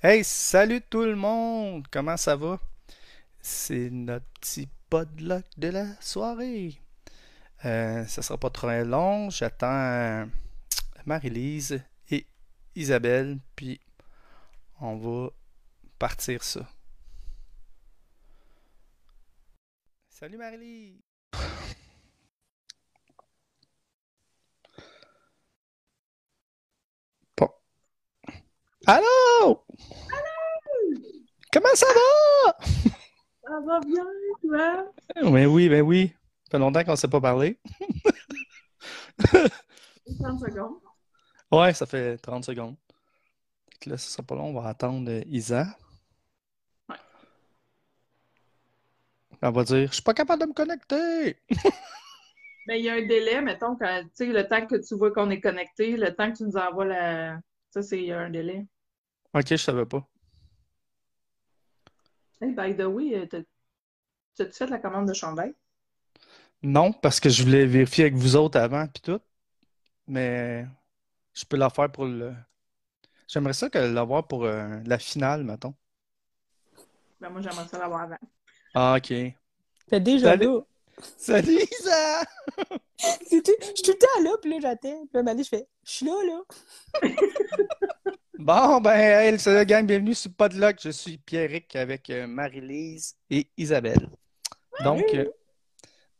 [0.00, 1.88] Hey, salut tout le monde!
[1.90, 2.60] Comment ça va?
[3.40, 6.80] C'est notre petit podluck de la soirée.
[7.64, 9.28] Euh, ça sera pas trop long.
[9.28, 10.24] J'attends euh,
[11.04, 12.24] Marie-Lise et
[12.76, 13.80] Isabelle, puis
[14.80, 15.30] on va
[15.98, 16.60] partir ça.
[20.10, 21.09] Salut Marie-Lise!
[28.86, 29.62] Allô?
[31.52, 32.56] Comment ça va?
[33.44, 34.06] Ça va bien,
[34.42, 34.92] toi?
[35.22, 36.12] Ben oui, ben oui.
[36.44, 37.58] Ça fait longtemps qu'on ne s'est pas parlé.
[39.22, 40.78] 30 secondes.
[41.52, 42.76] Ouais, ça fait 30 secondes.
[43.80, 45.66] Que là, ce sera pas long, on va attendre euh, Isa.
[46.88, 46.96] Ouais.
[49.42, 51.38] Elle va dire Je suis pas capable de me connecter.
[52.66, 55.40] Mais il y a un délai, mettons, quand, le temps que tu vois qu'on est
[55.40, 57.40] connecté, le temps que tu nous envoies la.
[57.70, 58.66] Ça, c'est il y a un délai.
[59.34, 60.06] Ok, je savais pas.
[62.40, 63.42] Hey, by the way, euh, t'as-
[64.34, 65.54] t'as-tu fait la commande de chandail?
[66.62, 69.20] Non, parce que je voulais vérifier avec vous autres avant, puis tout.
[70.06, 70.66] Mais
[71.34, 72.34] je peux la faire pour le.
[73.28, 75.74] J'aimerais ça que l'avoir pour euh, la finale, mettons.
[77.20, 78.18] Ben, moi, j'aimerais ça l'avoir avant.
[78.74, 79.08] Ah, ok.
[79.88, 80.46] T'es déjà Salut.
[80.46, 80.60] là.
[81.16, 82.24] Salut Isa!
[83.02, 85.06] Je suis tout le temps là, puis là, j'attends.
[85.06, 86.42] Puis là, je fais, je suis là, là.
[88.40, 90.78] Bon, ben, hey, salut la gang, bienvenue sur Podluck.
[90.82, 94.08] Je suis Pierrick avec euh, Marie-Lise et Isabelle.
[94.82, 95.26] Donc, euh,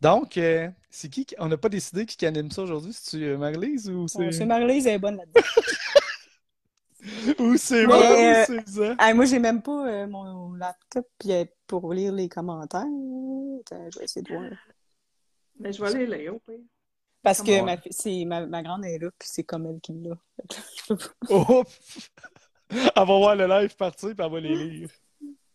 [0.02, 1.26] donc euh, c'est qui?
[1.38, 2.92] On n'a pas décidé qui anime ça aujourd'hui?
[2.92, 5.40] C'est-tu euh, Marie-Lise ou c'est C'est Marie-Lise, elle est bonne là-dedans.
[7.38, 8.94] ou c'est moi euh, ou c'est Isa?
[8.98, 11.30] Ah, moi, j'ai même pas euh, mon laptop puis,
[11.66, 12.80] pour lire les commentaires.
[12.80, 14.50] Attends, je vais essayer de voir.
[15.58, 16.30] Mais je vais aller
[17.22, 17.62] Parce que Ouais.
[17.62, 20.16] ma, fi- c'est, ma, ma grande est là, puis c'est comme elle qui l'a.
[20.88, 20.94] Je
[21.28, 21.64] Oh!
[22.70, 24.90] Elle va voir le live partir puis elle va les lire.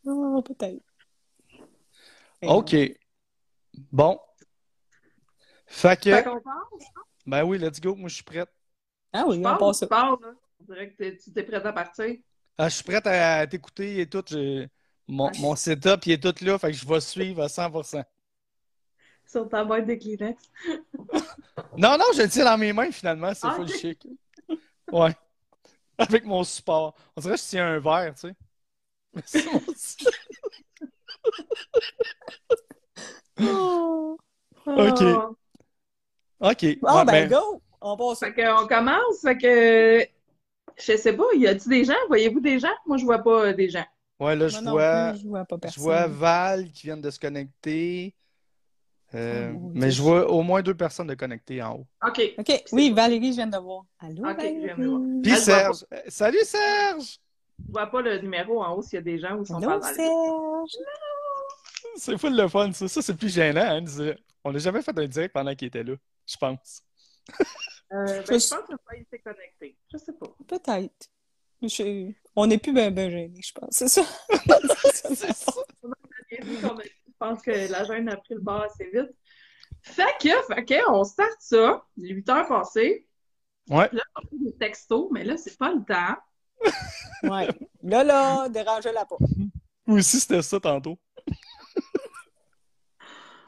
[0.06, 0.84] Ah, peut-être.
[2.42, 2.76] Mais OK.
[3.92, 4.20] Bon.
[5.66, 6.70] Fait que, Fait qu'on part?
[7.26, 8.50] ben oui, let's go, moi je suis prête.
[9.14, 9.22] non.
[9.22, 10.18] Ah oui, Tu on pars, passe tu là.
[10.60, 12.16] On dirait que tu t'es prêt à partir.
[12.58, 14.24] Ah, je suis prête à t'écouter et tout.
[14.28, 14.68] J'ai-
[15.08, 15.40] Mon, Ok.
[15.40, 18.04] mon setup il est tout là, fait que je vais suivre à 100%.
[19.36, 20.42] Sur ta boîte de Kleenex.
[21.78, 24.08] Non, non, je le tiens dans mes mains finalement, c'est Ah, full chic.
[24.90, 25.14] Ouais.
[25.98, 26.96] Avec mon support.
[27.18, 28.36] On dirait que je tiens un verre, tu sais.
[29.14, 29.62] Mais c'est mon-
[33.42, 34.18] Oh.
[34.66, 35.02] Ok.
[35.02, 35.30] Ah.
[36.40, 36.80] Ok.
[36.82, 37.62] Bon, Ouais, ben, ben, go!
[37.82, 38.32] On passe ça.
[38.32, 39.22] Fait qu'on commence.
[39.22, 40.08] Fait que.
[40.78, 41.94] Je sais pas, y a-tu des gens?
[42.08, 42.74] Voyez-vous des gens?
[42.86, 43.86] Moi, je vois pas euh, des gens.
[44.20, 45.84] ouais, là, je non vois, je vois pas je personne.
[45.84, 48.15] vois Val qui vient de se connecter.
[49.14, 51.88] Euh, Oh, mon mais je vois au moins deux personnes de connectées en haut.
[52.06, 52.22] OK.
[52.38, 53.84] OK, oui, Valérie, je viens de voir.
[54.00, 55.00] Allô, Ok, je viens de voir.
[55.00, 55.22] Valérie?
[55.22, 55.86] Puis Elle Serge.
[55.94, 57.20] Euh, Salut Serge!
[57.66, 59.62] Je vois pas le numéro en haut s'il y a des gens ou ils sont
[59.62, 60.84] pas Allô, dans le- Serge?
[61.98, 62.88] C'est full le fun, ça.
[62.88, 63.62] Ça, c'est plus gênant.
[63.62, 65.94] Hein, de On n'a jamais fait un direct pendant qu'il était là,
[66.28, 66.82] je pense.
[67.94, 69.78] Euh, ben, Je pense qu'il pas été connecté.
[69.94, 70.28] Je sais pas.
[70.48, 71.10] Peut-être.
[71.62, 73.70] Je- On n'est plus ben gênés, je pense.
[73.72, 74.02] C'est ça.
[74.94, 75.54] C'est ça.
[77.22, 79.12] Je pense que la gêne a pris le bord assez vite.
[79.82, 81.84] Fait que, fait que, on start ça.
[81.98, 83.08] 8 heures passées.
[83.70, 83.90] Ouais.
[83.94, 86.18] Là, on fait des textos, mais là, c'est pas le temps.
[87.24, 87.48] Ouais.
[87.82, 89.16] Là, là, dérangez-la pas.
[89.88, 91.00] Moi aussi, c'était ça tantôt.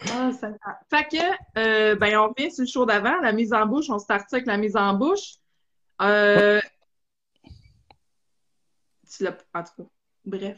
[0.09, 0.79] Ah, ça va.
[0.89, 3.89] Fait que, euh, ben, on revient sur le show d'avant, la mise en bouche.
[3.89, 5.35] On start ça avec la mise en bouche.
[6.01, 6.61] Euh,
[9.09, 9.89] tu l'as- en tout cas,
[10.25, 10.57] bref.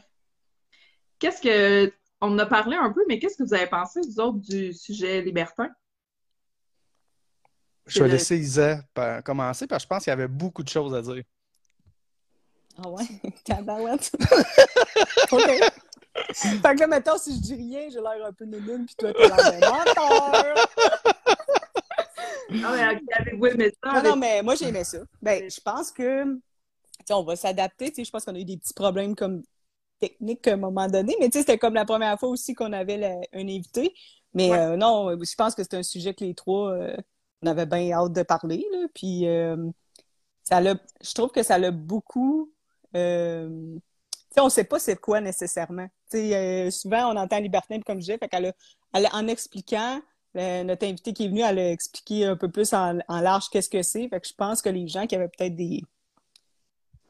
[1.18, 1.92] Qu'est-ce que.
[2.20, 4.72] On en a parlé un peu, mais qu'est-ce que vous avez pensé, vous autres, du
[4.72, 5.68] sujet libertin?
[7.86, 8.82] Je vais laisser Isa
[9.24, 11.24] commencer parce que je pense qu'il y avait beaucoup de choses à dire.
[12.78, 13.04] Ah ouais?
[13.44, 14.12] Tabarouette.
[15.32, 15.60] OK.
[16.32, 19.12] Fait que là, mettons, si je dis rien, j'ai l'air un peu nounoune, puis toi,
[19.12, 20.54] t'es l'air d'un menteur.
[22.64, 23.92] Ah, mais avez-vous aimé ça?
[23.92, 24.98] Non, non, mais moi, j'aimais ça.
[25.22, 26.40] Ben, je pense que, tu
[27.06, 27.90] sais, on va s'adapter.
[27.90, 29.42] Tu sais, je pense qu'on a eu des petits problèmes comme
[30.00, 32.72] techniques à un moment donné, mais tu sais, c'était comme la première fois aussi qu'on
[32.72, 33.94] avait la- un invité.
[34.34, 34.58] Mais Ouais.
[34.58, 36.96] euh, non, je pense que c'est un sujet que les trois, euh,
[37.42, 38.86] on avait bien hâte de parler, là.
[38.94, 39.56] Puis, euh,
[40.44, 42.52] ça l'a, je trouve que ça l'a beaucoup.
[42.96, 43.48] Euh,
[44.12, 45.86] tu sais, on sait pas c'est quoi nécessairement.
[46.10, 48.52] Tu sais, euh, souvent, on entend libertin, comme je disais, fait qu'elle a,
[48.94, 50.00] elle a- en expliquant,
[50.36, 53.48] euh, notre invité qui est venu, elle a expliqué un peu plus en, en large
[53.50, 54.08] qu'est-ce que c'est.
[54.08, 55.82] Fait que je pense que les gens qui avaient peut-être des.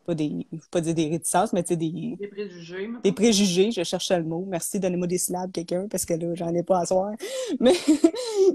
[0.06, 0.46] Pas des.
[0.70, 2.90] Pas dire des réticences, mais tu sais, des, Des préjugés.
[3.04, 3.70] des préjugés.
[3.70, 4.44] Je cherchais le mot.
[4.48, 7.12] Merci, donnez-moi des syllabes, quelqu'un, parce que là, j'en ai pas à soir.
[7.60, 7.74] Mais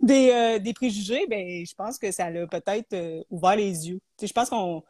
[0.02, 4.00] des, euh, des préjugés, ben, je pense que ça l'a peut-être euh, ouvert les yeux.
[4.18, 4.84] Tu sais, je pense qu'on.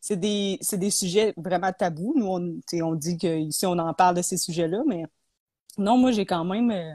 [0.00, 2.14] c'est des, c'est des sujets vraiment tabous.
[2.16, 5.04] Nous, on, on dit qu'ici, on en parle de ces sujets-là, mais
[5.78, 6.70] non, moi, j'ai quand même.
[6.70, 6.92] euh,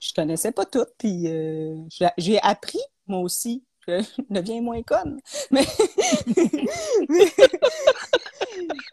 [0.00, 1.76] je connaissais pas tout, puis euh,
[2.18, 3.64] j'ai appris, moi aussi.
[3.88, 5.18] Je deviens moins conne.
[5.50, 5.64] Mais,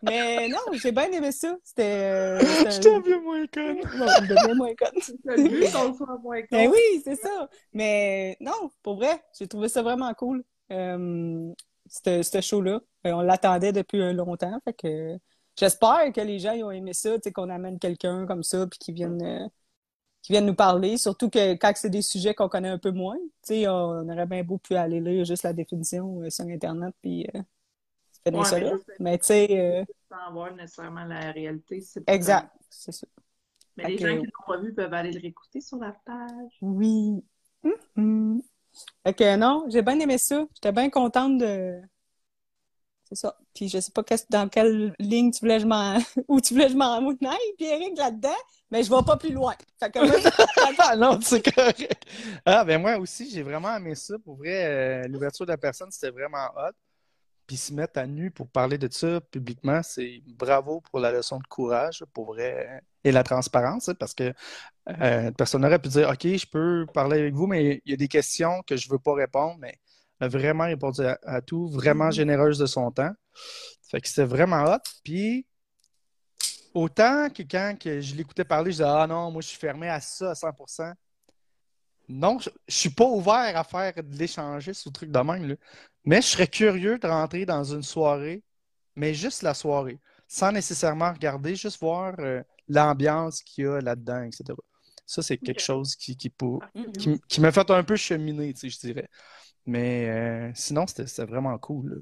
[0.02, 1.56] mais, non, j'ai bien aimé ça.
[1.64, 1.84] C'était.
[1.84, 3.78] euh, Je t'en moins conne.
[3.98, 5.72] Non, je deviens moins conne.
[5.72, 6.48] Qu'on soit moins con.
[6.52, 7.50] Ben oui, c'est ça.
[7.74, 10.44] Mais non, pour vrai, j'ai trouvé ça vraiment cool.
[10.72, 11.52] Euh,
[11.88, 12.82] ce show-là.
[13.06, 14.60] Euh, On l'attendait depuis un longtemps.
[14.64, 15.18] Fait que
[15.58, 18.96] j'espère que les gens ils ont aimé ça, qu'on amène quelqu'un comme ça, puis qu'ils
[18.96, 19.48] viennent, euh,
[20.26, 20.98] qu'ils viennent nous parler.
[20.98, 24.26] Surtout que quand c'est des sujets qu'on connaît un peu moins, tu sais, on aurait
[24.26, 27.42] bien beau pu aller lire juste la définition euh, sur Internet, puis euh,
[28.26, 28.58] c'est Ouais, ça
[29.00, 31.82] mais tu sais, euh, Sans voir nécessairement la réalité.
[31.82, 33.08] c'est exact, c'est ça.
[33.78, 35.92] Mais Fait les que- gens qui l'ont pas vu peuvent aller le réécouter sur la
[36.06, 36.52] page.
[36.62, 37.24] Oui.
[39.06, 40.46] Fait que non, j'ai bien aimé ça.
[40.56, 41.82] J'étais bien contente de.
[43.08, 43.38] C'est ça.
[43.54, 45.60] Puis je sais pas dans quelle ligne tu voulais
[46.28, 48.36] où tu voulais je m'en aille, Pierrick, là-dedans,
[48.72, 49.54] mais je vais pas plus loin.
[49.80, 52.04] Fait que moi, Ah non, c'est correct.
[52.46, 54.18] Ah, ben moi aussi, j'ai vraiment aimé ça.
[54.20, 54.66] Pour vrai,
[55.06, 56.74] euh, l'ouverture de la personne, c'était vraiment hot.
[57.46, 61.38] Puis se mettre à nu pour parler de ça publiquement, c'est bravo pour la leçon
[61.38, 64.34] de courage, pour vrai, et la transparence, hein, parce que
[64.90, 67.98] euh, personne aurait pu dire, OK, je peux parler avec vous, mais il y a
[67.98, 69.78] des questions que je veux pas répondre, mais
[70.20, 72.12] a vraiment répondu à, à tout, vraiment Mhm.
[72.14, 73.12] généreuse de son temps.
[73.90, 74.80] Fait que c'était vraiment hot.
[75.04, 75.46] Puis
[76.74, 79.90] autant que quand que je l'écoutais parler, je disais, ah non, moi je suis fermé
[79.90, 80.92] à ça à 100%.
[82.08, 85.56] Non, je, je suis pas ouvert à faire de l'échangiste ou truc de même, là.
[86.04, 88.44] Mais je serais curieux de rentrer dans une soirée,
[88.96, 94.22] mais juste la soirée, sans nécessairement regarder, juste voir euh, l'ambiance qu'il y a là-dedans,
[94.24, 94.44] etc.
[95.08, 96.64] Ça, c'est quelque chose qui, qui, pour-
[97.00, 99.10] qui, m- qui m'a fait un peu cheminer, tu sais, je dirais.
[99.66, 101.90] Mais euh, sinon, c'était vraiment cool.
[101.90, 101.96] là.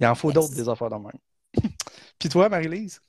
[0.00, 1.12] Il en faut d'autres des affaires de même.
[2.18, 3.00] Puis toi, Marie-Lise?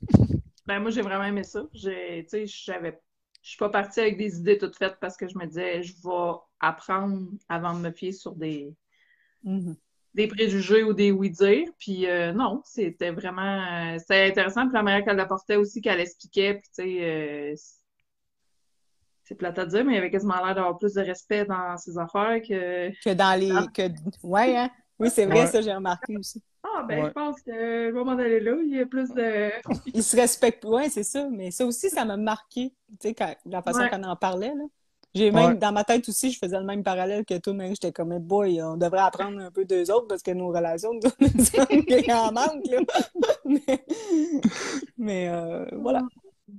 [0.65, 1.63] Ben, moi, j'ai vraiment aimé ça.
[1.73, 2.99] J'ai, tu sais, j'avais,
[3.41, 5.93] je suis pas partie avec des idées toutes faites parce que je me disais, je
[6.03, 8.75] vais apprendre avant de me fier sur des,
[9.43, 9.77] Mhm.
[10.13, 11.67] des préjugés ou des oui-dire.
[11.79, 14.63] Puis euh, non, c'était vraiment, euh, c'était intéressant.
[14.65, 17.55] Puis la manière qu'elle l'apportait aussi, qu'elle expliquait, puis tu sais, euh,
[19.27, 21.75] c'est plate à dire, mais il y avait quasiment l'air d'avoir plus de respect dans
[21.77, 23.51] ses affaires que Que dans les.
[23.51, 23.65] Ah.
[23.73, 23.83] Que...
[24.23, 24.69] Ouais, hein?
[24.99, 25.47] Oui, c'est vrai, Ouais.
[25.47, 26.41] ça, j'ai remarqué aussi.
[26.63, 27.07] Ah, ben, Ouais.
[27.09, 28.53] je pense que je vais m'en aller là.
[28.63, 29.51] Il y a plus de.
[29.93, 30.65] Ils se respectent.
[30.65, 31.27] Ouais, c'est ça.
[31.31, 33.89] Mais ça aussi, ça m'a marqué, tu sais, quand- la façon Ouais.
[33.89, 34.63] qu'on en parlait, là.
[35.15, 35.55] J'ai même, Ouais.
[35.55, 38.61] dans ma tête aussi, je faisais le même parallèle que toi, mais j'étais comme, boy,
[38.61, 42.65] on devrait apprendre un peu d'eux autres parce que nos relations, nous il en manque,
[42.67, 42.79] là.
[43.45, 43.85] mais,
[44.97, 46.01] mais, euh, voilà.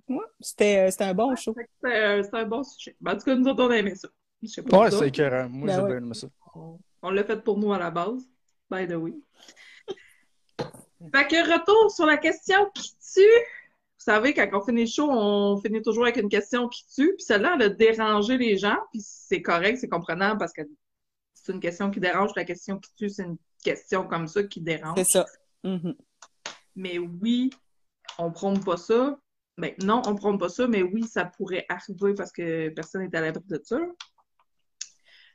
[0.09, 1.55] Ouais, c'était, euh, c'était un bon show.
[1.57, 2.97] C'était euh, c'était un bon sujet.
[3.01, 4.09] Ben, en tout cas, nous autres, on a aimé ça.
[4.43, 4.79] Je sais pas.
[4.79, 5.49] Ouais, c'est écœurant.
[5.49, 5.89] Moi, Ben j'ai ouais.
[5.89, 6.29] bien aimé ça.
[6.55, 8.23] On, on l'a fait pour nous à la base.
[8.71, 9.15] By the way.
[11.15, 13.21] Fait que retour sur la question qui tue.
[13.21, 17.15] Vous savez, quand on finit le show, on finit toujours avec une question qui tue.
[17.15, 18.77] Puis celle-là, elle a dérangé les gens.
[18.93, 20.63] Puis c'est correct, c'est comprenable parce que
[21.35, 22.31] c'est une question qui dérange.
[22.37, 24.99] La question qui tue, c'est une question comme ça qui dérange.
[24.99, 25.27] C'est ça.
[25.65, 25.95] Mhm.
[26.77, 27.51] Mais oui,
[28.19, 29.19] on prône pas ça.
[29.59, 33.17] Ben, non, on prône pas ça, mais oui, ça pourrait arriver parce que personne n'est
[33.17, 33.79] à l'abri de ça.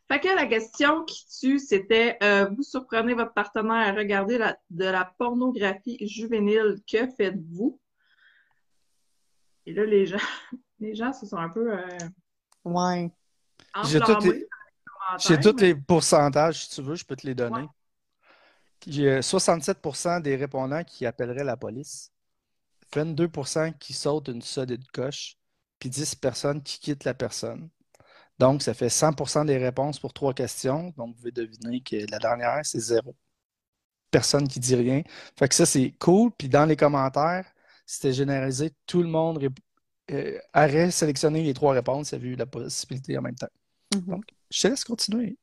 [0.09, 4.57] Fait que la question qui tue, c'était euh, vous surprenez votre partenaire à regarder la-
[4.69, 7.79] de la pornographie juvénile, que faites-vous?
[9.65, 10.17] Et là, les gens,
[10.79, 11.87] les gens se sont un peu euh,
[12.63, 13.11] Ouais.
[13.85, 14.47] J'ai dans les
[15.41, 17.63] tous les pourcentages, si tu veux, je peux te les donner.
[17.63, 17.67] Ouais.
[18.87, 22.12] J'ai 67% des répondants qui appelleraient la police,
[22.93, 25.37] 22% qui sautent une solide coche,
[25.79, 27.69] puis 10 personnes qui quittent la personne.
[28.39, 30.93] Donc, ça fait 100% des réponses pour trois questions.
[30.97, 33.15] Donc, vous pouvez deviner que la dernière, c'est zéro.
[34.11, 35.01] Personne qui dit rien.
[35.37, 36.31] Fait que ça, c'est cool.
[36.37, 37.45] Puis dans les commentaires,
[37.85, 38.71] c'était généralisé.
[38.85, 39.47] Tout le monde
[40.11, 42.11] euh, aurait sélectionné les trois réponses.
[42.11, 43.47] Il y avait eu la possibilité en même temps.
[43.95, 44.05] Mhm.
[44.05, 45.37] Donc, je te laisse continuer.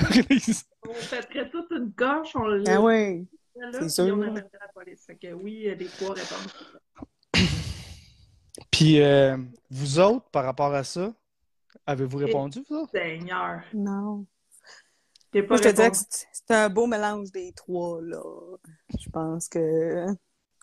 [0.00, 3.24] On pèterait toute une coche, on le Ah ouais.
[3.72, 4.16] C'est sûr.
[4.16, 6.54] oui, il y a des trois réponses.
[8.70, 9.36] Puis, euh,
[9.70, 11.12] vous autres, par rapport à ça,
[11.86, 12.92] avez-vous répondu, vous autres?
[12.92, 13.62] Seigneur.
[13.74, 14.26] Non.
[15.32, 18.22] Pas Moi, je te dirais que c'est un beau mélange des trois, là.
[18.98, 20.06] Je pense que.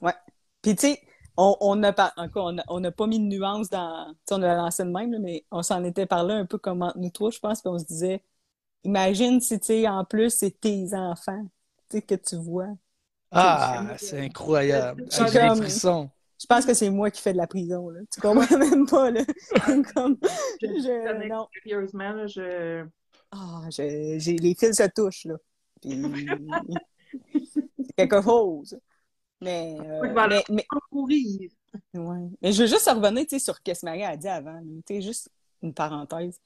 [0.02, 0.14] Ouais.
[0.62, 1.02] Puis, tu sais,
[1.38, 4.12] on on n'a pas, encore, on a- on n'a pas mis de nuance dans.
[4.14, 6.58] Tu sais, on a lancé de même, là, mais on s'en était parlé un peu
[6.58, 8.24] comme entre nous trois, je pense, puis on se disait,
[8.84, 11.46] imagine si, tu sais, en plus, c'est tes enfants,
[11.90, 12.70] tu sais, que tu vois.
[13.34, 15.06] Ah, c'est incroyable.
[15.10, 16.10] C'est J'ai des frissons.
[16.40, 18.02] Je pense que c'est moi qui fais de la prison, là.
[18.12, 19.22] Tu comprends même pas, là.
[19.96, 20.18] comme.
[20.62, 21.48] Je- Je, non.
[21.64, 22.86] Sérieusement, là, je.
[23.32, 25.36] Ah, je- j'ai, les fils se touchent, là.
[25.82, 26.02] Puis,
[27.98, 28.78] quelque chose.
[29.42, 30.42] Mais, euh, Oui, voilà.
[30.50, 31.50] mais, mais, Courir.
[31.94, 32.30] ouais.
[32.42, 34.62] Mais je veux juste revenir sur ce que Marie a dit avant.
[35.02, 35.30] juste
[35.62, 36.40] une parenthèse.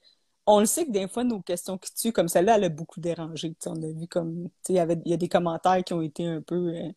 [0.50, 3.00] On le sait que des fois, nos questions qui tuent, comme celle-là, elle a beaucoup
[3.00, 3.50] dérangé.
[3.50, 4.44] Tu sais, on a vu comme.
[4.44, 6.56] tu sais, Il y avait, il y a des commentaires qui ont été un peu.
[6.74, 6.90] euh,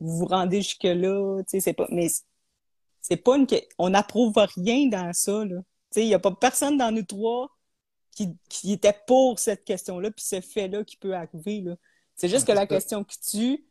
[0.00, 1.42] vous vous rendez jusque-là.
[1.44, 1.86] tu sais, C'est pas.
[1.90, 2.08] Mais
[3.02, 3.46] c'est pas une.
[3.78, 5.44] On n'approuve rien dans ça.
[5.44, 5.56] Là.
[5.58, 7.50] Tu sais, Il n'y a pas personne dans nous trois
[8.12, 11.60] qui, qui était pour cette question-là, puis ce fait-là qui peut arriver.
[11.60, 11.76] Là.
[12.14, 13.66] C'est juste que la question qui tue,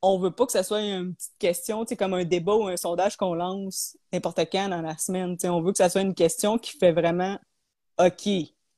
[0.00, 2.66] on veut pas que ce soit une petite question, tu sais, comme un débat ou
[2.68, 5.36] un sondage qu'on lance n'importe quand dans la semaine.
[5.36, 7.38] Tu sais, on veut que ça soit une question qui fait vraiment
[7.98, 8.28] OK.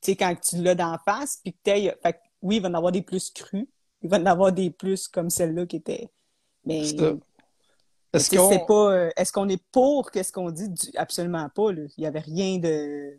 [0.04, 2.70] Tu sais, quand tu l'as d'en face, puis que fait que oui, il va y
[2.70, 3.66] en avoir des plus crus.
[4.02, 6.10] Il va y en avoir des plus comme celle-là qui était.
[6.64, 6.94] Mais Est-ce
[8.66, 8.92] pas.
[8.92, 10.68] euh, Est-ce qu'on est pour qu'est-ce qu'on dit?
[10.68, 11.72] Du- Absolument pas.
[11.72, 11.82] Là.
[11.96, 13.18] Il y avait rien de.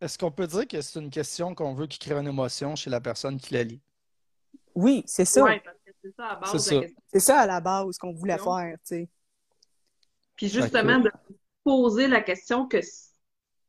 [0.00, 2.90] est-ce qu'on peut dire que c'est une question qu'on veut qui crée une émotion chez
[2.90, 3.80] la personne qui la lit?
[4.74, 5.44] Oui, c'est ça.
[5.44, 6.74] Ouais, parce que c'est ça à base C'est de ça.
[6.74, 7.02] la question.
[7.12, 9.08] C'est ça à la base qu'on voulait faire, tu sais.
[10.34, 11.10] Puis justement, de
[11.62, 12.78] poser la question que,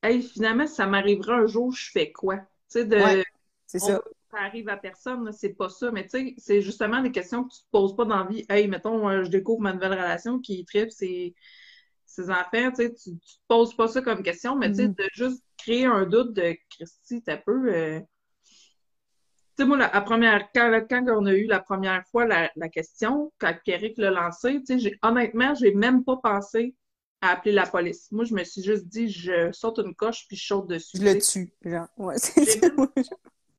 [0.03, 2.37] hey, finalement, si ça m'arriverait un jour, je fais quoi?
[2.39, 2.97] Tu sais, de.
[2.97, 3.23] Ouais,
[3.67, 4.01] C'est ça.
[4.31, 5.91] ça arrive à personne, c'est pas ça.
[5.91, 8.45] Mais tu sais, c'est justement des questions que tu te poses pas dans la vie.
[8.49, 11.35] Hey, mettons, euh, je découvre ma nouvelle relation qui tripe ses,
[12.05, 14.87] ses enfants, tu sais, tu, tu te poses pas ça comme question, mais tu sais,
[14.87, 14.95] Mhm.
[14.97, 17.73] de juste créer un doute de Christy, t'as peu.
[17.73, 18.01] euh,
[19.57, 22.51] Tu sais, moi, la, la première, quand, quand on a eu la première fois la,
[22.55, 26.75] la question, quand Pierrick l'a lancé, tu sais, honnêtement, j'ai même pas pensé
[27.23, 28.11] à appeler la police.
[28.11, 30.97] Moi, je me suis juste dit, je saute une coche puis je saute dessus.
[30.97, 31.87] Je le tue, genre?
[31.97, 32.15] Ouais.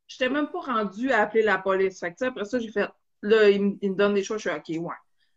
[0.06, 1.98] J'étais même pas rendue à appeler la police.
[2.00, 2.88] Fait que, tu sais, après ça, j'ai fait,
[3.22, 4.94] là, il, me- il me donne des choix, je suis OK, ouais,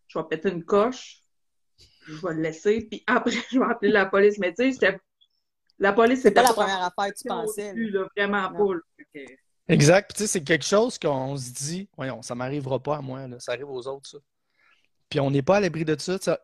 [0.07, 1.24] je vais péter une coche,
[2.05, 4.38] je vais le laisser, puis après, je vais appeler la police.
[4.39, 5.00] Mais tu sais,
[5.79, 7.74] la police, C'est pas la première affaire que tu pensais.
[7.75, 8.07] là.
[8.15, 8.67] vraiment Non.
[8.67, 8.74] pas.
[8.75, 9.22] là.
[9.69, 10.10] Exact.
[10.10, 13.27] Puis tu sais, c'est quelque chose qu'on se dit, voyons, ça m'arrivera pas à moi,
[13.27, 14.17] là, ça arrive aux autres, ça.
[15.10, 16.19] Puis on n'est pas à l'abri de ça.
[16.19, 16.38] tu sais.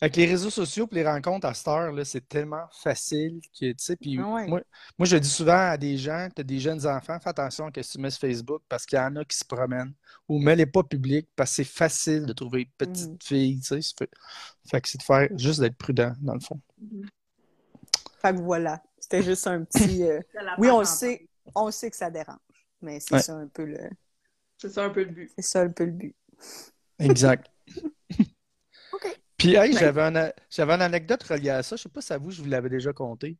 [0.00, 3.72] Avec les réseaux sociaux et les rencontres à cette heure, là, c'est tellement facile que,
[3.72, 4.46] tu sais, puis Ah ouais.
[4.46, 4.60] moi,
[4.96, 7.68] moi, je dis souvent à des gens, tu as des jeunes enfants, fais attention à
[7.68, 9.92] ce que tu mets sur Facebook parce qu'il y en a qui se promènent
[10.28, 13.18] ou mets-les pas publics parce que c'est facile de trouver une petite Mhm.
[13.22, 13.82] fille, tu sais.
[13.82, 14.10] c'est Fait,
[14.70, 16.60] fait que c'est de faire juste d'être prudent, dans le fond.
[18.22, 18.80] Fait que voilà.
[19.00, 20.02] C'était juste un petit.
[20.04, 20.20] euh,
[20.58, 21.26] Oui, on le sait.
[21.54, 22.36] On sait que ça dérange.
[22.82, 23.22] Mais c'est Ouais.
[23.22, 23.78] ça un peu le.
[24.58, 25.32] C'est ça un peu le but.
[25.36, 26.14] C'est ça un peu le but.
[27.00, 27.46] Exact.
[29.38, 31.76] Puis, hey, j'avais un- j'avais une anecdote reliée à ça.
[31.76, 33.38] Je sais pas si à vous, je vous l'avais déjà conté.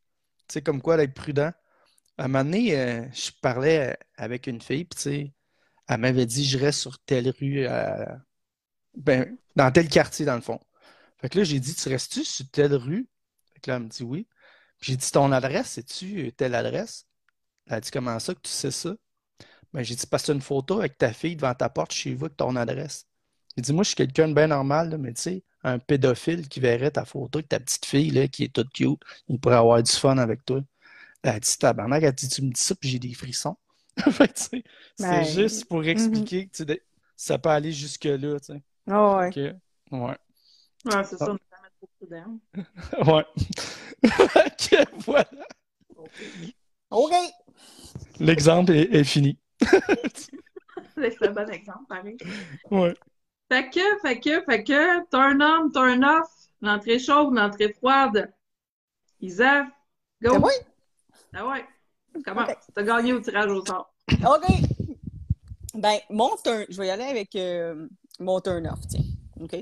[0.49, 1.53] Tu sais, comme quoi d'être prudent.
[2.19, 5.35] À un moment donné, euh, je parlais avec une fille, puis tu sais,
[5.89, 8.07] elle m'avait dit, je reste sur telle rue, euh,
[8.97, 10.61] ben, dans tel quartier, dans le fond.
[11.19, 13.09] Fait que là, j'ai dit, tu restes-tu sur telle rue?
[13.55, 14.29] Fait que là, elle me dit oui.
[14.81, 17.07] Puis j'ai dit, ton adresse, c'est-tu telle adresse?
[17.67, 18.95] Elle a dit, comment ça que tu sais ça?
[19.73, 22.37] Ben, j'ai dit, as une photo avec ta fille devant ta porte chez vous avec
[22.37, 23.07] ton adresse.
[23.59, 26.47] J'ai dit, moi, je suis quelqu'un de bien normal, là, mais tu sais, un pédophile
[26.49, 29.57] qui verrait ta photo avec ta petite fille, là, qui est toute cute, il pourrait
[29.57, 30.61] avoir du fun avec toi.
[31.25, 33.57] Elle a dit, tabarnak, elle a dit, tu me dis ça, puis j'ai des frissons.
[34.13, 34.65] Fait que, tu sais,
[34.97, 36.81] c'est Ben, juste pour expliquer que tu
[37.17, 38.63] ça peut aller jusque-là, tu sais.
[38.89, 39.33] Ah ouais.
[39.33, 39.55] Que-
[39.91, 40.17] ouais.
[40.85, 41.33] Ouais, c'est ça, Ah.
[41.33, 43.13] on est jamais trop prudent.
[43.13, 43.27] Ouais.
[44.57, 45.29] Que voilà.
[46.91, 47.13] OK.
[48.21, 49.37] L'exemple est, est fini.
[50.95, 52.17] C'est un bon exemple, pareil.
[52.71, 52.95] Ouais.
[53.51, 56.29] Fait que, fait que, fait que, turn on, turn off,
[56.61, 58.31] l'entrée chaude, l'entrée froide.
[59.21, 59.65] Isa,
[60.23, 60.33] go!
[60.33, 60.51] C'est moi?
[61.35, 61.65] Ah ouais.
[62.25, 62.43] Comment?
[62.43, 62.57] Ok.
[62.75, 63.93] T'as gagné au tirage au sort.
[64.11, 64.47] OK.
[65.75, 66.67] Ben, mon turn.
[66.69, 67.87] Je vais y aller avec euh,
[68.21, 69.05] mon turn-off, tiens.
[69.41, 69.57] OK?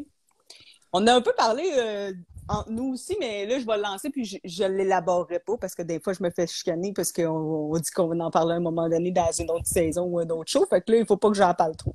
[0.92, 2.12] On a un peu parlé euh,
[2.48, 5.74] entre nous aussi, mais là, je vais le lancer, puis je, je l'élaborerai pas parce
[5.74, 8.54] que des fois, je me fais chicaner parce qu'on on dit qu'on va en parler
[8.54, 10.66] à un moment donné dans une autre saison ou un autre show.
[10.68, 11.94] Fait que là, il faut pas que j'en parle trop.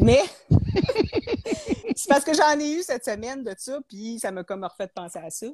[0.00, 0.22] Mais
[1.96, 4.88] c'est parce que j'en ai eu cette semaine de ça, puis ça m'a comme refait
[4.88, 5.46] penser à ça.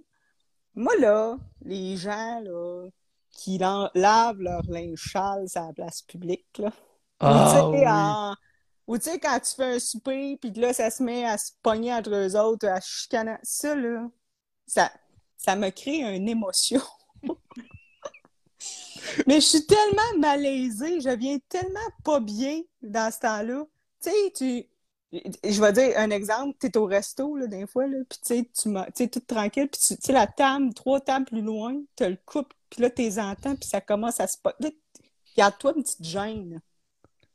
[0.74, 2.88] Moi, là, les gens, là,
[3.32, 6.70] qui lavent leur linge sale sur la place publique, là.
[7.20, 7.88] Ah, Ou, tu sais, oui.
[7.88, 8.34] en-
[8.86, 11.52] Ou tu sais, quand tu fais un souper, puis là, ça se met à se
[11.62, 13.36] pogner entre eux autres, à chicaner.
[13.42, 14.08] Ça, là,
[14.66, 14.92] ça,
[15.36, 16.80] ça me crée une émotion.
[19.26, 23.64] Mais je suis tellement malaisée, je viens tellement pas bien dans ce temps-là.
[24.02, 24.66] Tu sais, tu.
[25.44, 28.26] Je vais dire un exemple, tu es au resto, là, des fois, là, puis tu
[28.36, 31.26] sais, tu m'as- tu sais, tout tranquille, puis tu tu sais, la table, trois tables
[31.26, 34.36] plus loin, tu le coupes, puis là, t'es entends, puis ça commence à se...
[34.38, 34.70] po- Là,
[35.36, 36.60] Garde-toi une petite gêne.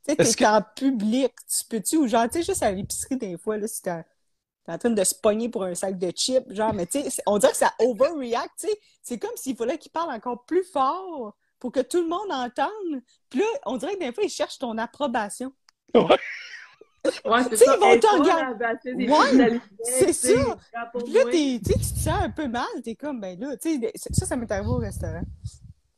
[0.06, 3.16] Tu sais, t'es que- en public, tu peux-tu, ou genre, tu sais, juste à l'épicerie,
[3.18, 3.92] des fois, là, si t'es
[4.68, 7.38] en train de se pogner pour un sac de chips, genre, mais tu sais, on
[7.38, 8.80] dirait que ça overreact, tu sais.
[9.02, 13.02] C'est comme s'il fallait qu'il parle encore plus fort pour que tout le monde entende.
[13.28, 15.52] Puis là, on dirait que des fois, ils cherchent ton approbation.
[15.94, 16.18] Ouais.
[17.24, 17.76] Ouais, c'est ça.
[17.76, 19.08] ils vont te regarder.
[19.08, 20.58] Ouais, c'est ça.
[21.04, 21.32] Puis là, moi.
[21.32, 22.66] tu te sens un peu mal.
[22.84, 25.22] T'es comme, ben là, tu sais, ça, ça m'est arrivé au restaurant.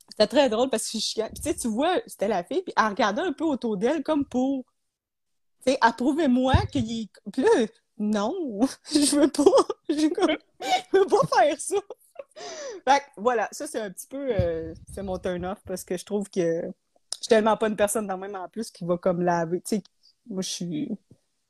[0.08, 2.86] C'était très drôle parce que je suis Puis tu vois, c'était la fille, puis elle
[2.86, 4.64] regardait un peu autour d'elle comme pour,
[5.66, 7.08] tu sais, approuvez-moi qu'il est...
[7.32, 7.66] Puis là,
[7.98, 8.32] non,
[8.92, 9.44] je veux pas.
[9.88, 11.76] Je veux pas faire ça.
[12.88, 16.04] Fait que, voilà, ça, c'est un petit peu, euh, c'est mon turn-off parce que je
[16.04, 16.72] trouve que
[17.24, 19.76] suis tellement pas une personne dans le même en plus qui va comme laver, tu
[19.76, 19.82] sais,
[20.28, 20.90] moi, je suis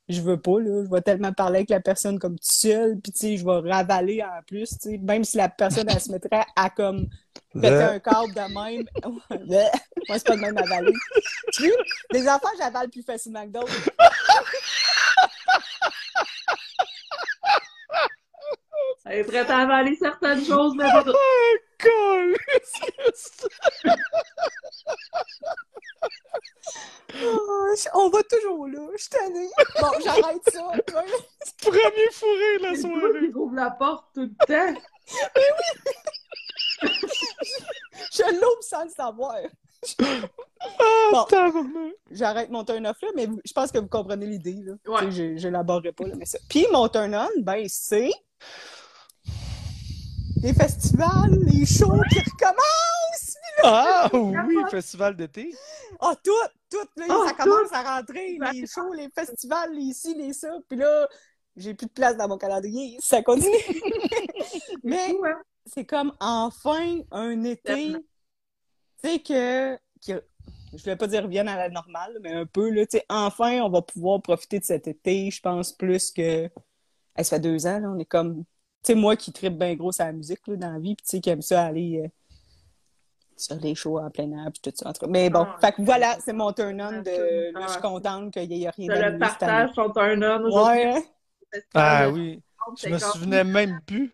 [0.07, 0.83] je veux pas, là.
[0.85, 3.71] Je vais tellement parler avec la personne comme toute seule, puis tu sais, je vais
[3.71, 4.97] ravaler en plus, tu sais.
[4.99, 7.07] Même si la personne, elle se mettrait à comme
[7.53, 8.85] péter un câble de même.
[9.31, 9.71] Ouais,
[10.07, 10.93] Moi, c'est pas de même avaler.
[11.53, 11.75] Tu sais,
[12.11, 13.89] des enfants, j'avale plus facilement que d'autres.
[19.05, 21.03] Elle est prête à avaler certaines choses, mais pas!
[27.23, 28.79] Oh, on va toujours là.
[28.93, 29.49] Je suis tannée.
[29.79, 30.71] Bon, j'arrête ça.
[31.61, 33.29] Premier fourré de la soirée.
[33.29, 34.81] qui ouvre la porte tout le temps.
[38.11, 39.37] Je l'ouvre sans le savoir.
[39.99, 41.25] Ah, Bon.
[42.09, 44.63] J'arrête mon turn-off là, mais je pense que vous comprenez l'idée.
[44.63, 44.73] Là.
[44.87, 45.05] Ouais.
[45.05, 45.47] Tu sais, Je,
[45.91, 46.39] pas, là, mais ça.
[46.49, 48.11] Puis mon turn-on, ben, c'est
[50.45, 53.37] les festivals, les shows qui recommencent.
[53.63, 54.69] Ah oui, capote.
[54.69, 55.51] festival d'été.
[55.99, 56.31] Ah, tout,
[56.69, 60.49] tout, là, Ah, ça commence à rentrer, les shows, les festivals, les ci, les ça.
[60.69, 61.07] Puis là,
[61.57, 63.51] j'ai plus de place dans mon calendrier, ça continue.
[64.83, 65.41] mais hein?
[65.65, 67.93] c'est comme enfin un été,
[69.03, 69.75] tu sais, que,
[70.05, 70.23] que-
[70.75, 73.61] je voulais pas dire revienne à la normale, mais un peu, là, tu sais, enfin,
[73.61, 76.51] on va pouvoir profiter de cet été, je pense, plus que,
[77.17, 78.43] Hey, ça fait deux ans, là, on est comme,
[78.85, 81.19] sais, moi qui tripe bien gros la musique, là, dans la vie, puis tu sais,
[81.21, 82.07] qui aime ça aller euh,
[83.37, 85.07] sur les shows en plein air, puis tout ça, en tout cas.
[85.11, 88.31] Mais bon, Ah, fait que voilà, c'est mon turn-on de, Ah, là, je suis contente
[88.33, 90.83] qu'il y ait rien Je le partage, sont un homme aujourd'hui.
[90.85, 91.03] Ouais?
[91.73, 92.41] Ah oui.
[92.83, 94.13] Je me souvenais même plus.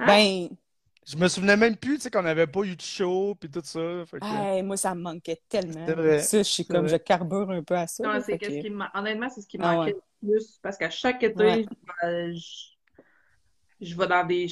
[0.00, 0.06] Hein?
[0.06, 0.48] ben,
[1.06, 3.62] Je me souvenais même plus, tu sais, qu'on n'avait pas eu de show puis tout
[3.64, 3.80] ça.
[4.06, 5.86] Fait que- Hey, moi, ça me manquait tellement.
[5.86, 6.20] C'est vrai.
[6.20, 6.88] Ça, je suis comme, vrai.
[6.88, 8.02] je carbure un peu à ça.
[8.04, 10.00] Non, là, c'est fait qu'est-ce que- qui Honnêtement, c'est ce qui me Ah manquait ouais.
[10.22, 10.58] le plus.
[10.62, 11.66] Parce qu'à chaque été, Ouais.
[12.34, 12.77] je...
[13.80, 14.48] je vais dans des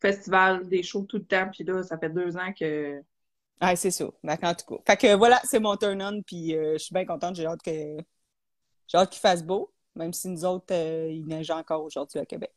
[0.00, 1.48] festivals, des shows tout le temps.
[1.52, 3.02] Puis là, ça fait deux ans que.
[3.60, 4.06] Ah, c'est ça.
[4.24, 4.82] Fait en tout cas.
[4.86, 7.36] Fait que voilà, c'est mon turn-on, puis euh, je suis bien contente.
[7.36, 7.96] J'ai hâte que
[8.88, 12.26] j'ai hâte qu'il fasse beau, même si nous autres, euh, il neige encore aujourd'hui à
[12.26, 12.52] Québec.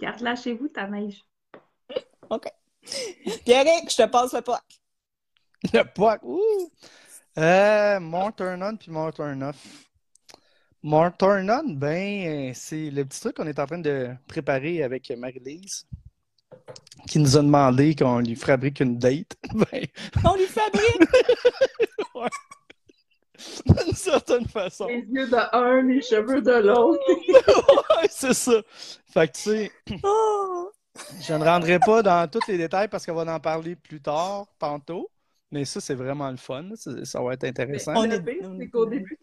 [0.00, 1.24] Garde-la chez vous, ta neige.
[2.30, 2.46] OK.
[3.44, 4.60] Pierrick, je te passe le poids.
[5.72, 6.18] Le poids.
[6.22, 6.70] Ouh!
[7.38, 9.56] Euh, mon turn-on puis mon turn-off.
[10.82, 15.86] Mon turn-on, ben, c'est le petit truc qu'on est en train de préparer avec Marie-Lise,
[17.06, 19.36] qui nous a demandé qu'on lui fabrique une date.
[19.54, 19.86] Ben,
[20.24, 21.08] On lui fabrique?
[23.66, 24.86] d'une certaine façon.
[24.86, 27.02] Les yeux de un, les cheveux de l'autre.
[28.02, 28.60] Ouais, c'est ça.
[29.12, 29.70] Fait que, tu sais,
[30.02, 30.70] Oh!
[31.20, 34.46] je ne rendrai pas dans tous les détails parce qu'on va en parler plus tard,
[34.58, 35.10] tantôt.
[35.50, 36.64] Mais ça, c'est vraiment le fun.
[36.74, 37.92] Ça, ça va être intéressant.
[37.96, 39.18] On est- on c'est est- qu'au début,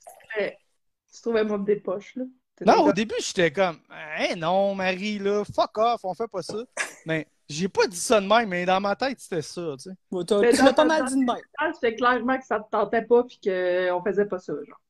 [1.13, 2.23] tu trouvais moi des poches, là?
[2.65, 6.57] Non, au début, j'étais comme, hein, non, Marie, là, fuck off, on fait pas ça.
[7.05, 9.95] Mais j'ai pas dit ça de même, mais dans ma tête, c'était ça, tu sais.
[10.11, 11.41] Bon, tu l'as pas mal dit de même.
[11.57, 14.81] Ah, C'était clairement que ça te tentait pas puis qu'on faisait pas ça, genre.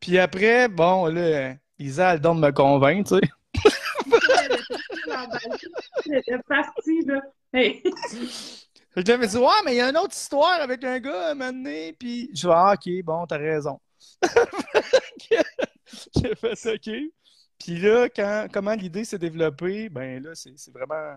[0.00, 3.32] Puis après, bon, là, Isa, elle donne me convaincre, tu sais.
[6.06, 7.20] Elle était partie, là.
[7.52, 7.82] Hey.
[8.94, 11.28] Là, elle m'a dit, ouais, mais il y a une autre histoire avec un gars
[11.28, 13.80] à un moment donné, puis je vais, ah, ok, bon, t'as raison.
[16.16, 16.90] J'ai fait OK.
[17.58, 21.16] Puis là, quand, comment l'idée s'est développée, ben là, c'est c'est vraiment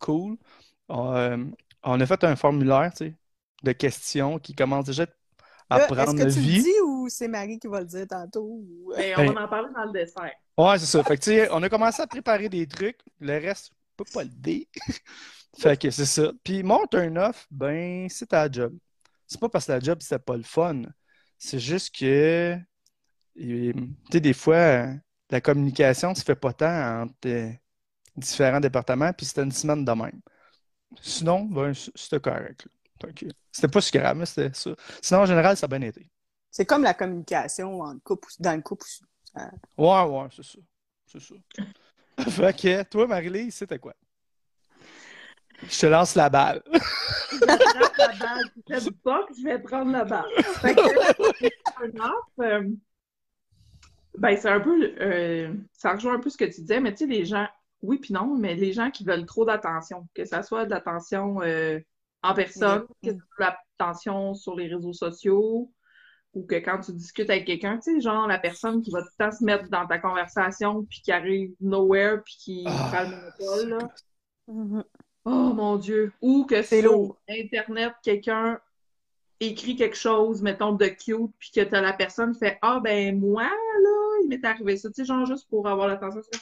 [0.00, 0.36] cool.
[0.88, 1.38] On, euh,
[1.82, 3.16] on a fait un formulaire, tu sais,
[3.62, 5.06] de questions qui commence déjà
[5.70, 6.56] à Là, prendre Est-ce que tu vie.
[6.58, 8.42] le dis ou c'est Marie qui va le dire tantôt?
[8.44, 10.32] ou- Mais Ben- on va en parler dans le dessert.
[10.58, 11.02] Ouais, c'est ça.
[11.04, 12.98] Fait que, tu sais, on a commencé à préparer des trucs.
[13.20, 14.66] Le reste, je peux pas le dire.
[15.58, 16.32] fait que c'est ça.
[16.44, 18.76] Puis mon turn-off, ben, c'est ta job.
[19.26, 20.82] C'est pas parce que la job, c'était pas le fun.
[21.44, 22.56] C'est juste que, euh,
[23.36, 24.94] tu sais, des fois, euh,
[25.28, 27.50] la communication se fait pas tant entre euh,
[28.16, 30.20] différents départements, puis c'était une semaine de même.
[31.00, 32.68] Sinon, ben, c'était correct.
[33.50, 34.70] C'était pas si grave, mais c'était ça.
[35.02, 36.08] Sinon, en général, ça a bien été.
[36.48, 39.02] C'est comme la communication en couple, dans le couple aussi.
[39.76, 40.58] Ouais, ouais, c'est ça.
[41.06, 41.34] C'est ça.
[42.30, 43.96] fait que, toi, Marie-Lise, c'était quoi?
[45.68, 46.62] Je te lance la balle.
[46.72, 47.56] Je prends
[47.98, 48.44] la balle.
[48.66, 50.24] Tu fais du puck, je vais prendre la balle.
[50.60, 51.46] Fait que,
[51.84, 52.68] un off, euh,
[54.18, 56.98] ben, c'est un peu, euh, ça rejoint un peu ce que tu disais, mais tu
[56.98, 57.46] sais, les gens,
[57.80, 61.40] oui puis non, mais les gens qui veulent trop d'attention, que ça soit de l'attention
[61.42, 61.80] euh,
[62.22, 65.72] en personne, que ce soit de l'attention sur les réseaux sociaux,
[66.34, 69.08] ou que quand tu discutes avec quelqu'un, tu sais, genre la personne qui va tout
[69.18, 73.02] le temps se mettre dans ta conversation, puis qui arrive nowhere, puis qui Ah, prend
[73.02, 74.84] le monopole, là.
[75.24, 76.12] Oh mon Dieu!
[76.20, 77.18] Ou que C'est sur lourd.
[77.28, 78.60] Internet, quelqu'un
[79.40, 83.18] écrit quelque chose, mettons, de cute, puis que t'as la personne qui fait Ah, ben
[83.18, 86.22] moi, là, il m'est arrivé ça, tu sais, genre juste pour avoir l'attention.
[86.22, 86.38] ça.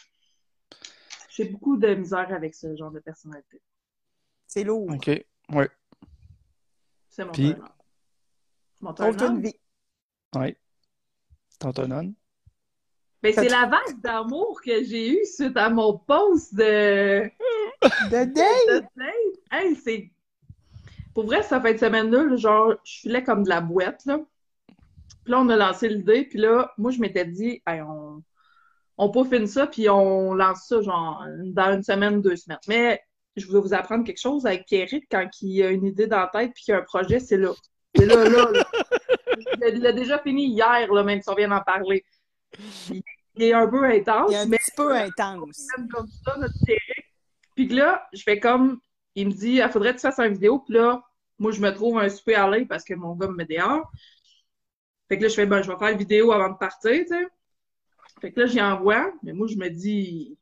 [1.30, 3.62] J'ai beaucoup de misère avec ce genre de personnalité.
[4.46, 4.90] C'est lourd.
[4.90, 5.08] OK.
[5.52, 5.68] Ouais.
[7.08, 7.54] C'est mon Puis-.
[8.80, 9.54] Mon une vie.
[10.34, 10.56] Ouais.
[11.58, 12.14] T'entonnes?
[13.22, 17.30] Ben, c'est la vague d'amour que j'ai eue suite à mon post de.
[17.82, 18.34] De date!
[18.34, 19.14] de date?
[19.50, 20.10] Hey, c'est.
[21.14, 24.20] Pour vrai, ça fait une semaine-là, là, genre, je filais comme de la boîte, là.
[25.24, 28.22] Puis là, on a lancé l'idée, puis là, moi, je m'étais dit, hey, on,
[28.96, 32.58] on peaufine ça, puis on lance ça, genre, dans une semaine, deux semaines.
[32.68, 33.02] Mais
[33.36, 36.28] je voulais vous apprendre quelque chose avec Pierrick, quand il a une idée dans la
[36.28, 37.52] tête, puis qu'il y a un projet, c'est là.
[37.94, 38.64] C'est là, là, là.
[39.72, 42.04] Il l'a déjà fini hier, là, même si on vient d'en parler.
[42.90, 43.02] Il,
[43.42, 45.66] est un peu intense, Il est un mais petit peu intense.
[45.90, 46.54] comme ça, notre.
[47.60, 48.80] Puis que là, je fais comme,
[49.14, 50.60] il me dit, il faudrait que tu fasses une vidéo.
[50.60, 51.02] Puis là,
[51.38, 53.86] moi, je me trouve un super à parce que mon gars me met dehors.
[55.10, 57.08] Fait que là, je fais, ben, je vais faire une vidéo avant de partir, tu
[57.08, 57.26] sais.
[58.18, 59.12] Fait que là, j'y envoie.
[59.22, 60.38] Mais moi, je me dis,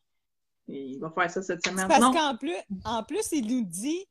[0.69, 1.89] il va faire ça cette semaine.
[1.89, 2.13] parce Non.
[2.13, 2.55] qu'en plus,
[2.85, 4.07] en plus, il nous dit,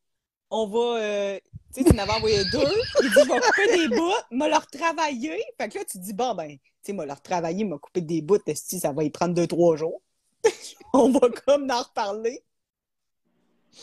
[0.52, 1.40] on va, euh,
[1.74, 2.60] tu sais, tu m'avais envoyé deux,
[3.04, 5.42] il dit, je vais couper des bouts, m'a leur travailler.
[5.58, 8.22] Fait que là, tu dis, bon, ben, tu sais, m'a leur travailler, m'a coupé des
[8.22, 10.02] bouts, ça va y prendre deux, trois jours.
[10.94, 12.44] on va comme en reparler.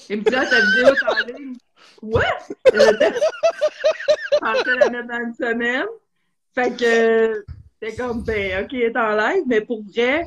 [0.08, 1.56] Il me dit, ah, ta vidéo est en ligne.
[2.02, 2.22] Ouais!
[2.66, 2.78] Je
[4.40, 5.86] pensais la mettre dans une semaine.
[6.54, 7.44] Fait que,
[7.82, 10.26] c'est comme, ben, OK, elle est en live, mais pour vrai,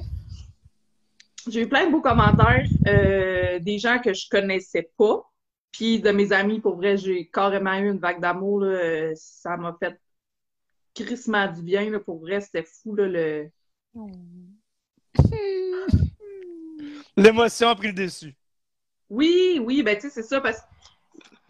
[1.48, 5.24] j'ai eu plein de beaux commentaires, euh, des gens que je connaissais pas.
[5.72, 9.12] Puis de mes amis, pour vrai, j'ai carrément eu une vague d'amour, là.
[9.16, 10.00] Ça m'a fait
[10.96, 12.00] crissement du bien, là.
[12.00, 13.50] Pour vrai, c'était fou, là, le...
[17.16, 18.36] L'émotion a pris le dessus.
[19.10, 20.62] Oui, oui, ben tu sais, c'est ça, parce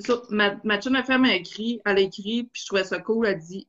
[0.03, 3.27] que ma, ma chum, femme a écrit, elle a écrit, puis je trouvais ça cool,
[3.27, 3.67] elle dit,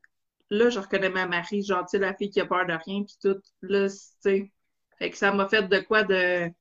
[0.51, 3.41] là, je reconnais ma Marie, genre, la fille qui a peur de rien, puis tout,
[3.63, 4.53] là, tu sais,
[4.99, 6.55] fait que ça m'a fait de quoi de, tu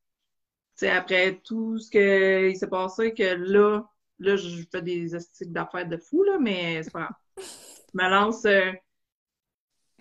[0.76, 3.84] sais, après tout ce que il s'est passé, que là,
[4.20, 7.10] là, je fais des estiques d'affaires de fou, là, mais c'est pas.
[7.38, 7.44] Je
[7.94, 8.72] me lance, euh,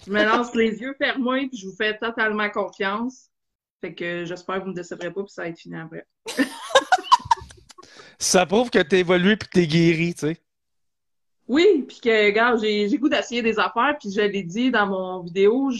[0.05, 3.31] je me lance les yeux fermés, puis je vous fais totalement confiance.
[3.81, 6.07] Fait que j'espère que vous me décevrez pas, puis ça va être fini après.
[8.19, 10.37] Ça prouve que t'es évolué puis que t'es guéri, tu sais.
[11.49, 14.87] Oui, puis que, regarde, j'ai j'ai goût d'essayer des affaires, puis je l'ai dit dans
[14.87, 15.71] mon vidéo,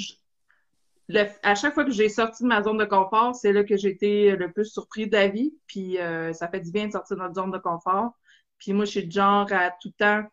[1.09, 3.77] le- à chaque fois que j'ai sorti de ma zone de confort, c'est là que
[3.77, 6.93] j'ai été le plus surpris de la vie, puis euh, ça fait du bien de
[6.93, 8.13] sortir de notre zone de confort.
[8.59, 10.29] Puis moi, je suis du genre à tout le temps,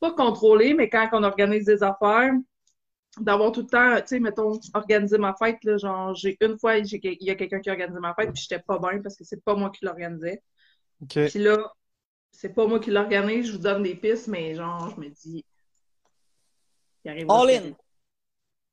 [0.00, 2.32] pas contrôler, mais quand on organise des affaires,
[3.20, 6.78] d'avoir tout le temps, tu sais, mettons, organiser ma fête, là, genre, j'ai une fois,
[6.78, 6.86] il
[7.22, 9.44] y a quelqu'un qui a organisé ma fête, puis j'étais pas bien parce que c'est
[9.44, 10.42] pas moi qui l'organisais.
[11.02, 11.28] OK.
[11.28, 11.72] Puis là,
[12.30, 15.44] c'est pas moi qui l'organise, je vous donne des pistes, mais genre, je me dis.
[17.04, 17.72] Il arrive All in.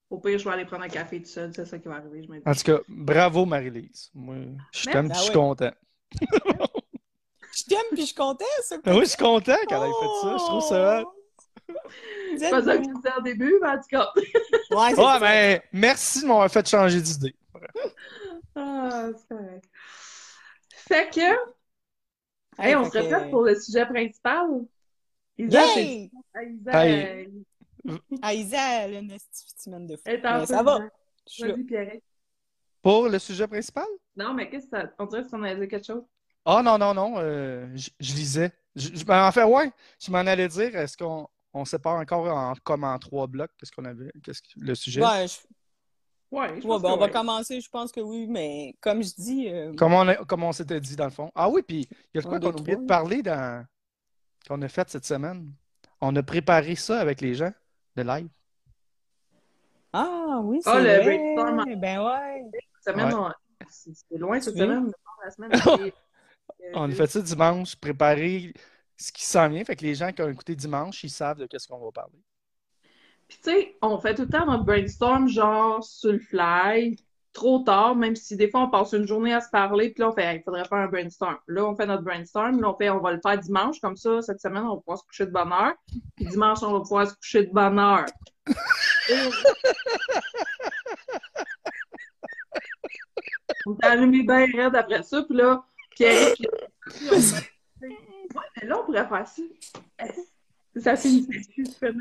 [0.10, 2.24] Au pire, je vais aller prendre un café tout seul, c'est ça qui va arriver,
[2.24, 2.44] je me dis.
[2.46, 4.12] En tout cas, bravo Marie-Lise.
[4.14, 4.36] Moi,
[4.74, 5.36] je t'aime puis je suis ouais.
[5.36, 5.72] content.
[7.54, 8.78] Je t'aime puis je suis content, ça.
[8.86, 10.38] Ah oui, je suis content qu'elle ait fait ça.
[10.38, 11.14] Je trouve ça hot.
[12.38, 14.10] C'est pas ça que je disais au début, mais en tout cas.
[14.16, 15.20] Ouais, c'est Ouais, ça.
[15.20, 17.36] mais merci de m'avoir fait changer d'idée.
[18.56, 19.66] Ah, c'est correct.
[20.70, 21.36] Fait que.
[22.58, 24.48] Hey, Hey, on se répète pour le sujet principal?
[25.38, 26.12] Isa, Yay!
[26.44, 26.92] Isa, Hey.
[26.92, 27.26] euh,
[28.22, 30.04] Ah, Isa, elle a une petite semaine de fou.
[30.10, 30.80] en Mais ça va.
[30.80, 30.90] dedans.
[31.28, 31.56] Je suis là.
[31.56, 31.94] Vas-y, Pierre.
[32.84, 33.86] Pour le sujet principal?
[34.16, 34.92] Non, mais qu'est-ce que ça.
[35.00, 36.04] On dirait que on allait dire quelque chose.
[36.46, 37.18] Ah non, non, non.
[37.20, 38.52] euh, je, je lisais.
[38.76, 42.26] Je, je- ben, en fait, ouais, je m'en allais dire, est-ce qu'on on sépare encore
[42.28, 43.52] en, comme en trois blocs?
[43.58, 44.12] Qu'est-ce qu'on avait?
[44.24, 45.02] Qu'est-ce que, le sujet?
[45.02, 45.40] Ouais, je-
[46.32, 47.12] Ouais, je ouais, pense ben, que on va ouais.
[47.12, 50.18] commencer, je pense que oui, mais comme je dis, euh, Comment on, a-
[50.48, 51.30] on s'était dit dans le fond?
[51.36, 53.66] Ah oui, puis il y a de quoi qu'on a oublié de parler dans
[54.48, 55.52] qu'on a fait cette semaine?
[56.00, 57.52] On a préparé ça avec les gens
[57.96, 58.30] de live.
[59.94, 61.18] ah oui, c'est Ah, le vrai.
[61.36, 61.76] brainstorm.
[61.80, 62.44] Ben ouais.
[62.82, 63.30] Cette semaine, Ouais.
[63.60, 64.60] on- c'est loin cette Oui.
[64.62, 64.92] semaine,
[65.24, 65.52] la semaine.
[66.74, 68.54] On a fait ça dimanche, préparer
[68.96, 69.64] ce qui s'en vient.
[69.66, 72.20] Fait que les gens qui ont écouté dimanche, ils savent de qu'est-ce qu'on va parler.
[73.32, 76.98] Puis tu sais, on fait tout le temps notre brainstorm genre sur le fly,
[77.32, 80.10] trop tard, même si des fois on passe une journée à se parler, puis là
[80.10, 81.38] on fait, Hey, il faudrait faire un brainstorm.
[81.48, 84.22] Là, on fait notre brainstorm, là on fait, on va le faire dimanche, comme ça,
[84.22, 85.76] cette semaine, on va pouvoir se coucher de bonne heure.
[86.18, 88.06] Puis dimanche, on va pouvoir se coucher de bonne heure.
[93.66, 96.48] On t'a allumé bien raide après ça, puis là, Pierre, puis-
[97.82, 97.96] ouais,
[98.62, 99.44] mais là, on pourrait faire ça.
[100.78, 101.28] Ça finit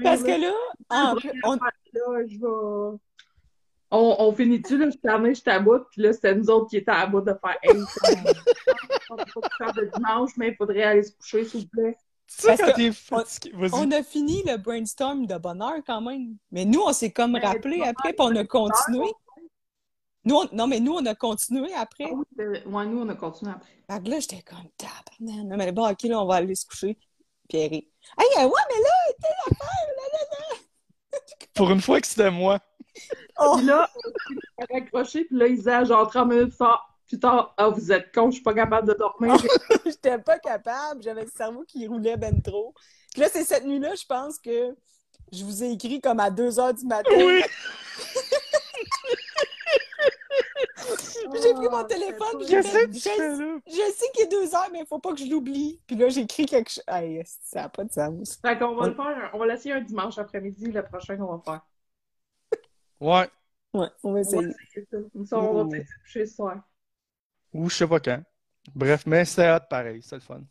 [0.03, 0.53] Parce que là,
[0.91, 2.99] en on- là, je vais...
[3.93, 4.89] On, on finit-tu, là?
[4.89, 7.57] Je j'étais à bout, puis là, c'était nous autres qui étaient à bout de faire
[7.63, 7.73] Hey,
[9.11, 11.97] on peut pas faire de dimanche, mais il faudrait aller se coucher, s'il vous plaît.
[12.29, 12.57] Tu sais,
[13.11, 13.71] Parce quand que vas-y.
[13.75, 16.37] on a fini le brainstorm de bonne heure quand même.
[16.53, 19.11] Mais nous, on s'est comme Mais rappelé après, puis on a continué.
[20.25, 22.05] Nous, on- Non, mais nous, on a continué après.
[22.09, 23.73] Ah oui, ouais, nous, on a continué après.
[23.91, 25.47] Fait que là, j'étais comme, tabarnak.
[25.49, 26.97] Non, mais bon, OK, là, on va aller se coucher.
[27.49, 27.81] Pierre.
[28.19, 30.57] Hey, ouais, mais là, telle affaire, là, là, là.
[31.55, 32.59] Pour une fois que c'était moi.
[33.39, 33.89] Oh, Puis là,
[34.71, 36.55] raccroché, puis là, il disait genre 30 minutes
[37.09, 39.37] plus tard, ah, vous êtes con, je suis pas capable de dormir.
[39.85, 41.03] j'étais pas capable.
[41.03, 42.73] J'avais le cerveau qui roulait ben trop.
[43.13, 44.77] Puis là, c'est cette nuit-là, je pense que
[45.33, 47.11] je vous ai écrit comme à 2 heures du matin.
[47.17, 47.43] Oui!
[51.43, 54.69] J'ai pris mon téléphone, j'ai fait, que tu je, je sais qu'il est 2 heures,
[54.73, 55.81] mais il faut pas que je l'oublie.
[55.87, 56.85] Puis là, j'ai écrit quelque chose.
[56.89, 58.39] Hey, ça n'a pas de sens.
[58.45, 58.89] Fait qu'on va Ouais.
[58.91, 61.61] le faire, on va l'essayer un dimanche après-midi, le prochain qu'on va faire.
[63.01, 63.29] Ouais.
[63.29, 63.29] Ouais,
[63.73, 64.49] on va On va essayer.
[64.49, 64.87] essayer
[65.27, 65.39] ça.
[65.39, 66.57] On va peut-être se coucher ce soir.
[67.55, 68.23] Ou je sais pas quand.
[68.75, 70.43] Bref, mais c'était hot pareil, c'est le fun.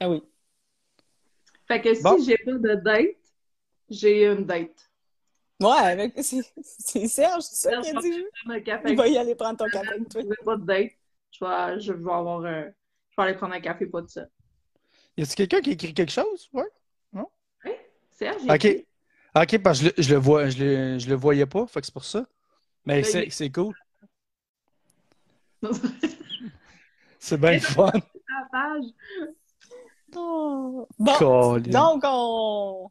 [0.00, 0.22] Ah oui.
[1.68, 2.16] Fait que si Bon.
[2.22, 3.16] j'ai pas de date,
[3.90, 4.90] j'ai une date.
[5.60, 6.12] Ouais, avec...
[6.22, 8.24] c'est Serge, c'est ça qui a dit.
[8.88, 10.20] Il va y aller prendre ton café avec toi.
[10.22, 10.92] Si j'ai pas de date,
[11.30, 12.64] je vais, je vais avoir un-
[13.10, 14.26] je vais aller prendre un café, pas de ça.
[15.16, 16.48] Y a-tu quelqu'un qui a écrit quelque chose?
[16.52, 16.66] Ouais.
[18.12, 18.86] Serge, j'ai Ok.
[19.42, 21.80] Ok, parce que je le, je le vois, je le, je le voyais pas, fait
[21.80, 22.24] que c'est pour ça.
[22.86, 23.74] Mais Ben, c'est cool.
[27.18, 27.90] C'est bien le fun.
[28.52, 28.84] page.
[30.14, 30.88] Oh.
[30.98, 32.90] Bon, donc on...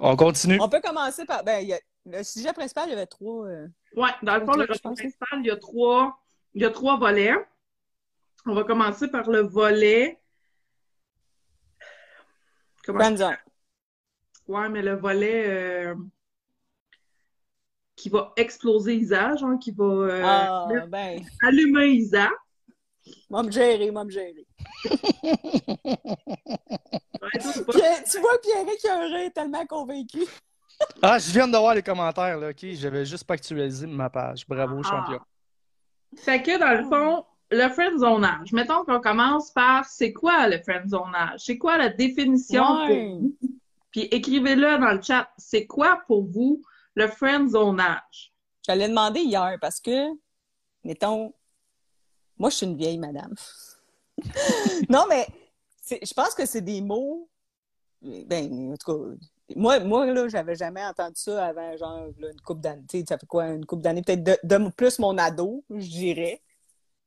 [0.00, 0.58] On continue?
[0.60, 1.42] on peut commencer par...
[1.44, 1.78] Ben, il y a...
[2.06, 3.46] le sujet principal, il y avait trois...
[3.46, 4.80] euh, Ouais, dans le fond, le je pense.
[4.98, 6.18] principal, il y a trois,
[6.54, 7.34] il y a trois volets.
[8.46, 10.18] On va commencer par le volet.
[12.84, 13.36] Comment Friendzone.
[14.46, 15.94] Ouais, mais le volet euh,
[17.96, 22.30] qui va exploser Isa, genre qui va euh, Ah, ben, allumer Isa.
[23.28, 24.46] m'a me gérer, m'a me gérer.
[27.32, 30.20] Pierre- tu vois Pierre qui a un rire tellement convaincu.
[31.02, 32.64] Ah, je viens de voir les commentaires, là, ok?
[32.74, 34.46] J'avais juste pas actualisé ma page.
[34.46, 34.88] Bravo, Ah.
[34.88, 35.20] champion.
[36.16, 38.52] Fait que dans le fond, le friendzonage.
[38.52, 41.40] Mettons qu'on commence par c'est quoi le friendzonage?
[41.40, 43.36] C'est quoi la définition pour vous?
[43.90, 45.28] Puis écrivez-le dans le chat.
[45.36, 46.62] C'est quoi pour vous
[46.94, 48.32] le friendzonage?
[48.68, 50.06] Je l'ai demandé hier parce que,
[50.84, 51.34] mettons,
[52.38, 53.34] moi, je suis une vieille madame.
[54.88, 55.26] non, mais
[55.90, 57.28] je pense que c'est des mots.
[58.02, 59.16] Ben, en tout cas,
[59.56, 62.84] moi, moi là, j'avais jamais entendu ça avant, genre, là, une couple d'années.
[62.88, 65.88] Tu sais, ça fait quoi, une couple d'années, peut-être de, de plus mon ado, je
[65.88, 66.42] dirais.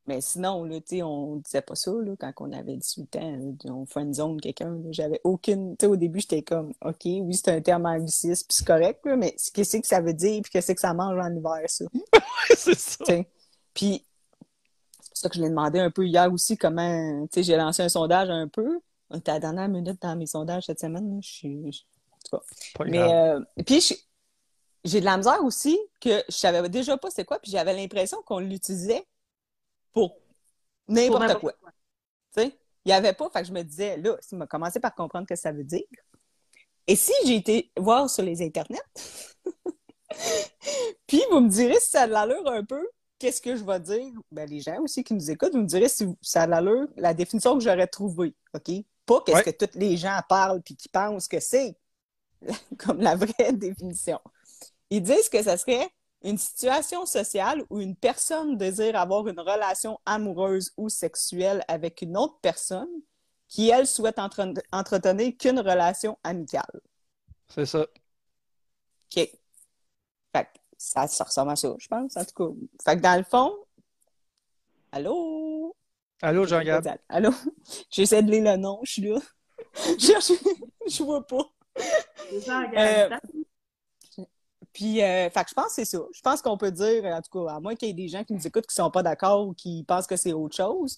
[0.07, 3.55] Mais sinon, là, tu sais, on disait pas ça, là, quand on avait 18 ans,
[3.63, 4.89] là, on friendzone quelqu'un, là.
[4.91, 8.57] J'avais aucune, tu sais, au début, j'étais comme, OK, oui, c'est un terme anglicisme, puis
[8.57, 11.31] c'est correct, là, mais qu'est-ce que ça veut dire, puis qu'est-ce que ça mange en
[11.33, 11.85] hiver, ça?
[12.57, 13.15] c'est ça.
[13.73, 14.05] Puis,
[15.11, 17.83] pour ça que je l'ai demandé un peu hier aussi comment, tu sais, j'ai lancé
[17.83, 18.79] un sondage un peu.
[19.09, 21.19] On était à la dernière minute dans mes sondages cette semaine, là.
[21.21, 21.81] Je suis, je-
[22.31, 23.11] Pas mais, grave.
[23.57, 24.07] euh, puis,
[24.83, 28.21] j'ai de la misère aussi que je savais déjà pas c'est quoi, puis j'avais l'impression
[28.23, 29.05] qu'on l'utilisait
[29.91, 30.17] pour
[30.87, 31.53] n'importe quoi.
[32.33, 32.47] Tu sais,
[32.85, 35.25] il n'y avait pas, fait que je me disais, là, il m'a commencé par comprendre
[35.27, 35.83] ce que ça veut dire.
[36.87, 38.81] Et si j'ai été voir sur les internets,
[41.07, 42.87] puis vous me direz si ça a de l'allure un peu,
[43.21, 44.11] qu'est-ce que je vais dire?
[44.31, 47.13] Ben, les gens aussi qui nous écoutent, vous me direz si ça a l'allure, la
[47.13, 48.71] définition que j'aurais trouvée, OK?
[49.05, 49.53] Pas qu'est-ce Ouais.
[49.53, 51.75] que tous les gens parlent puis qui pensent que c'est,
[52.79, 54.19] comme la vraie définition.
[54.89, 55.87] Ils disent que ça serait
[56.23, 62.17] une situation sociale où une personne désire avoir une relation amoureuse ou sexuelle avec une
[62.17, 62.89] autre personne
[63.47, 66.81] qui, elle, souhaite entre- entretenir qu'une relation amicale.
[67.53, 67.81] C'est ça.
[67.81, 67.89] OK.
[69.15, 72.53] Fait que ça, ça ressemble à ça, je pense, en tout cas.
[72.83, 73.53] Fait que dans le fond,
[74.91, 75.75] allô?
[76.21, 76.87] Allô, Jean-Gab?
[77.07, 77.29] Allô?
[77.91, 79.19] J'essaie de lire le nom, je suis là.
[79.99, 80.33] je,
[80.89, 81.49] je vois pas.
[82.75, 83.09] Euh.
[84.73, 85.99] Puis, euh, fait que je pense que c'est ça.
[86.13, 88.23] Je pense qu'on peut dire, en tout cas, à moins qu'il y ait des gens
[88.23, 90.97] qui nous écoutent qui sont pas d'accord ou qui pensent que c'est autre chose.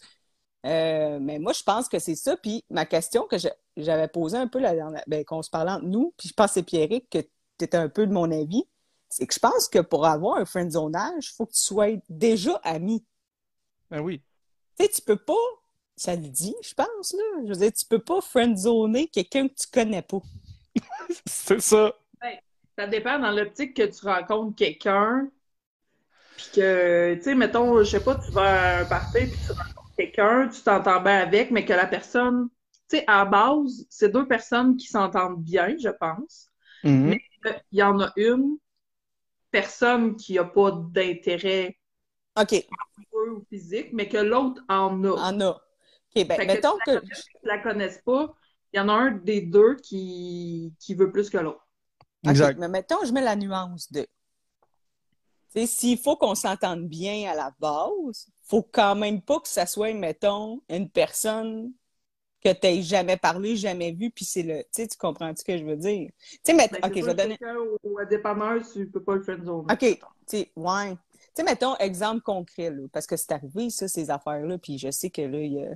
[0.66, 2.38] Euh, mais moi, je pense que c'est ça.
[2.38, 5.72] Puis, ma question que je- j'avais posée un peu la dernière, ben, qu'on se parlait
[5.72, 8.32] entre nous, puis je pense que c'est Pierrick que tu étais un peu de mon
[8.32, 8.64] avis,
[9.14, 12.56] c'est que je pense que pour avoir un friendzonage, il faut que tu sois déjà
[12.64, 13.06] ami.
[13.92, 14.24] Ben oui.
[14.76, 15.34] Tu sais, tu peux pas,
[15.96, 17.44] ça le dit, je pense, là.
[17.44, 20.18] Je veux dire, tu peux pas friendzoner quelqu'un que tu connais pas.
[21.28, 21.94] C'est ça.
[22.76, 25.30] Ça dépend dans l'optique que tu rencontres quelqu'un.
[26.38, 29.52] Puis que, tu sais, mettons, je sais pas, tu vas à un party puis tu
[29.52, 32.50] rencontres quelqu'un, tu t'entends bien avec, mais que la personne,
[32.90, 36.50] tu sais, à base, c'est deux personnes qui s'entendent bien, je pense.
[36.84, 37.10] Mhm.
[37.10, 38.58] Mais euh, il y en a une
[39.54, 41.78] personne qui a pas d'intérêt
[42.36, 45.12] ou physique, mais que l'autre en a.
[45.12, 45.50] en a.
[45.52, 47.02] OK, ben, Fait mettons que.
[47.44, 48.36] la connaisses pas,
[48.74, 51.66] il y en a un des deux qui, qui veut plus que l'autre.
[52.28, 52.58] Exact.
[52.58, 54.02] mais mettons, je mets la nuance de.
[54.02, 59.48] Tu sais, s'il faut qu'on s'entende bien à la base, faut quand même pas que
[59.48, 61.72] ça soit, mettons, une personne
[62.44, 64.60] que tu n'aies jamais parlé, jamais vu, puis c'est le.
[64.64, 66.10] Tu sais, tu comprends ce que je veux dire?
[66.20, 66.68] Tu sais, mais.
[66.68, 67.38] Ben, OK, c'est je vais donner.
[67.38, 69.24] quelqu'un au, au dépanneur, tu peux pas le.
[69.24, 70.92] OK, tu sais, ouais.
[70.92, 70.98] Tu
[71.36, 75.10] sais, mettons, exemple concret, là, parce que c'est arrivé, ça, ces affaires-là, puis je sais
[75.10, 75.76] que là, il y a-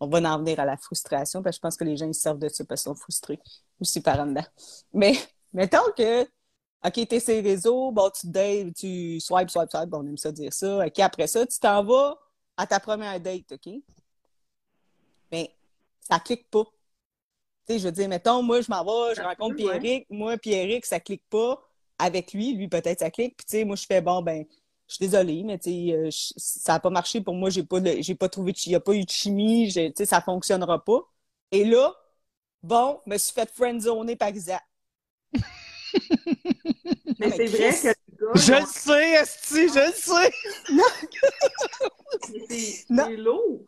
[0.00, 2.14] on va en venir à la frustration, parce que je pense que les gens, ils
[2.14, 3.40] se servent de ça parce qu'ils sont frustrés
[3.80, 4.44] aussi par en dedans.
[4.92, 5.14] Mais
[5.52, 10.02] mettons que, OK, t'es sur les réseaux, bon, tu dates, tu swipe, swipe, swipe, bon,
[10.04, 10.86] on aime ça dire ça.
[10.86, 12.16] OK, après ça, tu t'en vas
[12.56, 13.72] à ta première date, OK?
[16.08, 16.64] Ça clique pas.
[17.66, 19.56] Tu sais, je veux dire, mettons, moi, je m'en vais, je rencontre.
[19.56, 21.60] Pierrick, moi, Pierrick, ça clique pas
[21.98, 23.36] avec lui, lui, peut-être ça clique.
[23.36, 24.44] Puis, tu sais, moi, je fais, bon, ben,
[24.88, 27.64] je suis désolée, mais tu sais, euh, je- ça n'a pas marché pour moi, j'ai
[27.64, 30.20] pas, j'ai pas trouvé, il n'y a pas eu de chimie, j'ai- tu sais, ça
[30.20, 31.00] fonctionnera pas.
[31.50, 31.92] Et là,
[32.62, 34.62] bon, je me suis fait friendzoner par Isaac.
[37.18, 37.94] Mais mais c'est vrai que le
[38.26, 40.32] gars, Je le sais, Esti, je le sais!
[40.72, 40.84] Non.
[42.38, 43.60] c'est lourd.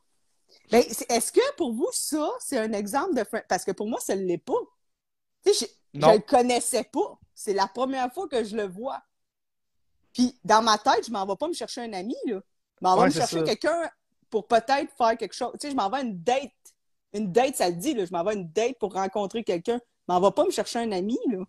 [0.70, 3.44] Ben, est-ce que pour vous, ça, c'est un exemple de friend?
[3.48, 4.58] Parce que pour moi, ça ne l'est pas.
[5.46, 6.12] Je, Non.
[6.12, 7.18] le connaissais pas.
[7.34, 9.00] C'est la première fois que je le vois.
[10.12, 12.40] Puis, dans ma tête, je m'en vais pas me chercher un ami, là.
[12.80, 13.88] Je m'en vais Ouais, me chercher quelqu'un
[14.30, 15.52] pour peut-être faire quelque chose.
[15.54, 16.52] Tu sais, je m'en vais à une date.
[17.14, 18.04] Une date, ça le dit, là.
[18.04, 19.78] Je m'en vais à une date pour rencontrer quelqu'un.
[19.78, 21.44] Je m'en vais pas me chercher un ami, là.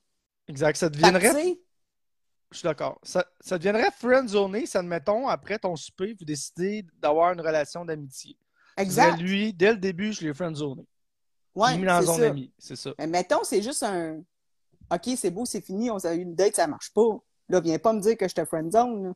[0.48, 1.58] Exact, ça deviendrait
[2.52, 3.00] Je suis d'accord.
[3.04, 8.38] Ça, ça deviendrait friendzoné si, admettons, après ton souper, vous décidez d'avoir une relation d'amitié.
[8.82, 9.20] Exact.
[9.20, 10.84] Lui, dès le début, je l'ai friendzoné.
[11.56, 12.28] Je Ouais, mis dans c'est son ça.
[12.28, 12.54] ami.
[12.58, 12.92] C'est ça.
[13.00, 14.22] Mais mettons, c'est juste un
[14.92, 17.20] OK, c'est beau, c'est fini, on a eu une date, ça marche pas.
[17.50, 19.14] Là, viens pas me dire que je te friendzone, là.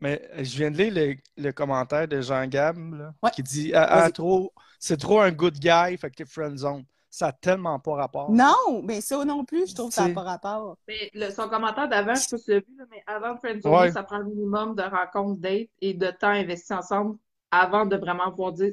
[0.00, 3.30] Mais euh, je viens de lire le, le commentaire de Jean Gab là, Ouais.
[3.30, 6.84] qui dit ah, ah, trop, c'est trop un good guy, fait que t'es friendzone.
[7.08, 8.30] Ça a tellement pas rapport.
[8.32, 10.76] Non, mais ça non plus, je trouve que ça n'a pas rapport.
[10.88, 13.38] Mais le- son commentaire d'avant, je sais pas si tu l'as vu, mais avant de
[13.38, 13.92] friendzone, Ouais.
[13.92, 17.16] ça prend un minimum de rencontres, dates et de temps investi ensemble
[17.60, 18.72] avant de vraiment pouvoir dire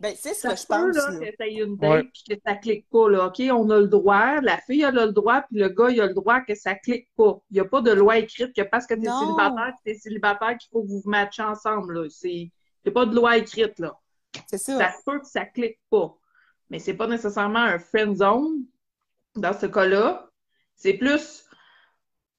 [0.00, 0.96] Ben, c'est ce Ça que je pense.
[0.96, 1.32] là, là.
[1.32, 2.10] que une date Ouais.
[2.12, 3.08] puis que ça clique pas.
[3.10, 5.90] Là, OK, on a le droit, la fille elle a le droit, puis le gars
[5.90, 7.38] il a le droit que ça clique pas.
[7.50, 9.20] Il n'y a pas de loi écrite que parce que tu es Non.
[9.20, 12.00] célibataire, tu es célibataire qu'il faut que vous vous matchiez ensemble.
[12.02, 12.08] Là.
[12.08, 12.30] C'est...
[12.32, 12.50] Il
[12.86, 13.78] n'y a pas de loi écrite.
[13.78, 13.94] là.
[14.46, 14.78] C'est ça.
[14.78, 16.14] Ça se peut que ça clique pas.
[16.70, 18.64] Mais c'est pas nécessairement un friend zone
[19.34, 20.30] dans ce cas-là.
[20.76, 21.44] C'est plus,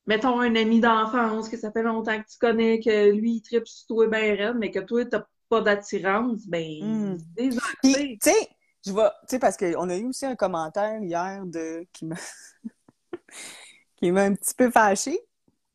[0.06, 3.68] mettons, un ami d'enfance que ça fait longtemps que tu connais, que lui, il tripe
[3.68, 5.18] sur toi bien raide, mais que toi, tu
[5.50, 6.48] pas d'attirance.
[6.48, 7.62] Ben, désolé.
[7.84, 8.50] Puis, tu sais,
[8.86, 12.16] je vais, tu sais, parce qu'on a eu aussi un commentaire hier de qui m'a
[13.98, 15.20] qui m'a un petit peu fâché.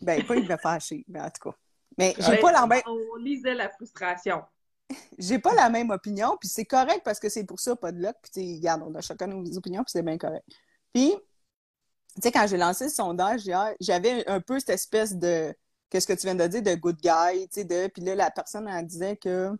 [0.00, 1.56] Ben, pas il m'a fâché, mais en tout cas.
[1.98, 4.42] Mais j'ai Ouais, pas la même, On lisait la frustration.
[5.18, 8.00] j'ai pas la même opinion, puis c'est correct parce que c'est pour ça, pas de
[8.00, 8.16] luck.
[8.32, 10.46] Puis, regarde, on a chacun nos opinions, puis c'est bien correct.
[10.92, 11.14] Puis,
[12.16, 15.54] tu sais, quand j'ai lancé le sondage hier, j'avais un peu cette espèce de,
[15.90, 18.30] qu'est-ce que tu viens de dire, de good guy, tu sais, de, puis là, la
[18.30, 19.50] personne, elle disait que,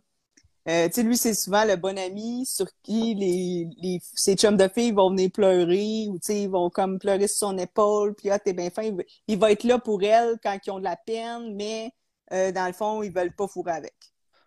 [0.69, 4.57] euh, tu sais, lui, c'est souvent le bon ami sur qui les, les, ses chums
[4.57, 8.13] de filles vont venir pleurer, ou tu sais, ils vont comme pleurer sur son épaule,
[8.15, 10.71] puis ah, t'es bien fin, il va, il va être là pour elle quand ils
[10.71, 11.91] ont de la peine, mais
[12.33, 13.95] euh, dans le fond, ils veulent pas fourrer avec.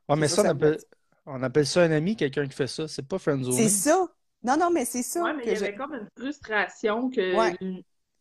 [0.09, 0.79] Ouais, mais ça, ça, on appelle,
[1.25, 2.87] on appelle ça un ami, quelqu'un qui fait ça.
[2.87, 3.53] C'est pas friendzone.
[3.55, 4.07] C'est ça.
[4.43, 7.09] Non, non, mais c'est ça Ouais, mais que il y je- avait comme une frustration
[7.11, 7.57] que Ouais.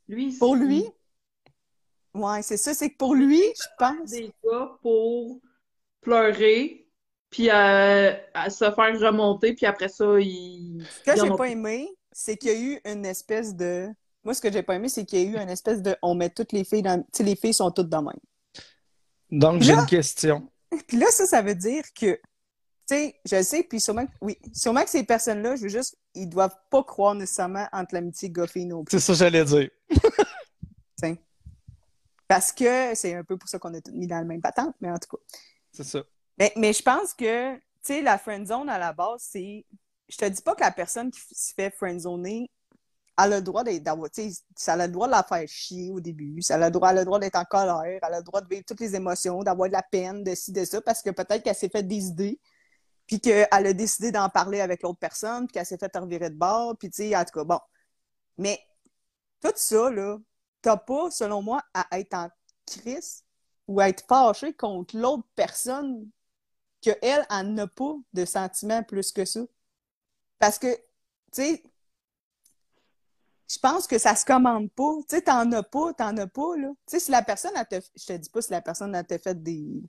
[0.10, 0.86] Lui, Pour lui,
[2.16, 2.74] ouais, c'est ça.
[2.74, 4.10] C'est que pour lui, je pense.
[4.10, 5.40] des gars pour
[6.02, 6.88] pleurer,
[7.30, 10.84] puis euh, à se faire remonter, puis après ça, il.
[11.06, 11.52] Ce que j'ai pas plus.
[11.52, 13.88] aimé, c'est qu'il y a eu une espèce de.
[14.24, 15.96] Moi, ce que j'ai pas aimé, c'est qu'il y a eu une espèce de.
[16.02, 17.00] On met toutes les filles dans.
[17.02, 18.20] Tu sais, les filles sont toutes de même.
[19.30, 20.50] Donc, j'ai une question.
[20.88, 22.20] Puis là, ça, ça veut dire que.
[22.88, 24.12] Tu sais, je sais, puis sûrement que.
[24.22, 25.99] Oui, sûrement que ces personnes-là, je veux juste.
[26.16, 29.00] Ils doivent pas croire nécessairement entre l'amitié gars-fille non plus.
[29.00, 29.70] C'est ça que j'allais dire.
[32.30, 34.92] Parce que c'est un peu pour ça qu'on tout mis dans le même patente, mais
[34.92, 35.24] en tout cas.
[35.72, 36.04] C'est ça.
[36.38, 39.66] Mais, mais je pense que, tu sais, la friend zone à la base, c'est.
[40.08, 42.52] Je te dis pas que la personne qui se fait friendzoner
[43.18, 44.12] a le droit d'avoir.
[44.12, 46.40] Tu sais, ça a le droit de la faire chier au début.
[46.44, 47.82] Ça a le droit, a le droit d'être en colère.
[47.84, 50.52] Elle a le droit de vivre toutes les émotions, d'avoir de la peine, de ci,
[50.52, 52.40] de ça, parce que peut-être qu'elle s'est fait des idées,
[53.10, 56.36] puis qu'elle a décidé d'en parler avec l'autre personne, puis qu'elle s'est fait revirer de
[56.36, 57.60] bord, puis tu sais, en tout cas, bon.
[58.38, 58.60] Mais
[59.42, 60.20] tout ça, là,
[60.62, 62.30] t'as pas, selon moi, à être en
[62.68, 63.24] crise
[63.68, 66.08] ou à être fâché contre l'autre personne
[66.82, 69.42] qu'elle, elle n'a pas de sentiments plus que ça.
[70.38, 70.82] Parce que, tu
[71.32, 71.64] sais,
[73.50, 74.94] je pense que ça se commande pas.
[75.10, 76.70] Tu sais, t'en as pas, t'en as pas, là.
[76.70, 77.82] Tu sais, si la personne, a te...
[77.96, 79.82] je te dis pas si la personne a te fait des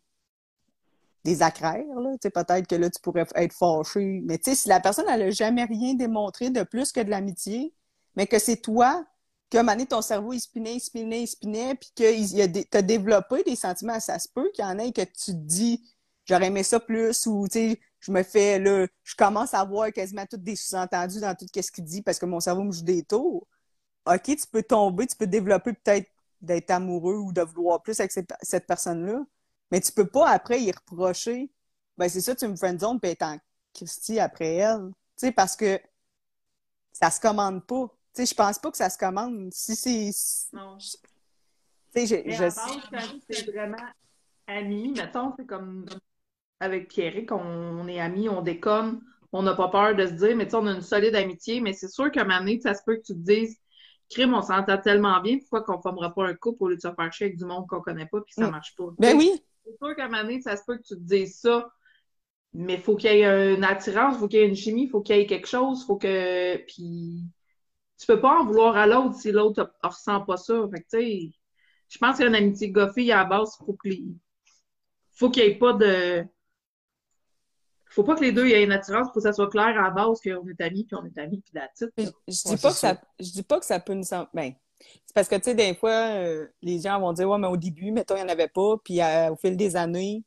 [1.24, 4.20] des sais, peut-être que là, tu pourrais être fâché.
[4.24, 7.74] Mais si la personne, n'a jamais rien démontré de plus que de l'amitié,
[8.16, 9.04] mais que c'est toi,
[9.50, 12.76] que un moment donné, ton cerveau, il spinait, il spinait, il spinait, puis que tu
[12.76, 15.82] as développé des sentiments, ça se peut qu'il y en ait que tu te dis,
[16.26, 19.92] j'aurais aimé ça plus, ou tu sais, je me fais, là, je commence à voir
[19.92, 22.82] quasiment tous des sous-entendus dans tout ce qu'il dit parce que mon cerveau me joue
[22.82, 23.46] des tours.
[24.06, 26.08] OK, tu peux tomber, tu peux développer peut-être
[26.40, 29.22] d'être amoureux ou de vouloir plus avec cette, personne-là,
[29.70, 31.50] mais tu peux pas après y reprocher.
[31.96, 33.38] Ben, c'est ça, tu me friendzone puis être en
[33.74, 34.90] Christie après elle.
[35.16, 35.80] Tu sais, parce que
[36.92, 37.86] ça se commande pas.
[38.14, 39.52] Tu sais, je pense pas que ça se commande.
[39.52, 40.10] Si c'est.
[40.56, 40.76] Non.
[40.78, 40.86] Tu
[41.94, 42.14] sais, je.
[42.26, 42.42] Mais je...
[42.42, 42.56] base,
[43.28, 43.76] c'est vraiment
[44.46, 45.86] ami, mettons, c'est comme
[46.58, 49.00] avec Pierrick, on, est amis, on déconne,
[49.32, 51.60] on n'a pas peur de se dire, mais tu sais, on a une solide amitié,
[51.60, 53.56] mais c'est sûr qu'à un moment donné, ça se peut que tu te dises,
[54.10, 56.80] crime, on s'entend tellement bien, pourquoi qu'on ne formera pas un couple au lieu de
[56.80, 58.50] se faire chier avec du monde qu'on connaît pas puis que ça Mm.
[58.50, 58.84] marche pas?
[58.98, 59.42] Ben oui.
[59.64, 61.70] C'est sûr qu'à un moment donné, ça se peut que tu te dises ça,
[62.52, 64.84] mais il faut qu'il y ait une attirance, il faut qu'il y ait une chimie,
[64.84, 66.56] il faut qu'il y ait quelque chose, faut que.
[66.66, 67.24] Puis
[67.98, 70.54] tu peux pas en vouloir à l'autre si l'autre ne ressent pas ça.
[70.70, 71.32] Fait que tu sais,
[71.88, 74.04] je pense qu'une amitié goffée, à la base, il faut que les...
[75.12, 76.24] faut qu'il n'y ait pas de.
[77.90, 79.90] Faut pas que les deux aient une attirance, faut que ça soit clair à la
[79.90, 81.92] base qu'on est amis, puis on est amis, puis la titre.
[81.98, 82.10] Je, je
[82.44, 84.28] dis Ouais, pas que ça, je dis pas que ça peut nous sembler.
[84.32, 84.52] Ben,
[85.06, 87.56] c'est parce que, tu sais, des fois, euh, les gens vont dire, ouais, mais au
[87.56, 90.22] début, mettons, il n'y en avait pas, puis euh, au fil des années,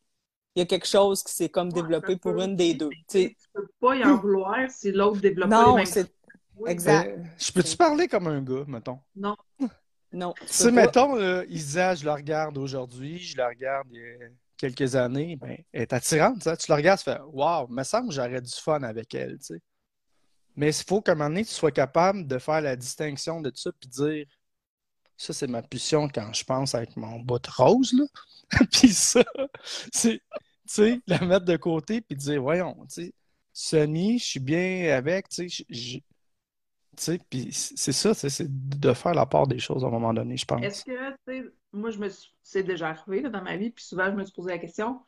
[0.56, 2.90] il y a quelque chose qui s'est comme développé pour une des deux.
[3.10, 3.30] Tu.
[3.30, 6.14] Tu peux pas y en vouloir si l'autre développe pas les Non, mêmes c'est
[6.58, 6.72] Oui.
[6.72, 7.18] exact.
[7.18, 9.00] Euh, je peux-tu parler comme un gars, mettons?
[9.16, 9.36] Non.
[10.16, 10.36] Non.
[10.36, 10.72] pas.
[10.72, 14.28] mettons, là, Isa, je la regarde aujourd'hui, je la regarde il y a
[14.58, 16.56] quelques années, ben, elle est attirante, ça.
[16.56, 19.56] Tu la regardes, tu fais Waouh, me semble que j'aurais du fun avec elle, tu
[19.56, 19.62] sais.
[20.56, 23.50] Mais il faut qu'à un moment donné, tu sois capable de faire la distinction de
[23.50, 24.26] tout ça puis dire
[25.24, 28.06] ça, c'est ma pulsion quand je pense avec mon bout rose, là.
[28.72, 29.24] puis ça,
[29.92, 30.22] c'est,
[31.08, 33.14] la mettre de côté puis dire voyons, tu sais,
[33.54, 39.48] Sonny, je suis bien avec, tu sais, puis c'est ça, c'est de faire la part
[39.48, 40.62] des choses à un moment donné, je pense.
[40.62, 42.10] Est-ce que, tu sais, moi, je me
[42.44, 45.00] c'est déjà arrivé là, dans ma vie, puis souvent, je me suis posé la question,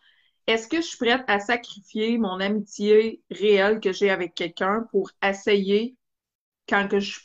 [0.47, 5.11] est-ce que je suis prête à sacrifier mon amitié réelle que j'ai avec quelqu'un pour
[5.21, 5.95] essayer
[6.67, 7.19] quand que je,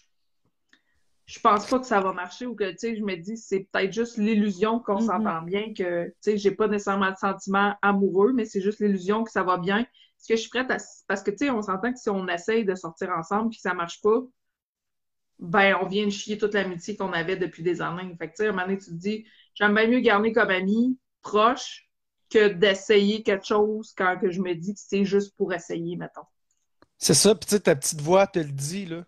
[1.30, 3.68] je pense pas que ça va marcher ou que, tu sais, je me dis, c'est
[3.72, 5.06] peut-être juste l'illusion qu'on Mhm.
[5.06, 9.22] s'entend bien, que, tu sais, j'ai pas nécessairement de sentiment amoureux, mais c'est juste l'illusion
[9.24, 9.80] que ça va bien.
[9.80, 12.26] Est-ce que je suis prête à, parce que, tu sais, on s'entend que si on
[12.28, 14.20] essaye de sortir ensemble puis que ça marche pas,
[15.38, 18.14] ben, on vient de chier toute l'amitié qu'on avait depuis des années.
[18.18, 20.32] Fait que, tu sais, à un moment donné, tu te dis, j'aime bien mieux garder
[20.32, 21.88] comme ami proche
[22.30, 26.22] que d'essayer quelque chose quand que je me dis que c'est juste pour essayer, mettons.
[26.98, 29.04] C'est ça, puis tu sais, ta petite voix te le dit, là.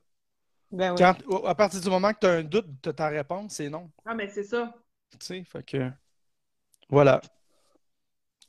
[0.73, 0.99] Ben oui.
[0.99, 3.91] Quand, à partir du moment que tu as un doute de ta réponse, c'est non.
[4.05, 4.75] Ah, mais c'est ça.
[5.11, 5.91] Tu sais, fait que.
[6.89, 7.20] Voilà.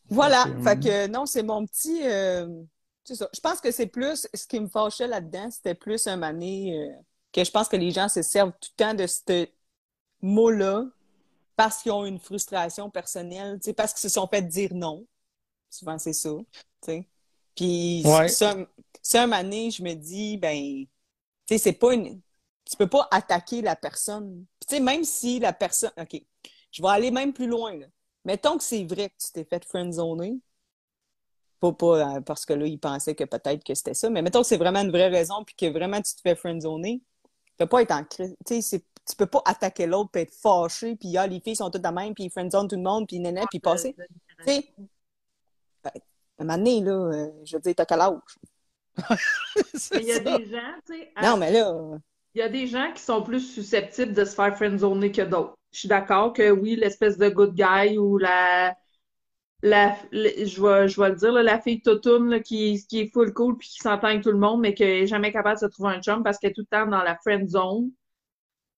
[0.10, 0.44] Voilà.
[0.46, 2.02] Fait que, Fait que non, c'est mon petit.
[2.04, 2.48] euh,
[3.04, 3.28] c'est ça.
[3.34, 4.28] Je pense que c'est plus.
[4.34, 6.94] Ce qui me fâchait là-dedans, c'était plus un mané euh,
[7.32, 9.48] que je pense que les gens se servent tout le temps de ce
[10.22, 10.86] mot-là
[11.56, 15.06] parce qu'ils ont une frustration personnelle, tu sais, parce qu'ils se sont fait dire non.
[15.70, 16.30] Souvent, c'est ça.
[16.32, 16.46] tu
[16.86, 17.08] sais.
[17.56, 18.28] Puis, Ouais.
[18.30, 18.56] ça,
[19.02, 20.86] ça, un mané, je me dis, ben,
[21.48, 22.22] tu sais, c'est pas une.
[22.66, 24.46] Tu peux pas attaquer la personne.
[24.68, 25.92] Tu sais, même si la personne.
[25.98, 26.22] OK.
[26.72, 27.88] Je vais aller même plus loin, là.
[28.26, 30.40] Mettons que c'est vrai que tu t'es fait friendzoner.
[31.60, 34.42] Pas, pas euh, parce que là, il pensait que peut-être que c'était ça, mais mettons
[34.42, 37.02] que c'est vraiment une vraie raison puis que vraiment tu te fais friendzoner.
[37.46, 38.36] Tu peux pas être en crise.
[38.46, 41.70] Tu sais, tu peux pas attaquer l'autre puis être fâché puis ah, les filles sont
[41.70, 43.96] toutes la même puis ils friendzone tout le monde puis néné puis passer.
[44.40, 44.74] Tu sais,
[45.84, 45.92] ben,
[46.40, 48.20] un moment donné, là, euh, je veux dire, t'as quel âge?
[49.94, 50.38] Il y a ça.
[50.38, 51.74] des gens, tu sais, à- Non, mais là,
[52.36, 55.56] il y a des gens qui sont plus susceptibles de se faire friendzoner que d'autres.
[55.72, 58.76] Je suis d'accord que oui, l'espèce de good guy ou la,
[59.64, 63.34] la, je vais, je vais le dire, là, la fille toutoune qui, qui est full
[63.34, 65.66] cool puis qui s'entend avec tout le monde, mais qui est jamais capable de se
[65.68, 67.92] trouver un chum parce qu'elle est tout le temps dans la friend zone.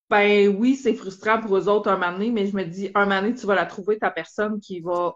[0.09, 3.05] Ben oui, c'est frustrant pour eux autres un moment donné, mais je me dis, un
[3.05, 5.15] moment donné, tu vas la trouver, ta personne qui va,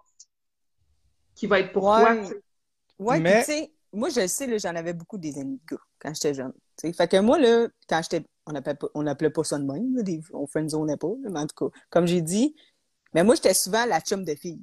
[1.36, 2.02] qui va être pour Ouais.
[2.02, 2.16] toi.
[2.18, 2.42] tu sais.
[3.00, 5.82] Ouais, Mais- tu sais, moi, je le sais, j'en avais beaucoup des amis de gars
[6.00, 6.54] quand j'étais jeune.
[6.78, 6.94] tu sais.
[6.94, 8.26] Fait que moi, là, quand j'étais.
[8.46, 11.46] On appelait pas, on ça de même, là, des- on friendzonait pas, là, mais en
[11.46, 12.56] tout cas, comme j'ai dit,
[13.14, 14.62] mais moi, j'étais souvent la chum de fille.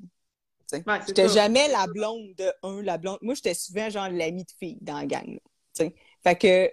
[0.72, 3.18] Ouais, J'étais jamais la blonde de un, la blonde.
[3.22, 5.26] Moi, j'étais souvent genre l'amie de fille dans la gang.
[5.34, 5.88] là.
[6.22, 6.70] Fait que.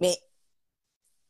[0.00, 0.16] Mais.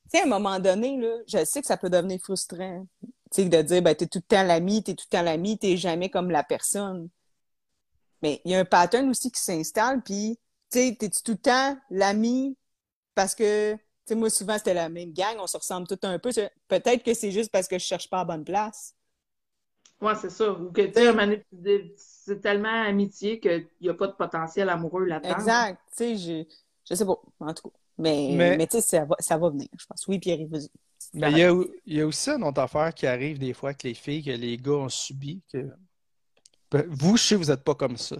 [0.04, 2.86] Tu sais, à un moment donné, là, je sais que ça peut devenir frustrant.
[3.02, 5.58] Tu sais, de dire, ben, t'es tout le temps l'ami, t'es tout le temps l'ami,
[5.58, 7.08] t'es jamais comme la personne.
[8.22, 10.38] Mais il y a un pattern aussi qui s'installe, puis,
[10.70, 12.56] tu sais, t'es tout le temps l'ami
[13.14, 16.18] parce que, tu sais, moi, souvent, c'était la même gang, on se ressemble tout un
[16.18, 16.30] peu.
[16.68, 18.94] Peut-être que c'est juste parce que je cherche pas à bonne place.
[20.00, 20.52] Ouais, c'est ça.
[20.52, 25.34] Ou que, tu c'est tellement amitié qu'il n'y a pas de potentiel amoureux là-dedans.
[25.36, 25.80] Exact.
[25.96, 26.44] Tu sais, je,
[26.88, 27.76] je sais pas, en tout cas.
[27.98, 30.06] Mais, Mais- mais, tu sais, ça va, ça va venir, je pense.
[30.08, 30.68] Oui, Pierre, vas-y.
[31.14, 31.52] Mais il y, a,
[31.84, 34.30] il y a aussi une autre affaire qui arrive des fois avec les filles que
[34.30, 35.42] les gars ont subi.
[35.52, 35.68] Que...
[36.88, 38.16] Vous, je sais, vous n'êtes pas comme ça.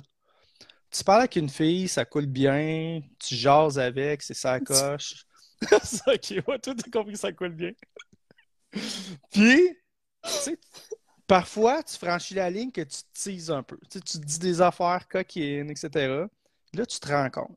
[0.91, 5.25] Tu parles avec une fille, ça coule bien, tu jases avec, c'est ça coche.
[5.63, 7.73] ok, ouais, toi, t'as compris que ça coule bien.
[9.31, 9.77] Puis,
[10.23, 10.59] tu sais,
[11.27, 13.79] parfois, tu franchis la ligne que tu te teases un peu.
[13.91, 16.27] Tu sais, tu te dis des affaires coquines, etc.
[16.75, 17.57] Là, tu te rends compte.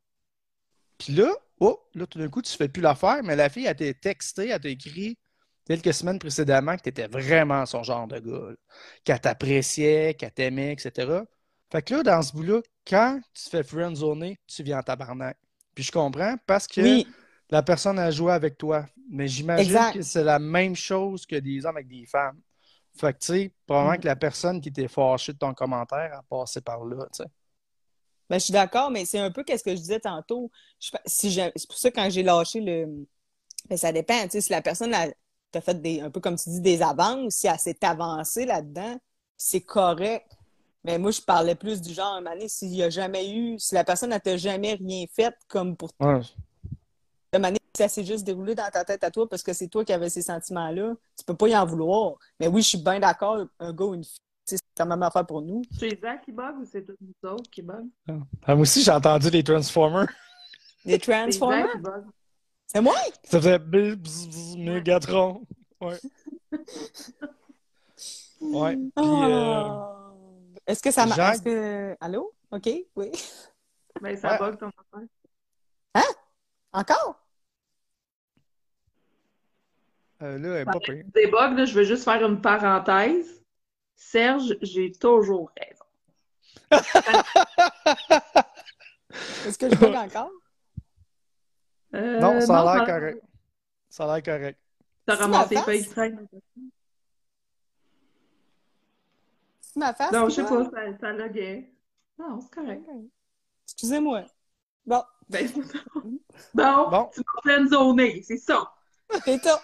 [0.98, 3.76] Puis là, oh, là, tout d'un coup, tu fais plus l'affaire, mais la fille, elle
[3.76, 5.18] t'a texté, elle t'a écrit
[5.66, 8.56] quelques semaines précédemment que tu étais vraiment son genre de gars,
[9.04, 11.26] qu'elle t'appréciait, qu'elle t'aimait, etc.
[11.72, 15.38] Fait que là, dans ce bout-là, quand tu te fais friendzoner, tu viens en tabarnak.
[15.74, 17.16] Puis je comprends parce que Oui,
[17.50, 18.86] la personne a joué avec toi.
[19.10, 22.40] Mais j'imagine que c'est la même chose que des hommes avec des femmes.
[22.98, 24.02] Fait que, tu sais, probablement Mm.
[24.02, 27.30] que la personne qui était fâchée de ton commentaire a passé par là, tu sais.
[28.30, 30.52] Ben, je suis d'accord, mais c'est un peu qu'est-ce que je disais tantôt.
[30.80, 33.08] Je, si j'ai- c'est pour ça que quand j'ai lâché le.
[33.70, 34.24] Ben, ça dépend.
[34.26, 34.96] tu sais, Si la personne
[35.58, 38.46] a, t'a fait des, un peu comme tu dis, des avances, si elle s'est avancée
[38.46, 38.98] là-dedans,
[39.38, 40.32] c'est correct.
[40.84, 43.84] Mais moi, je parlais plus du genre, Mané, s'il n'y a jamais eu, si la
[43.84, 46.22] personne n'a t'a jamais rien fait comme pour Ouais.
[47.34, 49.92] de ça s'est juste déroulé dans ta tête à toi parce que c'est toi qui
[49.92, 52.14] avais ces sentiments-là, tu peux pas y en vouloir.
[52.40, 55.04] Mais oui, je suis bien d'accord, un gars ou une fille, tu c'est la même
[55.04, 55.62] affaire pour nous.
[55.78, 57.86] C'est Zach qui bug ou c'est tous nous autres qui bug?
[58.08, 60.08] Ah, moi aussi, j'ai entendu les Transformers.
[60.86, 61.68] Les Transformers?
[62.68, 62.96] C'est moi?
[63.24, 65.46] Ça faisait bzz, bzz, bzz, Megatron.
[65.82, 66.00] Ouais.
[68.42, 68.76] Ouais.
[68.96, 69.92] Puis, euh, Oh.
[70.68, 71.16] Est-ce que ça m'a.
[71.16, 71.96] Jacques- Est-ce que.
[72.02, 72.34] Allô?
[72.52, 73.12] OK, oui.
[74.02, 74.40] Ben, ça Ouais.
[74.40, 75.08] bug ton affaire.
[76.74, 77.20] Encore?
[80.24, 81.04] euh, là, elle est pas pire.
[81.14, 83.42] Des bugs, là, je veux juste faire une parenthèse.
[83.96, 85.86] Serge, j'ai toujours raison.
[89.46, 90.32] Est-ce que je bug encore?
[91.94, 93.24] Euh, Non, ça a l'air ça- correct.
[93.90, 94.60] Ça a l'air correct.
[95.06, 95.90] T'as C'est ramassé face?
[95.90, 96.28] traîne.
[99.62, 100.12] C'est ma face?
[100.12, 101.72] Non, je sais pas, ça, ça loguait.
[102.18, 102.84] Non, c'est correct.
[103.66, 104.24] Excusez-moi.
[104.86, 105.48] Bon, Ben,
[106.54, 107.10] bon, Bon.
[107.14, 108.72] tu m'as pleine zonée, c'est ça.
[109.24, 109.62] c'est ça.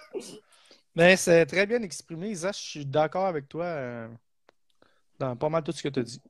[0.95, 2.51] Mais c'est très bien exprimé, Isa.
[2.51, 4.09] Je suis d'accord avec toi euh,
[5.19, 6.21] dans pas mal tout ce que tu as dit.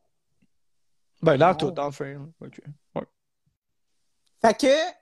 [1.21, 1.57] Ben, dans Bon.
[1.57, 2.19] tout, dans le là.
[2.41, 2.61] Ok.
[2.95, 3.07] Ouais.
[4.41, 5.00] Fait que,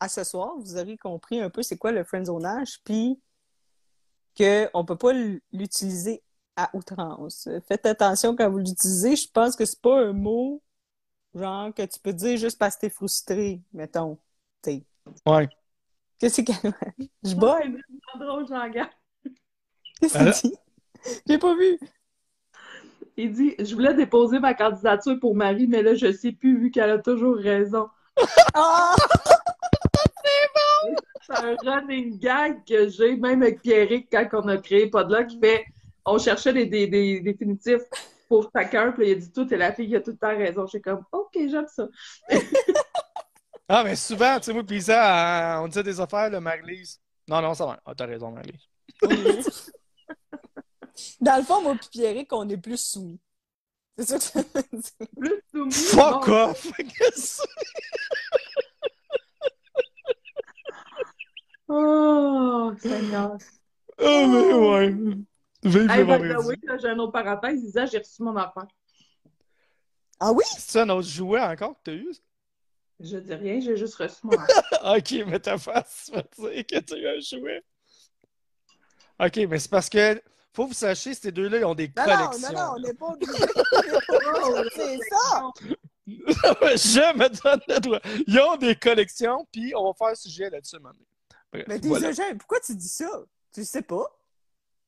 [0.00, 3.20] à ce soir, vous aurez compris un peu c'est quoi le friendzonage, puis
[4.36, 5.12] qu'on peut pas
[5.52, 6.22] l'utiliser
[6.56, 7.48] à outrance.
[7.66, 9.16] Faites attention quand vous l'utilisez.
[9.16, 10.62] Je pense que c'est pas un mot,
[11.34, 14.18] genre, que tu peux dire juste parce que t'es frustré, mettons.
[14.62, 14.84] T'sais.
[15.26, 15.48] Ouais.
[16.18, 16.52] Qu'est-ce que
[17.24, 17.60] Je bois.
[17.62, 18.46] C'est drôle.
[20.00, 20.56] Qu'est-ce qu'il dit?
[21.26, 21.78] J'ai pas vu.
[23.16, 26.70] Il dit Je voulais déposer ma candidature pour Marie, mais là, je sais plus, vu
[26.70, 27.88] qu'elle a toujours raison.
[28.54, 28.94] Ah!
[31.28, 35.38] C'est un running gag que j'ai, même avec Pierrick, quand on a créé Podlock, qui
[35.38, 35.66] fait
[36.04, 37.82] On cherchait des, des, des définitifs
[38.28, 40.36] pour chacun, puis il a dit Tout, et la fille qui a tout le temps
[40.36, 40.66] raison.
[40.66, 41.88] J'ai comme Ok, j'aime ça.
[43.70, 46.98] Ah, mais souvent, tu sais, moi, puis ça, on disait des affaires, le Marie-Lise.
[47.28, 47.78] Non, non, ça va.
[47.84, 48.66] Ah, t'as raison, Marie-Lise.
[51.20, 53.20] Dans le fond, moi et Pierrick, on est plus soumis.
[53.98, 55.06] C'est ça que ça veut dire.
[55.18, 55.72] Plus soumis.
[55.72, 56.72] Fuck off!
[56.78, 57.48] Qu'est-ce que
[61.68, 63.36] Oh, Seigneur.
[63.40, 63.58] c'est?
[64.00, 64.90] Oh, mais ouais.
[65.64, 66.46] Vive Hey, le vendredi.
[66.48, 67.60] way, là, j'ai une autre parenthèse.
[67.60, 68.66] Il disait J'ai reçu mon affaire.
[70.20, 70.44] Ah oui?
[70.56, 72.12] C'est un autre jouet encore que t'as eu?
[72.12, 72.20] ça?
[73.00, 74.96] Je dis rien, j'ai juste reçu mon affaire.
[74.96, 77.62] Ok, mais ta face va dire que tu as eu un jouet.
[79.20, 80.20] Ok, mais c'est parce que
[80.52, 82.52] faut que vous sachiez, ces deux-là, ils ont des Non, non, collections.
[82.52, 83.32] non, non, on n'est pas obligé.
[83.32, 84.70] On n'est pas obligé.
[84.74, 85.50] C'est ça!
[86.06, 88.00] Je me donne le droit.
[88.26, 91.04] Ils ont des collections, puis on va faire un sujet là-dessus maintenant.
[91.52, 92.12] Bref, Mais t'es voilà.
[92.12, 93.08] jeune, pourquoi tu dis ça?
[93.52, 94.04] Tu le sais pas?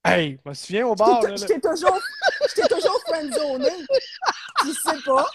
[0.04, 1.98] Hey, je me souviens au Je bar, Je t'ai toujours,
[2.68, 3.70] toujours friendzoné.
[4.60, 5.26] Tu le sais pas?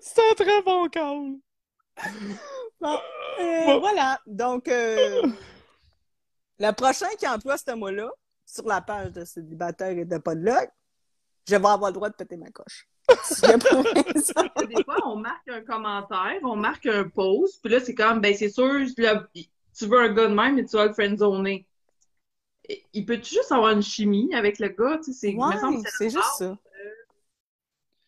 [0.00, 1.34] C'est un très bon call.
[2.80, 2.98] Bon,
[3.40, 3.80] euh, Bon.
[3.80, 4.20] voilà.
[4.26, 5.22] Donc, euh,
[6.58, 8.10] le prochain qui emploie ce mot-là
[8.46, 10.68] sur la page de célibataire et de podlog,
[11.48, 12.88] je vais avoir le droit de péter ma coche.
[13.08, 18.34] Des fois, on marque un commentaire, on marque un post, puis là, c'est comme, ben,
[18.34, 19.26] c'est sûr, là,
[19.76, 21.66] tu veux un gars de même, mais tu vas le friendzoner.
[22.68, 26.24] Et- Il peut juste avoir une chimie avec le gars, tu sais, c'est, Ouais, juste
[26.38, 26.58] ça.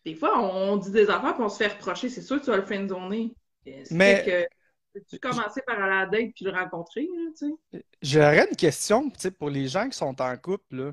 [0.04, 2.08] Des fois, on, dit des affaires puis on se fait reprocher.
[2.08, 3.34] C'est sûr que tu vas le friendzoner.
[3.90, 4.56] Mais- Que
[4.92, 7.84] Peux-tu commencer par aller à la date puis le rencontrer, là, tu sais?
[8.00, 10.92] J'aurais une question, tu sais, pour les gens qui sont en couple, là.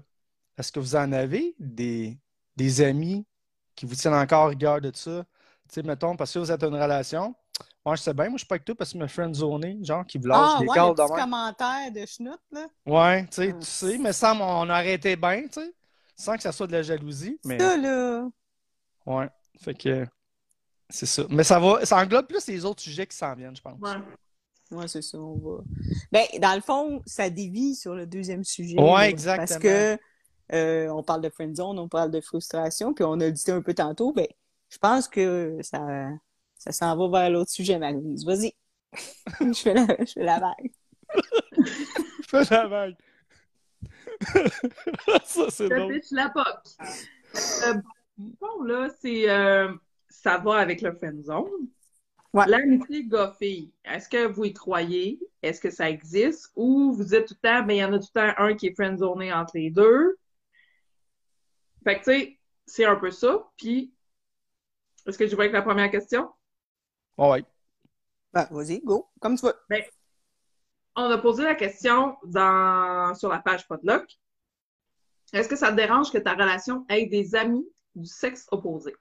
[0.58, 2.18] Est-ce que vous en avez des,
[2.58, 3.26] des amis
[3.76, 5.24] qui vous tiennent encore rigueur de ça?
[5.70, 7.34] Tu sais, mettons, parce que vous êtes en relation.
[7.86, 10.06] Moi, je sais bien, moi, je suis pas avec toi parce que me friendzoné, genre,
[10.06, 11.22] qui vous lâche Ah, des ouais, calls le de petit même.
[11.24, 12.68] commentaire de schnout, là?
[12.86, 15.74] Ouais, tu sais, Ah, tu sais, mais sans on a arrêté bien, tu sais,
[16.16, 18.30] sans que ça soit de la jalousie, mais Ça, là.
[19.06, 19.30] ouais,
[19.60, 20.08] fait que
[20.90, 21.24] c'est ça.
[21.30, 23.80] Mais ça va, ça englobe plus les autres sujets qui s'en viennent, je pense.
[23.82, 23.98] Ouais.
[24.72, 25.64] Ouais, c'est ça, on va.
[26.12, 28.80] Ben, dans le fond, ça dévie sur le deuxième sujet.
[28.80, 29.48] Ouais, là, exactement.
[29.48, 29.98] Parce que
[30.54, 33.74] euh, on parle de friendzone, on parle de frustration, puis on a dit un peu
[33.74, 34.28] tantôt, ben,
[34.70, 36.10] je pense que ça,
[36.64, 38.26] ça s'en va vers l'autre sujet, Marie-Louise.
[38.26, 38.54] Vas-y.
[39.42, 40.72] je fais la, je fais la vague.
[42.28, 42.96] Fais la vague.
[45.26, 45.94] Ça, c'est Le drôle.
[45.94, 46.46] pitch la POC.
[47.68, 47.74] Euh,
[48.18, 49.30] bon, là, c'est.
[49.30, 49.74] euh,
[50.10, 51.68] ça va avec le friendzone.
[52.34, 52.46] Ouais.
[52.48, 55.20] L'amitié gars-fille, est-ce que vous y croyez?
[55.44, 56.52] Est-ce que ça existe?
[56.56, 58.56] Ou vous êtes tout le temps, ben, il y en a tout le temps un
[58.56, 60.18] qui est friendzoné entre les deux.
[61.84, 63.48] Fait que, tu sais, c'est un peu ça.
[63.58, 63.94] Puis,
[65.06, 66.30] est-ce que je vais avec la première question?
[67.18, 67.44] Ouais.
[68.34, 69.54] Ben, vas-y, go, comme tu veux.
[70.96, 74.06] On a posé la question dans, sur la page Podlock.
[75.32, 78.96] Est-ce que ça te dérange que ta relation ait des amis du sexe opposé?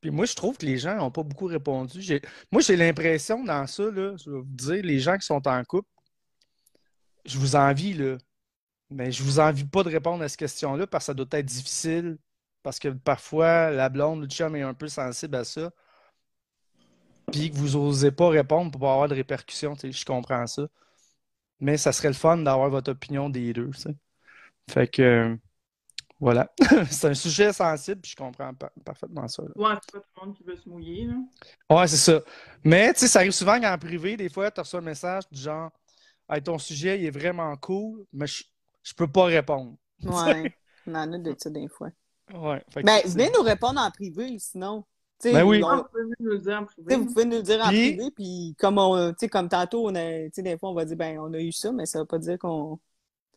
[0.00, 2.00] Puis moi, je trouve que les gens n'ont pas beaucoup répondu.
[2.02, 5.46] J'ai- Moi, j'ai l'impression dans ça, là, je vais vous dire, les gens qui sont
[5.46, 5.88] en couple,
[7.24, 8.18] je vous envie, là.
[8.90, 11.46] Mais je vous envie pas de répondre à cette question-là parce que ça doit être
[11.46, 12.18] difficile.
[12.62, 15.70] Parce que parfois, la blonde, le chum est un peu sensible à ça.
[17.30, 20.46] Puis que vous osez pas répondre pour pas avoir de répercussions, tu sais, je comprends
[20.46, 20.66] ça.
[21.60, 23.96] Mais ça serait le fun d'avoir votre opinion des deux, tu sais.
[24.70, 25.36] Fait que, euh,
[26.20, 26.52] voilà.
[26.90, 29.42] C'est un sujet sensible, puis je comprends par- parfaitement ça.
[29.44, 29.50] là.
[29.56, 31.14] Ouais, c'est pas tout le monde qui veut se mouiller, là.
[31.70, 32.20] Ouais, c'est ça.
[32.64, 35.40] Mais tu sais, ça arrive souvent qu'en privé, des fois, tu reçois un message du
[35.40, 35.70] genre
[36.30, 38.44] Hey, ton sujet, il est vraiment cool, mais je,
[38.82, 39.76] je peux pas répondre.
[40.04, 40.52] Ouais,
[40.86, 41.90] on en a de ça des fois.
[42.34, 42.62] Ouais.
[42.82, 44.84] Ben, c'est- venez nous répondre en privé, sinon.
[45.20, 45.62] Tu sais, Ben oui.
[45.64, 46.96] Ah, vous pouvez nous le dire en privé.
[46.96, 49.86] vous pouvez nous le dire en Puis- privé, puis comme on, tu sais, comme tantôt,
[49.88, 51.86] on a, tu sais, des fois, on va dire, ben, on a eu ça, mais
[51.86, 52.78] ça veut pas dire qu'on,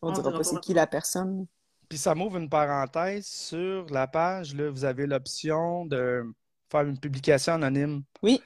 [0.02, 1.46] on On dira pas c'est qui la personne.
[1.88, 6.24] Puis ça m'ouvre une parenthèse sur la page, là, vous avez l'option de
[6.70, 8.02] faire une publication anonyme.
[8.22, 8.40] Oui.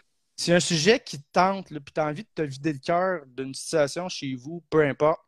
[0.49, 2.79] A un sujet qui te tente, là, puis tu as envie de te vider le
[2.79, 5.21] cœur d'une situation chez vous, peu importe,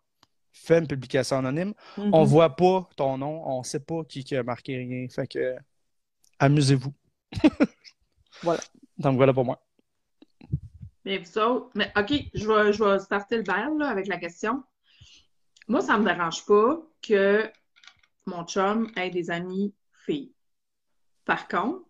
[0.53, 1.75] fais une publication anonyme.
[1.97, 2.11] Mhm.
[2.13, 5.09] On voit pas ton nom, on sait pas qui, qui a marqué rien.
[5.09, 5.57] Fait que
[6.39, 6.93] amusez-vous.
[8.43, 8.61] Voilà.
[8.99, 9.63] Donc voilà pour moi.
[11.05, 14.19] Mais vous autres, mais OK, je vais, je vais starter le bal là, avec la
[14.19, 14.63] question.
[15.69, 17.51] Moi, ça me dérange pas que
[18.27, 19.75] mon chum ait des amis
[20.05, 20.33] filles.
[21.25, 21.85] Par contre,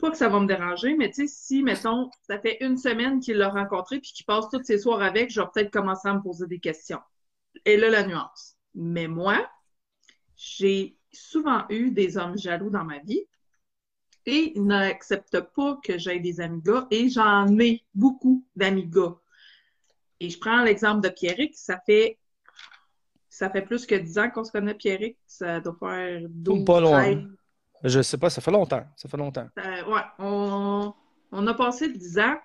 [0.00, 3.20] pas que ça va me déranger, mais tu sais, si, mettons, ça fait une semaine
[3.20, 6.14] qu'il l'a rencontré puis qu'il passe tous ses soirs avec, je vais peut-être commencer à
[6.14, 7.00] me poser des questions.
[7.64, 8.56] Et là, la nuance.
[8.74, 9.48] Mais moi,
[10.36, 13.24] j'ai souvent eu des hommes jaloux dans ma vie
[14.26, 19.16] et ils n'acceptent pas que j'aie des amis gars et j'en ai beaucoup d'amis gars.
[20.20, 22.18] Et je prends l'exemple de Pierrick, ça fait
[23.28, 25.16] ça fait plus que 10 ans qu'on se connaît, Pierrick.
[25.26, 27.02] Ça doit faire 12, Pas loin.
[27.02, 27.18] 13.
[27.84, 28.84] Je sais pas, ça fait longtemps.
[28.96, 29.48] Ça fait longtemps.
[29.58, 30.92] Euh, ouais, on,
[31.32, 32.36] on a passé 10 ans,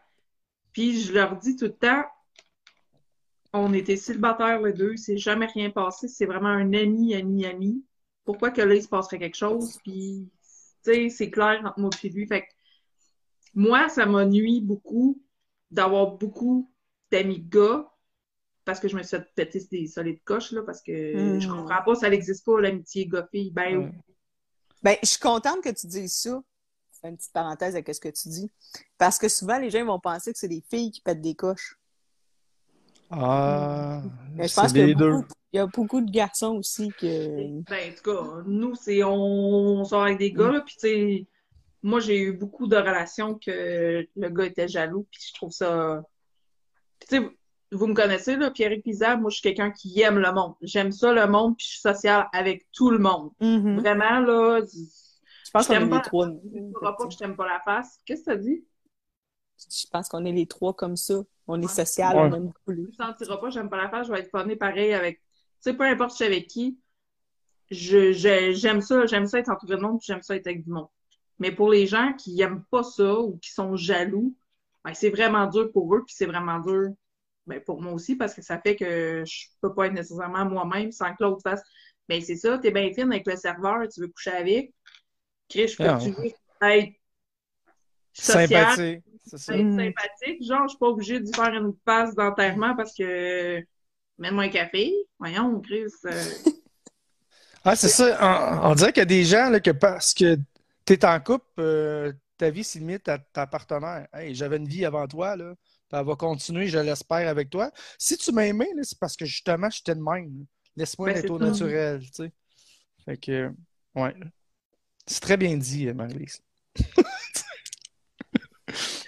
[0.72, 2.04] puis je leur dis tout le temps,
[3.54, 7.84] on était célibataires les deux, c'est jamais rien passé, c'est vraiment un ami, ami, ami.
[8.26, 10.30] Pourquoi que là, il se passerait quelque chose, puis,
[10.84, 12.28] tu sais, c'est clair entre moi et lui.
[12.28, 12.48] Fait que,
[13.54, 15.22] moi, ça m'a nuit beaucoup
[15.72, 16.72] d'avoir beaucoup
[17.12, 17.90] d'amis gars,
[18.66, 21.40] parce que je me suis fait péter des solides coches, là, parce que Mm.
[21.40, 23.52] je comprends pas, ça n'existe pas, l'amitié gars-fille.
[23.52, 23.92] Ben, Ouais.
[24.86, 26.30] Ben, je suis contente que tu dises ça.
[26.94, 28.52] Je fais une petite parenthèse avec ce que tu dis.
[29.00, 31.80] Parce que souvent, les gens vont penser que c'est des filles qui pètent des coches.
[33.10, 34.04] Ah,
[34.36, 34.94] Mais je c'est pense deux.
[34.94, 37.62] beaucoup- il y a beaucoup de garçons aussi que.
[37.64, 39.12] Ben, en tout cas, nous, c'est on,
[39.80, 41.26] on sort avec des gars, là, puis tu sais,
[41.82, 46.04] moi, j'ai eu beaucoup de relations que le gars était jaloux, puis je trouve ça...
[47.00, 47.30] Tu sais,
[47.76, 50.54] vous me connaissez, là, Pierre Pizarre, moi, je suis quelqu'un qui aime le monde.
[50.62, 53.32] J'aime ça, le monde, puis je suis sociale avec tout le monde.
[53.42, 53.80] Mhm.
[53.80, 56.28] Vraiment, là, Je pense qu'on est les trois.
[56.28, 58.00] tu ne pas que je t'aime pas la face.
[58.06, 58.66] Qu'est-ce que t'as dit?
[59.58, 61.22] Je pense qu'on est les trois comme ça.
[61.48, 61.72] On est Ouais.
[61.72, 62.22] social, Ouais.
[62.24, 62.74] on aime beaucoup.
[62.74, 65.20] Tu ne sentiras pas, j'aime pas la face, je vais être funny pareil avec...
[65.20, 66.78] Tu sais, peu importe je suis avec qui,
[67.72, 70.64] je, je- j'aime ça, j'aime ça être entouré de monde, puis j'aime ça être avec
[70.64, 70.88] du monde.
[71.40, 74.36] Mais pour les gens qui aiment pas ça ou qui sont jaloux,
[74.84, 76.90] ben, c'est vraiment dur pour eux, puis c'est vraiment dur
[77.48, 80.92] ben, pour moi aussi, parce que ça fait que je peux pas être nécessairement moi-même
[80.92, 81.62] sans que l'autre fasse.
[82.10, 84.74] Ben, c'est ça, t'es bien fine avec le serveur, tu veux coucher avec.
[85.50, 86.26] Chris, je peux Ah, tu veux
[86.62, 86.94] être
[88.14, 89.02] sociale.
[89.26, 89.56] Ça.
[89.58, 90.44] être sympathique.
[90.44, 93.60] Genre, je suis pas obligée d'y faire une passe d'enterrement parce que
[94.18, 94.94] mets-moi un café.
[95.20, 95.86] Voyons, Chris.
[96.06, 96.12] euh,
[97.64, 98.18] Ah, c'est ça.
[98.64, 100.36] On, on dirait qu'il y a des gens là, que parce que
[100.86, 104.08] tu es en couple, euh, ta vie se limite à ta partenaire.
[104.14, 105.56] Hey, j'avais une vie avant toi, là.
[105.90, 107.72] Puis elle va continuer, je l'espère, avec toi.
[107.98, 110.46] Si tu m'as aimé, c'est parce que justement, j'étais de même.
[110.76, 112.32] Laisse-moi Ben, être c'est au naturel, tu sais.
[113.06, 113.52] Fait que,
[113.96, 114.16] ouais.
[115.08, 116.42] C'est très bien dit, Marie-Lise.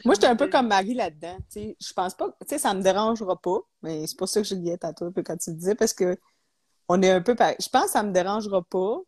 [0.05, 1.37] Moi, j'étais un peu comme Marie là-dedans.
[1.51, 1.77] tu sais.
[1.81, 4.55] Je pense pas, tu sais, ça me dérangera pas, mais c'est pour ça que je
[4.55, 6.17] guette à toi un peu quand tu le disais, parce que
[6.87, 7.57] on est un peu pareil.
[7.59, 8.99] Je pense que ça me dérangera pas,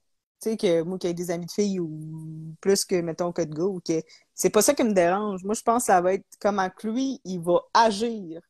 [0.41, 3.31] tu sais, que moi, qu'il y ait des amis de filles ou plus que, mettons,
[3.33, 4.01] que de gars, ou que
[4.33, 5.43] c'est pas ça qui me dérange.
[5.43, 8.41] Moi, je pense que ça va être comment que lui, il va agir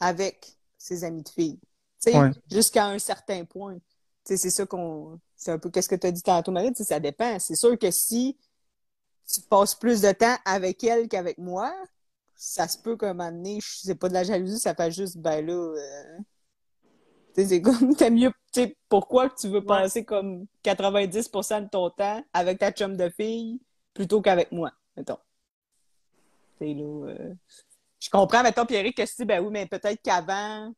[0.00, 1.58] avec ses amis de filles.
[2.02, 2.30] Tu sais, Ouais.
[2.50, 3.74] jusqu'à un certain point.
[3.74, 3.80] Tu
[4.24, 5.18] sais, c'est ça qu'on.
[5.36, 7.38] C'est un peu qu'est-ce que tu as dit tantôt, Marie, tu sais, ça dépend.
[7.38, 8.36] C'est sûr que si
[9.32, 11.74] tu passes plus de temps avec elle qu'avec moi,
[12.36, 14.90] ça se peut qu'à un moment donné, je- c'est pas de la jalousie, ça fait
[14.92, 16.18] juste, ben là, euh,
[17.34, 18.32] tu sais, c'est comme, t'as mieux,
[18.62, 23.60] sais, pourquoi tu veux passer comme 90% de ton temps avec ta chum de fille
[23.94, 25.18] plutôt qu'avec moi, mettons?
[26.60, 27.34] Tu là, euh,
[28.00, 30.72] je comprends, mettons, Pierrick, que si, ben oui, mais peut-être qu'avant,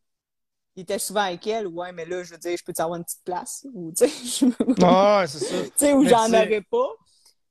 [0.76, 3.04] il était souvent avec elle, ouais, mais là, je veux dire, je peux avoir une
[3.04, 4.46] petite place, ou, tu sais,
[4.82, 5.64] Ah, c'est ça.
[5.64, 6.88] tu sais, Mais j'en tu aurais pas.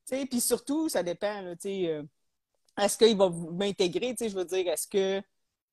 [0.08, 2.04] Tu sais, puis surtout, ça dépend, tu sais, euh,
[2.80, 5.22] est-ce qu'il va m'intégrer, tu sais, je veux dire, est-ce que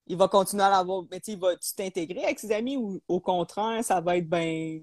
[0.06, 3.82] il va continuer à l'avoir, mais tu va-tu t'intégrer avec ses amis ou au contraire,
[3.84, 4.82] ça va être ben...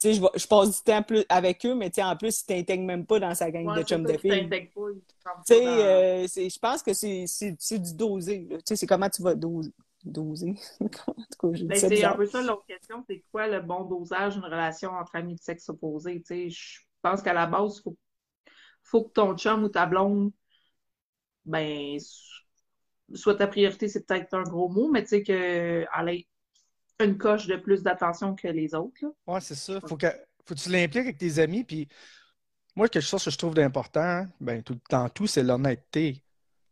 [0.00, 2.42] Tu sais, je, je passe du temps plus avec eux, mais tu sais, en plus,
[2.42, 4.48] il t'intègre même pas dans sa gang ouais, de ça, de filles.
[4.50, 4.68] Tu
[5.46, 8.58] sais, euh, je pense que c'est du dosé, là.
[8.58, 9.72] Tu sais, c'est comment tu vas doser.
[10.04, 10.54] Doser.
[10.80, 14.34] en tout cas, Ben, c'est un peu ça l'autre question, c'est quoi le bon dosage
[14.34, 16.20] d'une relation entre amis de sexe opposé?
[16.20, 17.96] Tu sais, je pense qu'à la base, il faut,
[18.82, 20.30] faut que ton chum ou ta blonde,
[21.46, 21.98] ben,
[23.14, 26.26] soit ta priorité, c'est peut-être un gros mot, mais tu sais qu'elle ait
[27.00, 29.04] une coche de plus d'attention que les autres.
[29.26, 29.80] Ouais, c'est ça.
[29.80, 30.06] Faut que,
[30.44, 31.64] faut que tu l'impliques avec tes amis.
[31.64, 31.88] Puis
[32.76, 36.22] moi, quelque chose que je trouve d'important, hein, ben, tout, dans tout, c'est l'honnêteté.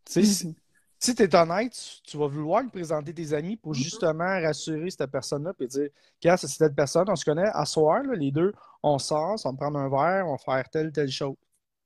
[0.05, 0.55] Tu sais, si, Mhm.
[0.99, 3.79] si tu es honnête, tu, tu vas vouloir lui présenter tes amis pour Mhm.
[3.79, 5.89] justement rassurer cette personne-là et dire
[6.23, 9.51] Regarde, c'est cette personne, on se connaît, à soir, là, les deux, on sort, on
[9.53, 11.37] va prendre un verre, on va faire telle, telle chose.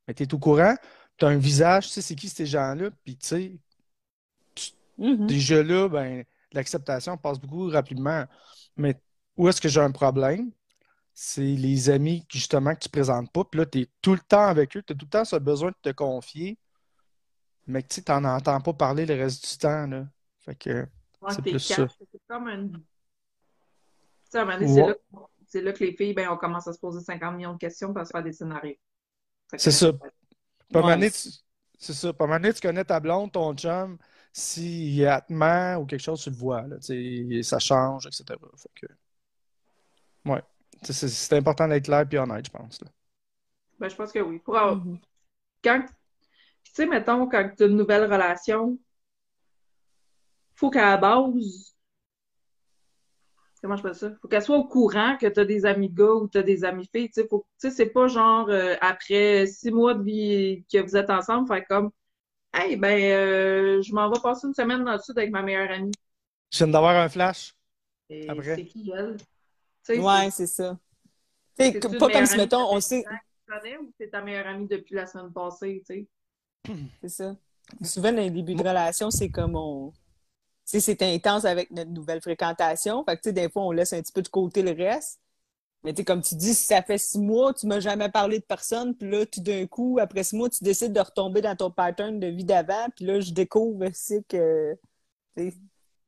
[0.08, 0.74] Mais tu es au courant,
[1.18, 3.58] tu as un visage, tu sais c'est qui ces gens-là, puis tu sais,
[4.98, 5.26] Mhm.
[5.26, 8.24] déjà là, ben, l'acceptation passe beaucoup rapidement.
[8.76, 9.00] Mais
[9.36, 10.50] où est-ce que j'ai un problème?
[11.14, 13.44] C'est les amis qui, justement que tu ne présentes pas.
[13.44, 14.82] Puis là, tu es tout le temps avec eux.
[14.82, 16.58] Tu as tout le temps ce besoin de te confier.
[17.66, 19.86] Mais que tu n'en entends pas parler le reste du temps.
[19.86, 20.06] Là.
[20.40, 20.86] Fait que
[21.22, 21.76] Ouais, C'est plus cash.
[21.76, 21.86] ça.
[22.12, 22.68] C'est comme un.
[22.68, 22.78] Tu
[24.30, 24.88] sais, à un moment donné, c'est Ouais.
[24.88, 25.18] là, que-
[25.48, 27.92] c'est là que les filles, ben, on commence à se poser 50 millions de questions
[27.94, 28.76] pour se faire des scénarios.
[29.56, 29.92] C'est ça.
[30.72, 31.10] Moment Ouais.
[31.78, 32.12] c'est ça.
[32.12, 33.96] Donné, tu connais ta blonde, ton chum.
[34.38, 36.62] S'il te ment ou quelque chose, tu le vois.
[36.68, 38.38] Là, Tu sais, ça change, etc.
[38.56, 38.86] Fait que,
[40.26, 40.42] ouais.
[40.82, 42.80] C'est c'est important d'être clair et honnête, je pense.
[42.82, 42.88] là.
[43.78, 44.38] Ben, je pense que oui.
[44.38, 44.98] Pour avoir- Mhm.
[45.64, 45.82] quand,
[46.64, 48.78] tu sais, mettons, quand tu as une nouvelle relation,
[50.54, 51.74] faut qu'à la base,
[53.62, 54.10] comment je fais ça?
[54.20, 56.64] Faut qu'elle soit au courant que tu as des amis gars ou tu as des
[56.64, 57.08] amis filles.
[57.08, 60.78] Tu sais, faut, tu sais, c'est pas genre euh, après six mois de vie que
[60.82, 61.90] vous êtes ensemble, faire comme,
[62.56, 62.98] hey, ben,
[63.78, 65.92] euh, je m'en vais passer une semaine dans le sud avec ma meilleure amie.
[66.52, 67.54] Je viens d'avoir un flash?
[68.08, 68.54] Et Après.
[68.56, 69.16] c'est qui elle?
[69.18, 69.24] Tu
[69.82, 70.78] sais, Ouais, c'est ça.
[71.58, 73.02] Tu sais, c'est- comme- c'est-tu pas comme si, mettons, on sait.
[73.02, 73.16] 10 ans que
[73.52, 76.08] tu connais ou c'est ta meilleure amie depuis la semaine passée, tu sais?
[77.02, 77.36] C'est ça.
[77.82, 79.90] Souvent, dans les débuts de relation, c'est comme on.
[79.90, 83.04] Tu sais, c'est intense avec notre nouvelle fréquentation.
[83.04, 85.20] Fait que, tu sais, des fois, on laisse un petit peu de côté le reste.
[85.86, 88.40] Mais, tu sais, comme tu dis, si ça fait six mois, tu m'as jamais parlé
[88.40, 91.54] de personne, puis là, tout d'un coup, après six mois, tu décides de retomber dans
[91.54, 94.76] ton pattern de vie d'avant, puis là, je découvre aussi que.
[95.36, 95.52] tu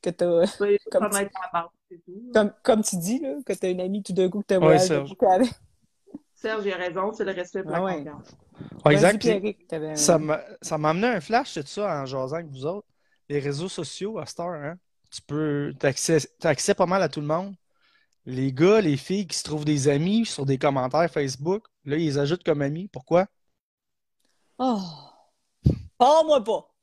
[0.03, 0.47] que t'as.
[0.51, 1.29] Tu peux Comme base,
[1.89, 2.31] c'est tout.
[2.35, 4.81] Comme, comme tu dis, là, que t'as une amie tout d'un coup que t'as Ouais,
[4.81, 5.11] Serge.
[5.11, 5.49] beaucoup avec.
[6.35, 7.99] Serge, j'ai raison, c'est le respect pour Ah la ouais.
[7.99, 8.37] confiance.
[8.85, 9.29] Ouais, exact.
[9.95, 12.89] Ça m'a amené un flash de ça en jasant avec vous autres.
[13.29, 14.77] Les réseaux sociaux à Star, hein?
[15.11, 17.55] Tu peux, t'as accès, t'as accès pas mal à tout le monde.
[18.29, 22.05] Les gars, les filles qui se trouvent des amis sur des commentaires Facebook, là, ils
[22.05, 22.87] les ajoutent comme amis.
[22.87, 23.27] Pourquoi?
[24.59, 24.83] Oh!
[25.97, 26.75] Parle-moi pas!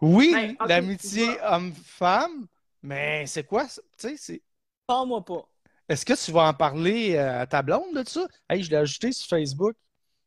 [0.00, 2.46] Oui, Ben, l'amitié homme-femme,
[2.80, 3.66] mais c'est quoi?
[3.66, 3.82] ça?
[3.98, 4.42] Tu sais, c'est.
[4.86, 5.48] Parle-moi pas!
[5.88, 8.28] Est-ce que tu vas en parler euh, à ta blonde de ça?
[8.48, 9.74] Hey, je l'ai ajouté sur Facebook.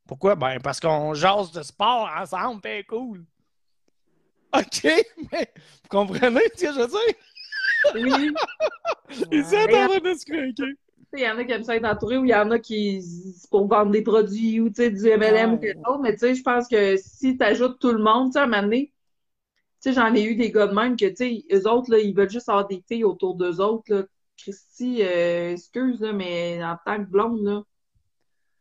[0.06, 0.36] Pourquoi?
[0.36, 3.24] Ben, parce qu'on jase de sport ensemble, c'est cool.
[4.54, 4.84] OK,
[5.32, 7.16] mais vous comprenez ce que je veux dire?
[7.96, 8.34] Oui,
[9.32, 9.84] Les Ouais.
[9.84, 10.74] en train de se craquer.
[11.14, 13.02] il y en a qui aiment ça être entouré ou il y en a qui
[13.50, 15.60] pour vendre des produits ou du MLM ou Ouais.
[15.60, 16.00] quelque chose.
[16.02, 18.44] Mais tu sais, je pense que si tu ajoutes tout le monde, tu sais, à
[18.44, 18.94] un moment donné,
[19.82, 22.00] tu sais, j'en ai eu des gars de même que, tu sais, eux autres, là,
[22.00, 24.04] ils veulent juste avoir des filles autour d'eux autres, là.
[24.38, 27.64] Christy, euh, excuse, là, mais en tant que blonde, là,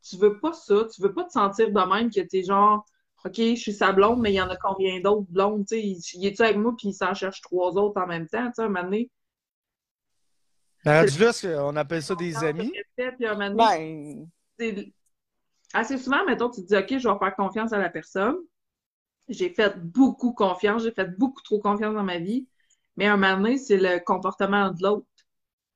[0.09, 0.87] tu veux pas ça.
[0.95, 2.85] Tu veux pas te sentir de même que t'es genre,
[3.25, 5.83] OK, je suis sa blonde, mais il y en a combien d'autres blondes, tu sais,
[5.83, 8.55] il, il est-tu avec moi puis il s'en cherche trois autres en même temps, tu
[8.55, 9.11] sais, à un moment donné?
[10.85, 12.73] Ben, là, qu'on appelle ça des amis?
[12.77, 13.65] Respect, puis à un moment donné,
[14.59, 14.93] Ben,
[15.75, 18.37] assez souvent, mettons, tu te dis, OK, je vais faire confiance à la personne.
[19.29, 22.47] J'ai fait beaucoup confiance, j'ai fait beaucoup trop confiance dans ma vie.
[22.97, 25.07] Mais à un moment donné, c'est le comportement de l'autre.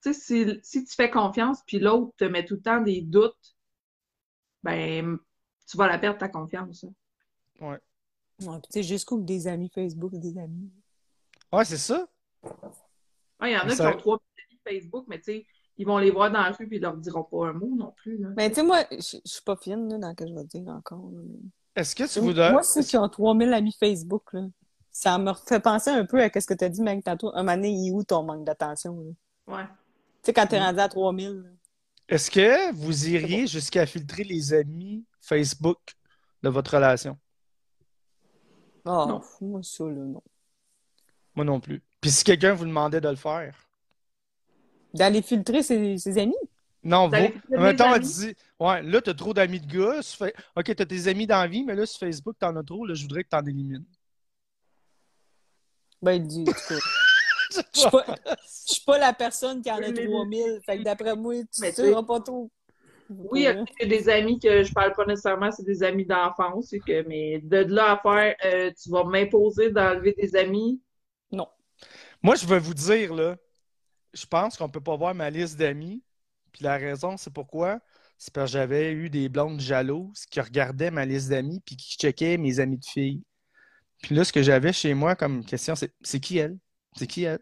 [0.03, 3.03] Tu sais, si, si tu fais confiance, puis l'autre te met tout le temps des
[3.03, 3.57] doutes,
[4.63, 5.19] ben,
[5.69, 6.85] tu vas la perdre ta confiance.
[6.85, 6.93] hein.
[7.63, 7.79] Ouais,
[8.39, 10.71] puis tu sais, jusqu'où des amis Facebook, des amis.
[11.53, 12.07] Ouais, c'est ça.
[13.41, 15.47] Ouais, Il y en a qui ont trois amis Facebook, mais tu sais,
[15.79, 17.93] ils vont les voir dans la rue, puis ils leur diront pas un mot non
[17.97, 18.19] plus.
[18.19, 18.29] là.
[18.37, 20.45] Mais tu sais, moi, je je suis pas fine là, dans ce que je vais
[20.45, 21.11] dire encore.
[21.75, 22.53] Est-ce que tu voudrais.
[22.53, 24.47] Moi, ceux qui ont 3000 amis Facebook, là,
[24.91, 27.31] ça me fait penser un peu à ce que tu as dit, Meg, tantôt.
[27.35, 28.95] Un moment donné, il est où ton manque d'attention?
[29.47, 29.65] Ouais.
[29.65, 30.65] Tu sais, quand t'es Mm.
[30.65, 31.29] rendu à 3000.
[31.43, 31.49] là.
[32.09, 35.79] Est-ce que vous iriez jusqu'à filtrer les amis Facebook
[36.43, 37.17] de votre relation?
[38.85, 39.21] Ah, Non.
[39.41, 40.23] moi, ça, là, non.
[41.35, 41.83] Moi non plus.
[42.01, 43.57] Puis si quelqu'un vous demandait de le faire?
[44.93, 46.35] D'aller filtrer ses, ses amis?
[46.85, 47.15] Non, vous.
[47.49, 50.03] Mettons, elle dit Ouais, là, t'as trop d'amis de gars.
[50.03, 52.63] sur Fa- Ok, t'as tes amis dans la vie, mais là, sur Facebook, t'en as
[52.65, 52.85] trop.
[52.85, 53.85] Là, je voudrais que t'en élimines.
[56.03, 56.53] Ben, cas,
[57.51, 58.05] je suis pas,
[58.87, 60.61] pas la personne qui en a Oui, mais- 3000.
[60.67, 62.51] Fait que d'après moi, tu seras pas trop.
[63.11, 66.75] Oui, il y a des amis que je parle pas nécessairement, c'est des amis d'enfance,
[67.07, 70.81] mais de là à faire, euh, tu vas m'imposer d'enlever des amis?
[72.23, 73.37] Moi, je vais vous dire, là,
[74.13, 76.03] je pense qu'on peut pas voir ma liste d'amis.
[76.53, 77.81] Puis la raison, c'est pourquoi?
[78.19, 81.97] C'est parce que j'avais eu des blondes jalouses qui regardaient ma liste d'amis puis qui
[81.97, 83.25] checkaient mes amis de filles.
[84.03, 86.57] Puis là, ce que j'avais chez moi comme question, c'est c'est qui elle?
[86.97, 87.41] C'est qui elle?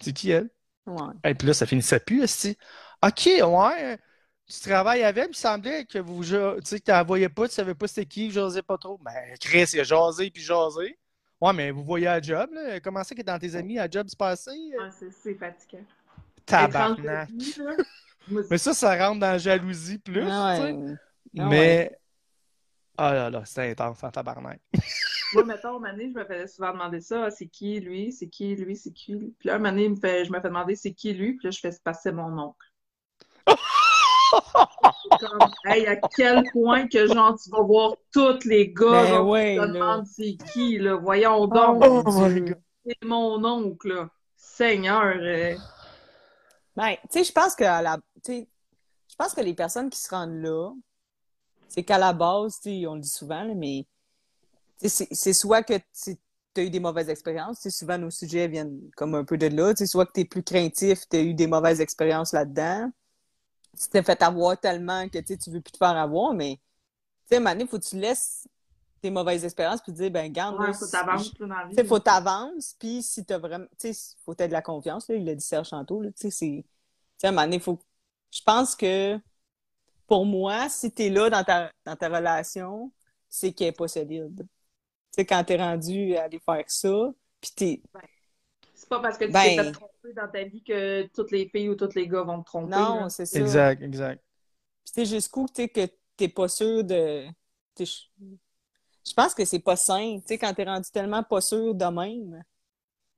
[0.00, 0.50] C'est qui elle?
[0.86, 1.14] Ouais.
[1.24, 2.56] Et puis là, ça finissait plus, esti.
[3.04, 3.98] OK, ouais.
[4.48, 6.30] Tu travailles avec, il semblait que vous, tu
[6.64, 8.98] sais, que voyais pas, tu savais pas c'était qui, je jasais pas trop.
[9.04, 10.98] Mais Chris, il a jasé puis jasé.
[11.40, 12.80] Ouais, mais vous voyez à job, là.
[12.80, 14.50] Comment ça que dans tes amis à job se passait?
[14.50, 15.84] Ouais, c'est- fatigant.
[16.46, 17.28] Tabarnak.
[18.50, 20.72] Mais ça, ça rentre dans la jalousie plus, Ah tu sais.
[20.72, 20.94] ouais.
[21.38, 21.98] Ah Mais.
[22.96, 24.60] Ah là là, c'est intense en tabarnak.
[25.34, 28.54] Moi, mettons, donné, je me faisais souvent demander ça, Ah, c'est qui lui, c'est qui
[28.56, 29.12] lui, c'est qui?
[29.12, 29.34] Lui.
[29.38, 31.60] Puis là, il me fait- je me fais demander c'est qui lui, puis là, je
[31.60, 32.66] fais passer mon oncle.
[35.20, 39.28] Comme, hey, à quel point que genre tu vas voir tous les gars Ben genre,
[39.28, 39.66] ouais, qui te là.
[39.72, 40.96] demandent c'est qui, là.
[40.96, 42.28] Voyons Oh, donc, Oh
[42.86, 44.10] c'est mon oncle, là.
[44.36, 45.16] Seigneur.
[45.18, 45.56] euh,
[46.76, 48.48] Ben, tu sais, je pense que à la, tu sais,
[49.10, 50.72] je pense que les personnes qui se rendent là,
[51.68, 53.86] c'est qu'à la base, on le dit souvent, là, mais
[54.80, 55.74] c'est soit que
[56.04, 56.16] tu
[56.56, 59.78] as eu des mauvaises expériences, souvent nos sujets viennent comme un peu de là, tu
[59.78, 62.90] sais, soit que tu es plus craintif, tu as eu des mauvaises expériences là-dedans,
[63.76, 66.62] tu t'es fait avoir tellement que tu tu veux plus te faire avoir, mais tu
[67.28, 68.48] sais, à un moment donné, faut que tu laisses
[69.00, 71.86] tes mauvaises expériences puis te dire, ben, garde, ouais, faut t'avancer dans la vie.
[71.86, 75.24] faut t'avances, puis si t'as vraiment, tu sais, faut t'aider de la confiance, là, il
[75.24, 76.68] l'a dit Serge tantôt, là, tu sais, c'est, tu
[77.18, 77.78] sais, à un moment donné, faut,
[78.30, 79.18] je pense que,
[80.06, 82.90] pour moi, si t'es là dans ta, dans ta relation,
[83.28, 84.38] c'est qu'elle est pas solide.
[84.38, 84.46] Tu
[85.12, 87.82] sais, quand t'es rendu à aller faire ça, puis t'es,
[88.78, 91.68] C'est pas parce que tu Ben- t'es tromper dans ta vie que toutes les filles
[91.68, 92.70] ou tous les gars vont te tromper.
[92.76, 93.08] non, là.
[93.08, 93.40] c'est ça.
[93.40, 94.22] Exact, exact.
[94.84, 95.80] Puis tu sais, jusqu'où, tu sais, que
[96.16, 97.26] t'es pas sûr de,
[97.76, 101.84] je pense que c'est pas sain, tu sais, quand t'es rendu tellement pas sûr de
[101.86, 102.44] même.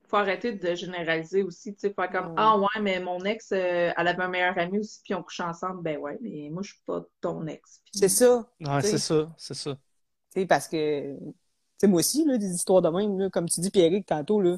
[0.07, 2.35] faut arrêter de généraliser aussi, tu sais, faire comme Ouais.
[2.37, 5.41] Ah ouais, mais mon ex, euh, elle avait un meilleur ami aussi, puis on couche
[5.41, 5.83] ensemble.
[5.83, 7.81] Ben ouais, mais moi, je suis pas ton ex.
[7.85, 8.49] Puis- C'est ça.
[8.59, 9.75] Ouais, c'est ça, c'est ça.
[10.33, 11.33] Tu sais, parce que, tu
[11.77, 14.57] sais, moi aussi, là, des histoires de même, là, comme tu dis, Pierrick, tantôt, là,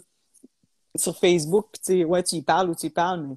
[0.96, 3.36] sur Facebook, tu sais, ouais, tu y parles ou tu y parles, mais,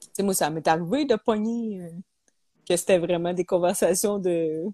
[0.00, 1.90] tu sais, moi, ça m'est arrivé de pogner, euh,
[2.68, 4.64] que c'était vraiment des conversations de,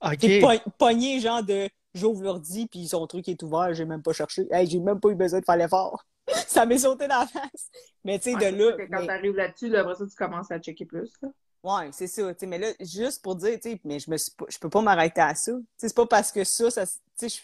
[0.00, 0.18] OK.
[0.18, 4.02] tu sais, po- pogner, genre de, j'ouvre l'ordi, puis son truc est ouvert, j'ai même
[4.02, 4.46] pas cherché.
[4.50, 6.04] Hey, j'ai même pas eu besoin de faire l'effort.
[6.46, 7.68] ça m'est sauté dans la face.
[8.04, 10.06] Mais, tu sais, Ouais, de c'est là, que quand mais- t'arrives là-dessus, là, après ça,
[10.06, 11.10] tu commences à checker plus.
[11.22, 11.28] là.
[11.62, 12.32] Ouais, c'est ça.
[12.32, 14.58] tu sais, mais là, juste pour dire, tu sais, mais je me suis pas- je
[14.58, 15.52] peux pas m'arrêter à ça.
[15.52, 17.40] Tu c'est pas parce que ça, ça, tu sais, je-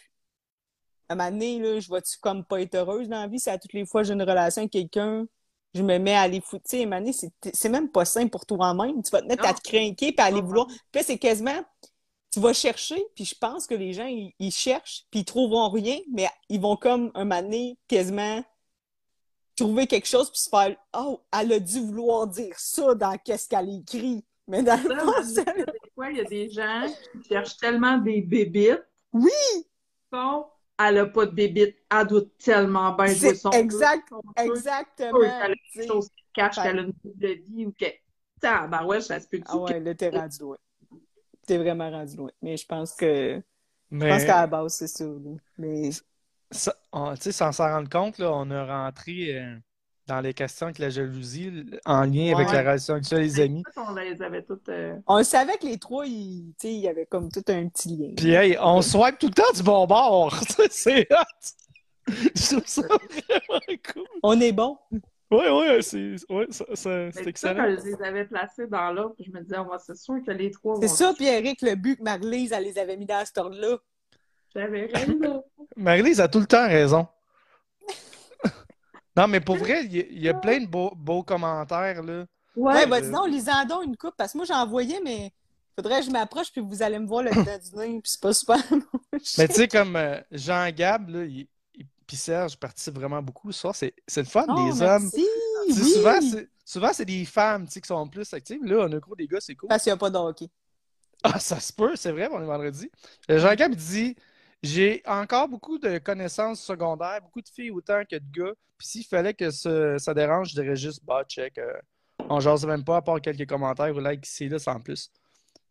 [1.09, 3.51] à un moment donné, là, je vais-tu comme pas être heureuse dans la vie, c'est
[3.51, 5.27] à toutes les fois que j'ai une relation avec quelqu'un,
[5.75, 6.65] je me mets à aller foutre.
[6.69, 9.03] Tu sais, c'est, même pas sain pour toi-même.
[9.03, 10.67] Tu vas te mettre à te craquer puis à aller vouloir.
[10.67, 11.63] Puis là, c'est quasiment,
[12.33, 15.71] tu vas chercher, puis je pense que les gens, ils, ils cherchent, puis ils trouveront
[15.71, 18.43] rien, mais ils vont comme un moment donné, quasiment,
[19.57, 23.49] trouver quelque chose puis se faire Oh, elle a dû vouloir dire ça dans qu'est-ce
[23.49, 24.25] qu'elle écrit.
[24.47, 28.21] Mais dans le Ça, des fois, il y a des gens qui cherchent tellement des
[28.21, 28.85] bébites.
[29.13, 29.31] Oui!
[30.13, 30.47] Bon,
[30.79, 31.77] elle a pas de bébites.
[31.91, 35.19] Elle doit tellement bien jouer son exact, son exactement.
[35.21, 37.87] qu'elle a quelque chose qui cache, qu'elle a une double vie ou que.
[38.43, 40.57] Ah, ben ouais, ça se peut Ah ouais, là, t'es rendu loin.
[41.47, 42.31] T'es vraiment rendu loin.
[42.43, 43.43] Mais je pense que.
[43.99, 45.05] Je pense qu'à la base, c'est ça.
[45.05, 45.31] là.
[45.59, 45.91] Mais
[46.51, 49.57] ça- on- tu sais, sans s'en rendre compte, là, on a rentré euh,
[50.07, 53.63] dans les questions avec la jalousie en lien avec la relation avec les amis.
[53.77, 54.69] On les avait toutes.
[54.69, 57.69] euh, on savait que les trois, ils, tu sais, il y avait comme tout un
[57.69, 58.13] petit lien.
[58.17, 60.39] Puis hey, on swipe tout le temps du bon bord.
[60.71, 62.09] c'est hot.
[62.09, 63.61] Je trouve ça vraiment
[63.93, 64.05] cool.
[64.23, 64.79] On est bon.
[65.29, 67.65] Ouais, ouais, c'est ouais, ça- ça- c'est ça, excellent.
[67.65, 70.31] quand je les avais placés dans l'ordre, je me disais, on va c'est sûr que
[70.31, 73.37] les trois C'est ça, Pierrick, le but que Marlise, elle les avait mis dans cet
[73.39, 73.77] ordre-là.
[74.55, 75.43] J'avais raison.
[75.77, 77.09] Marie-Lise a tout le temps raison.
[79.17, 82.03] Non, mais pour vrai, il y, a- il y a plein de beaux, beaux commentaires,
[82.03, 82.27] là.
[82.55, 85.33] Ouais, Ouais, bah euh, disons, lisez-en donc une coupe, parce que moi, j'en envoyais, mais
[85.75, 88.21] faudrait que je m'approche, puis vous allez me voir le dedans du nez, puis c'est
[88.21, 88.57] pas super.
[89.39, 93.53] Mais tu sais, comme euh, Jean Gab, là, il, il- puis Serge participe vraiment beaucoup.
[93.53, 95.11] Ça, c'est c'est le fun, Oh, les hommes.
[95.11, 95.27] merci!
[95.69, 95.75] Oui!
[95.75, 98.65] Souvent, c'est souvent, c'est des femmes tu sais, qui sont plus actives.
[98.65, 99.69] Là, on a gros des gars, c'est cool.
[99.69, 100.49] Parce qu'il n'y a pas de hockey.
[101.23, 102.91] Ah, ça se peut, c'est vrai, on est vendredi.
[103.31, 104.17] Euh, Jean Gab il dit
[104.67, 108.53] J'ai encore beaucoup de connaissances secondaires, beaucoup de filles autant que de gars.
[108.79, 111.57] Puis s'il fallait que ce- ça dérange, je dirais juste bah, check.
[111.59, 111.73] euh,
[112.29, 115.11] on jase même pas, à part quelques commentaires ou likes ici là, sans plus.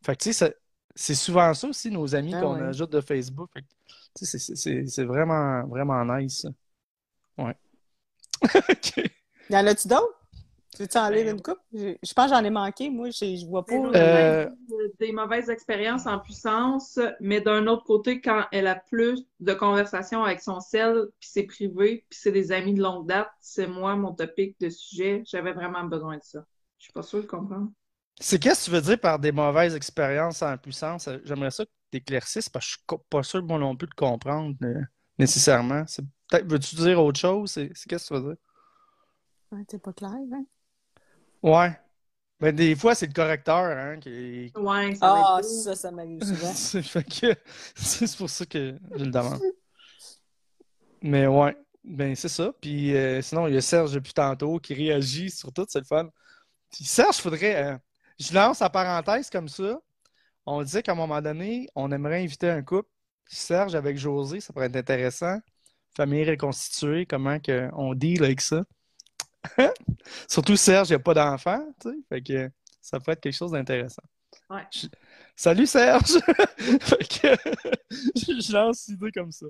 [0.04, 0.56] Fait que tu sais,
[0.96, 2.68] c'est souvent ça aussi, nos amis Ah qu'on ouais.
[2.68, 3.50] ajoute de Facebook.
[3.54, 3.68] Fait que,
[4.18, 4.40] tu sais,
[4.88, 6.42] c'est- vraiment, vraiment nice.
[6.44, 6.50] ça.
[7.44, 7.56] Ouais.
[8.70, 9.12] OK.
[9.50, 10.20] Y en a-tu d'autres?
[10.76, 11.60] Tu veux-tu en Ben, lire une coupe?
[11.74, 13.94] Je, je pense que j'en ai manqué, moi, je, je vois pas.
[13.96, 19.26] Euh, là, Des mauvaises expériences en puissance, mais d'un autre côté, quand elle a plus
[19.40, 23.30] de conversations avec son sel, puis c'est privé, puis c'est des amis de longue date,
[23.42, 25.24] c'est moi, mon topic de sujet.
[25.26, 26.46] J'avais vraiment besoin de ça.
[26.80, 27.72] Je suis pas sûre de comprendre.
[28.20, 31.10] C'est qu'est-ce que tu veux dire par des mauvaises expériences en puissance?
[31.26, 33.94] J'aimerais ça que tu éclaircisses parce que je suis pas sûr moi non plus de
[33.94, 34.82] comprendre euh,
[35.20, 35.84] nécessairement.
[36.46, 37.52] Veux-tu dire autre chose?
[37.52, 38.38] C'est qu'est-ce que tu veux dire?
[39.52, 40.46] Ouais, c'est pas clair, hein?
[41.46, 41.72] Ouais.
[42.40, 46.52] Mais des fois, c'est le correcteur hein, qui Ouais, ça Ah, ça, ça m'arrive souvent.
[46.56, 47.36] C'est fait que-
[47.76, 49.40] c'est pour ça que je le demande.
[51.02, 52.52] Mais ouais, ben c'est ça.
[52.60, 55.86] Puis euh, sinon, il y a Serge depuis tantôt qui réagit sur tout, c'est le
[55.86, 56.10] fun.
[56.72, 57.64] Puis Serge, faudrait.
[57.64, 57.78] euh,
[58.20, 59.80] je lance la parenthèse comme ça.
[60.46, 62.90] On disait qu'à un moment donné, on aimerait inviter un couple.
[63.28, 65.40] Serge avec José, ça pourrait être intéressant.
[65.96, 68.64] Famille reconstituée, comment que on deal avec ça?
[70.30, 71.96] Surtout Serge, il n'y a pas d'enfant, tu sais.
[72.10, 72.50] Fait que
[72.82, 74.04] ça pourrait être quelque chose d'intéressant.
[74.50, 74.66] Ouais.
[74.72, 74.88] Je-
[75.36, 76.12] Salut Serge!
[76.58, 77.52] Fait que
[78.16, 79.46] je je lance l'idée comme ça.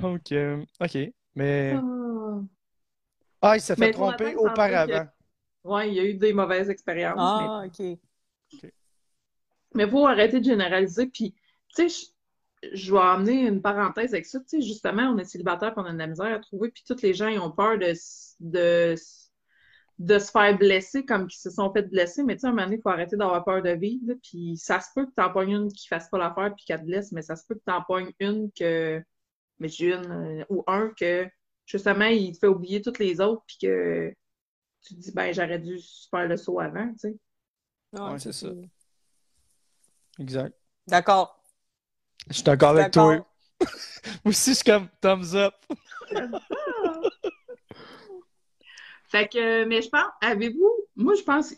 [0.00, 0.98] Donc, euh, OK.
[1.34, 1.74] Mais.
[1.76, 2.40] Ah.
[3.42, 5.08] Ah, il s'est fait tromper auparavant.
[5.64, 7.16] Ouais, il y a eu des mauvaises expériences.
[7.18, 7.98] Ah, OK.
[8.62, 8.74] Mais,
[9.74, 11.06] mais faut arrêter de généraliser.
[11.06, 11.34] Puis,
[11.74, 12.06] tu sais,
[12.72, 14.38] je, vais amener une parenthèse avec ça.
[14.40, 17.02] Tu sais, justement, on est célibataire, on a de la misère à trouver, puis tous
[17.02, 17.92] les gens, ils ont peur de,
[18.40, 18.94] de,
[19.98, 22.22] de se faire blesser comme qu'ils se sont fait blesser.
[22.22, 24.04] Mais tu sais, à un moment donné, il faut arrêter d'avoir peur de vivre.
[24.08, 24.14] là.
[24.22, 26.80] Puis, ça se peut que tu en pognes une qui fasse pas l'affaire, puis qu'elle
[26.80, 29.02] te blesse, mais ça se peut que tu en pognes une que.
[29.58, 31.28] Mais j'ai une, euh, ou un que,
[31.66, 34.12] justement, il te fait oublier toutes les autres, puis que
[34.82, 35.78] tu te dis, ben, j'aurais dû
[36.10, 37.16] faire le saut avant, tu sais.
[37.92, 38.48] Ouais, Ouais, c'est ça.
[40.18, 40.54] Exact.
[40.86, 41.39] D'accord.
[42.28, 43.16] Je suis d'accord avec toi.
[44.24, 45.54] Moi aussi, je suis comme thumbs up.
[49.10, 51.52] Fait que, mais je pense, avez-vous, moi je pense,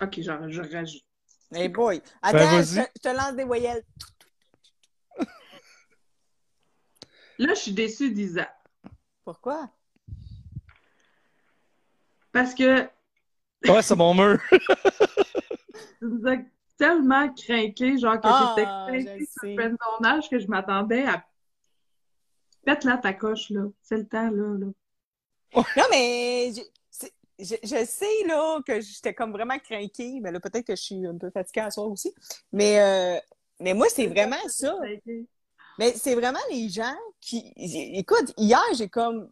[0.00, 1.04] ok, genre, je rajoute.
[1.54, 2.02] Hey boy.
[2.20, 3.84] Attends, Ben, je, te, je te lance des voyelles.
[7.38, 8.52] Là, je suis déçue d'Isa.
[9.24, 9.70] Pourquoi?
[12.32, 12.88] Parce que
[13.68, 14.40] Ouais, c'est mon mur.
[14.50, 14.58] tu
[16.02, 16.38] nous as
[16.82, 19.46] tellement craqué, genre que Ah, t'étais je craqué sur
[20.00, 21.24] le âge que je m'attendais à.
[22.64, 23.62] Pète-la ta coche, là.
[23.82, 24.58] C'est le temps, là.
[24.58, 24.66] là.
[25.54, 26.52] Non, mais
[27.38, 30.18] je, je sais là que j'étais comme vraiment craquée.
[30.20, 32.12] Mais là, peut-être que je suis un peu fatiguée à soir aussi.
[32.52, 33.20] Mais, euh,
[33.60, 34.76] mais moi, c'est vraiment ça.
[35.78, 37.52] Mais c'est vraiment les gens qui.
[37.56, 39.30] Écoute, hier, j'ai comme.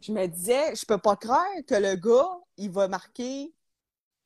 [0.00, 3.52] Je me disais, je peux pas croire que le gars, il va marquer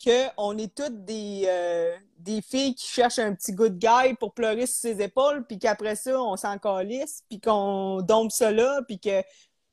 [0.02, 4.66] qu'on est toutes des, euh, des filles qui cherchent un petit good guy pour pleurer
[4.66, 8.98] sur ses épaules, puis qu'après ça, on s'en calisse, puis qu'on dompe ça là, puis
[8.98, 9.22] que.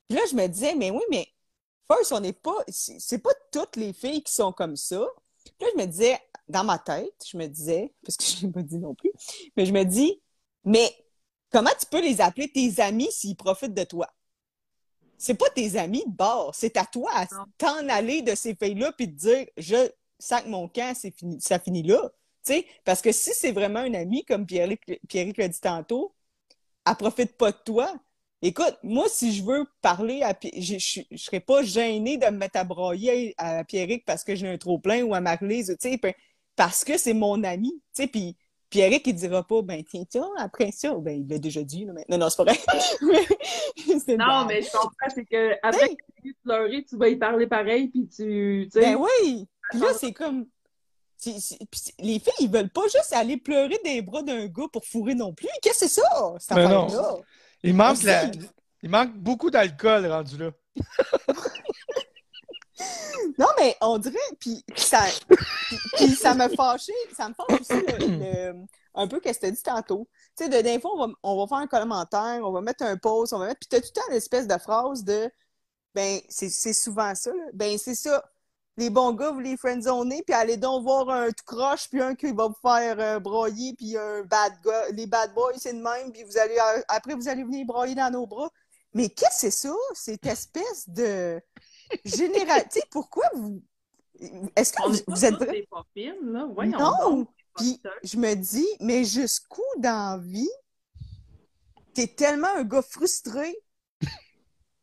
[0.08, 1.28] Puis là, je me disais, mais oui, mais
[1.92, 2.58] first, on n'est pas.
[2.68, 5.06] C'est pas toutes les filles qui sont comme ça.
[5.44, 8.52] Puis là, je me disais, dans ma tête, je me disais, parce que je l'ai
[8.52, 9.12] pas dit non plus,
[9.56, 10.22] mais je me dis,
[10.66, 10.94] mais
[11.52, 14.08] comment tu peux les appeler tes amis s'ils profitent de toi?
[15.18, 17.26] c'est pas tes amis de bord, c'est à toi à
[17.58, 21.84] t'en aller de ces filles-là puis de dire je sac mon camp, fini, ça finit
[21.84, 22.12] là.
[22.86, 26.16] Parce que si c'est vraiment une amie, comme Pierrick l'a dit tantôt,
[26.88, 27.94] elle profite pas de toi.
[28.42, 32.38] Écoute, moi, si je veux parler à je, je, je serais pas gênée de me
[32.38, 35.98] mettre à broyer à Pierrick parce que j'ai un trop-plein ou à Marlise, tu sais,
[35.98, 36.14] pe-
[36.56, 38.38] parce que c'est mon ami, tu sais, puis
[38.70, 41.94] Pierrick, il dira pas, ben, tiens, tiens, après ça, ben, il l'a déjà dit, là,
[41.94, 42.06] mais...
[42.10, 42.60] Non, non, c'est pas vrai.
[44.20, 45.98] Non, mais je comprends, c'est que après Hey!
[46.24, 49.48] que tu tu vas y parler pareil, puis tu, tu sais, Ben oui!
[49.70, 50.46] Puis là, c'est comme.
[51.26, 55.34] les filles, ils veulent pas juste aller pleurer des bras d'un gars pour fourrer non
[55.34, 55.48] plus.
[55.62, 57.16] Qu'est-ce que c'est ça, cette affaire-là?
[57.64, 58.26] Il manque, la-
[58.84, 60.52] il manque beaucoup d'alcool rendu là.
[63.40, 65.04] Non, mais on dirait, puis ça,
[65.96, 69.52] puis, ça me fâchait, ça me fâche aussi le- le- un peu qu'est-ce que tu
[69.52, 70.08] as dit tantôt.
[70.38, 72.84] Tu sais, de des fois, on va, on va faire un commentaire, on va mettre
[72.84, 75.30] un post, on va mettre, puis t'as tout le temps l'espèce de phrase de,
[75.96, 77.44] ben, c'est c'est souvent ça, là.
[77.54, 78.24] ben, c'est ça.
[78.78, 82.14] Les bons gars, vous les friendzoner, puis allez donc voir un tout croche, puis un
[82.14, 84.90] qui va vous faire euh, broyer, puis un bad gars.
[84.90, 87.96] Les bad boys, c'est le même, puis vous allez, euh, après, vous allez venir broyer
[87.96, 88.52] dans nos bras.
[88.94, 91.42] Mais qu'est-ce que c'est ça, cette espèce de
[92.06, 92.64] général...
[92.64, 93.62] tu sais, pourquoi vous...
[94.56, 95.40] Est-ce que vous, vous êtes...
[95.40, 95.68] des
[96.24, 96.48] là.
[96.54, 97.28] Voyons Non!
[97.56, 100.50] Puis je me dis, mais jusqu'où dans la vie
[101.98, 103.58] t'es tellement un gars frustré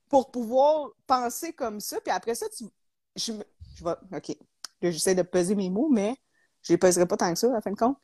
[0.09, 2.65] pour pouvoir penser comme ça, puis après ça, tu...
[3.15, 3.33] Je.
[3.75, 3.91] Je vais...
[4.17, 4.29] OK.
[4.81, 6.17] Là, j'essaie de peser mes mots, mais
[6.63, 7.97] je les pèserai pas tant que ça, à la fin de compte.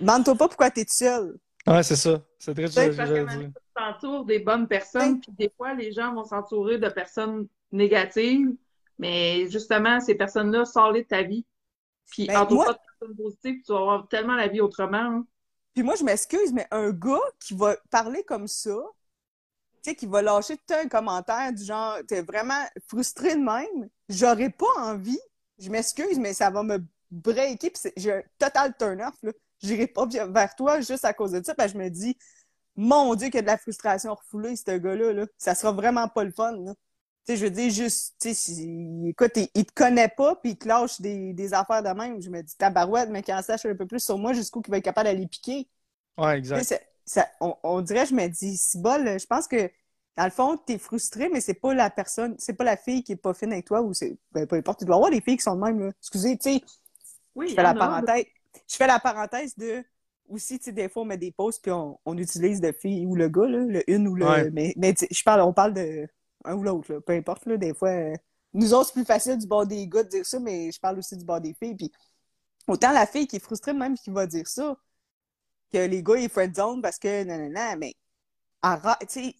[0.00, 1.38] Demande-toi pas pourquoi t'es tout seul.
[1.66, 2.20] Ouais, c'est ça.
[2.38, 6.14] C'est très ce parce que tu t'entoures des bonnes personnes, puis des fois, les gens
[6.14, 8.50] vont s'entourer de personnes négatives,
[8.98, 11.44] mais justement, ces personnes-là, sors-les de ta vie.
[12.10, 14.60] Puis Ben, entoure moi- pas de personnes positives, puis tu vas avoir tellement la vie
[14.60, 14.96] autrement.
[14.98, 15.26] hein.
[15.74, 18.76] Puis moi, je m'excuse, mais un gars qui va parler comme ça,
[19.82, 23.88] tu sais, qui va lâcher tout un commentaire du genre, t'es vraiment frustré de même,
[24.08, 25.18] j'aurais pas envie,
[25.58, 29.32] je m'excuse, mais ça va me breaker, puis j'ai un total turn-off, là.
[29.62, 32.18] J'irai pas vers toi juste à cause de ça, parce que je me dis,
[32.76, 35.26] mon Dieu, qu'il y a de la frustration refoulée, ce gars-là, là.
[35.38, 36.74] Ça sera vraiment pas le fun, là.
[37.26, 38.52] Tu sais, je veux dire, juste, tu sais,
[39.06, 42.20] écoute, il, il te connaît pas, puis il te lâche des, des affaires de même.
[42.20, 44.70] Je me dis, tabarouette, mais qu'il en sache un peu plus sur moi jusqu'où il
[44.70, 45.66] va être capable d'aller piquer.
[46.18, 46.70] Ouais, exact.
[47.06, 49.70] ça- on, on dirait, je me dis, si bol, je pense que
[50.16, 53.12] dans le fond, t'es frustré, mais c'est pas la personne, c'est pas la fille qui
[53.12, 54.84] est pas fine avec toi ou c'est, ben, peu importe.
[54.84, 55.90] Doit y avoir des filles qui sont de même, là.
[56.00, 56.62] Excusez, tu sais,
[57.34, 58.24] Oui, je fais la parenthèse.
[58.68, 59.84] Je fais la parenthèse de,
[60.28, 63.06] aussi, tu sais, des fois, on met des posts puis on, on utilise le fille
[63.06, 64.50] ou le gars, là, le une ou le, Ouais.
[64.52, 66.06] mais, mais tu je parle, on parle de
[66.44, 67.00] un ou l'autre, là.
[67.00, 68.14] Peu importe, là, des fois, euh,
[68.52, 70.98] nous autres, c'est plus facile du bord des gars de dire ça, mais je parle
[70.98, 71.90] aussi du bord des filles, puis
[72.68, 74.76] autant la fille qui est frustrée même qui va dire ça,
[75.72, 77.94] que les gars, ils friendzone parce que nanana, mais
[78.62, 79.34] arrête, tu sais,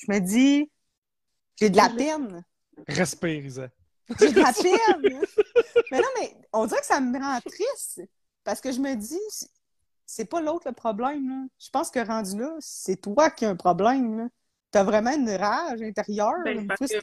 [0.00, 0.70] je me dis,
[1.56, 2.44] j'ai de la peine.
[2.86, 3.68] Respire, Isa.
[4.20, 5.20] J'ai de la peine.
[5.90, 8.02] mais non, mais on dirait que ça me rend triste
[8.44, 9.18] parce que je me dis,
[10.06, 11.28] c'est- pas l'autre le problème.
[11.28, 11.46] Là.
[11.58, 14.18] Je pense que rendu là, c'est toi qui as un problème.
[14.18, 14.28] Là.
[14.70, 16.32] T'as vraiment une rage intérieure.
[16.44, 17.00] Ben, parce que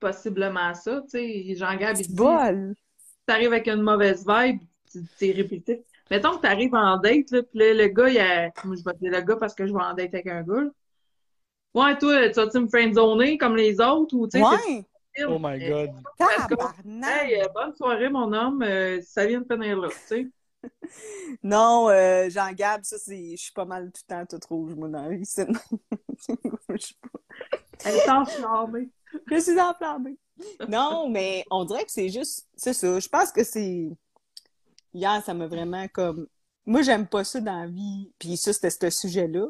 [0.00, 1.54] possiblement ça, tu sais.
[1.56, 2.74] Jean-Gab, il dit, bol.
[3.26, 5.84] t'arrives avec une mauvaise vibe, tu- t'es répété.
[6.10, 8.50] Mettons que t'arrives en date, là, puis là, le gars, il a...
[8.64, 10.42] Moi, je vais te dire le gars parce que je vais en date avec un
[10.42, 10.70] gars.
[11.74, 14.84] Ouais, toi, tu vas-tu me friendzoner comme les autres, ou tu sais, Ouais,
[15.26, 15.90] Oh my god.
[17.04, 20.26] Hey, euh, bonne soirée, mon homme, euh, ça vient de finir là, tu sais.
[21.42, 23.32] Non, euh, Jean-Gab, ça, c'est.
[23.36, 25.24] Je suis pas mal tout le temps toute rouge, moi, dans la vie.
[25.24, 25.46] c'est-
[26.18, 26.96] Je suis
[27.84, 28.88] Elle est enflammée.
[29.30, 30.16] Je suis enflammée.
[30.68, 32.48] Non, mais on dirait que c'est juste.
[32.56, 32.98] C'est ça.
[32.98, 33.88] Je pense que c'est.
[34.92, 36.26] Hier, ça m'a vraiment comme.
[36.66, 38.12] Moi, j'aime pas ça dans la vie.
[38.18, 39.46] Puis ça, c'était ce sujet-là.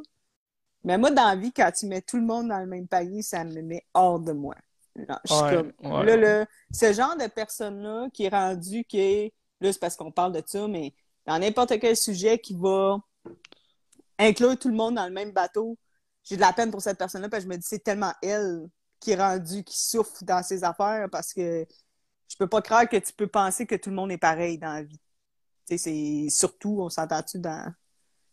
[0.85, 3.23] Mais moi, dans la vie, quand tu mets tout le monde dans le même panier,
[3.23, 4.55] ça me met hors de moi.
[4.97, 5.73] Non, je suis Ouais, comme.
[5.83, 6.07] ouais.
[6.07, 9.35] Là, là, ce genre de personne-là qui est rendu qui est.
[9.61, 10.95] Là, c'est parce qu'on parle de ça, mais
[11.27, 12.99] dans n'importe quel sujet qui va
[14.19, 15.79] inclure tout le monde dans le même bateau,
[16.25, 18.69] j'ai de la peine pour cette personne-là parce que je me dis c'est tellement elle
[19.01, 21.67] qui est rendue, qui souffre dans ses affaires parce que
[22.29, 24.73] je peux pas croire que tu peux penser que tout le monde est pareil dans
[24.75, 24.99] la vie.
[25.69, 27.73] Tu sais, c'est surtout, on s'entend-tu dans.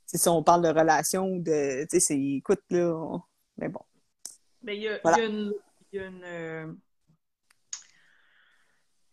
[0.06, 1.82] Sais, si on parle de relations ou de.
[1.84, 2.19] Tu sais, c'est.
[2.19, 2.95] Écoute, là.
[2.95, 3.22] on-
[3.57, 3.82] Mais bon.
[4.61, 5.18] Mais il y a, Voilà.
[5.18, 5.53] il y a une.
[5.91, 6.23] Il y a une.
[6.23, 6.73] euh,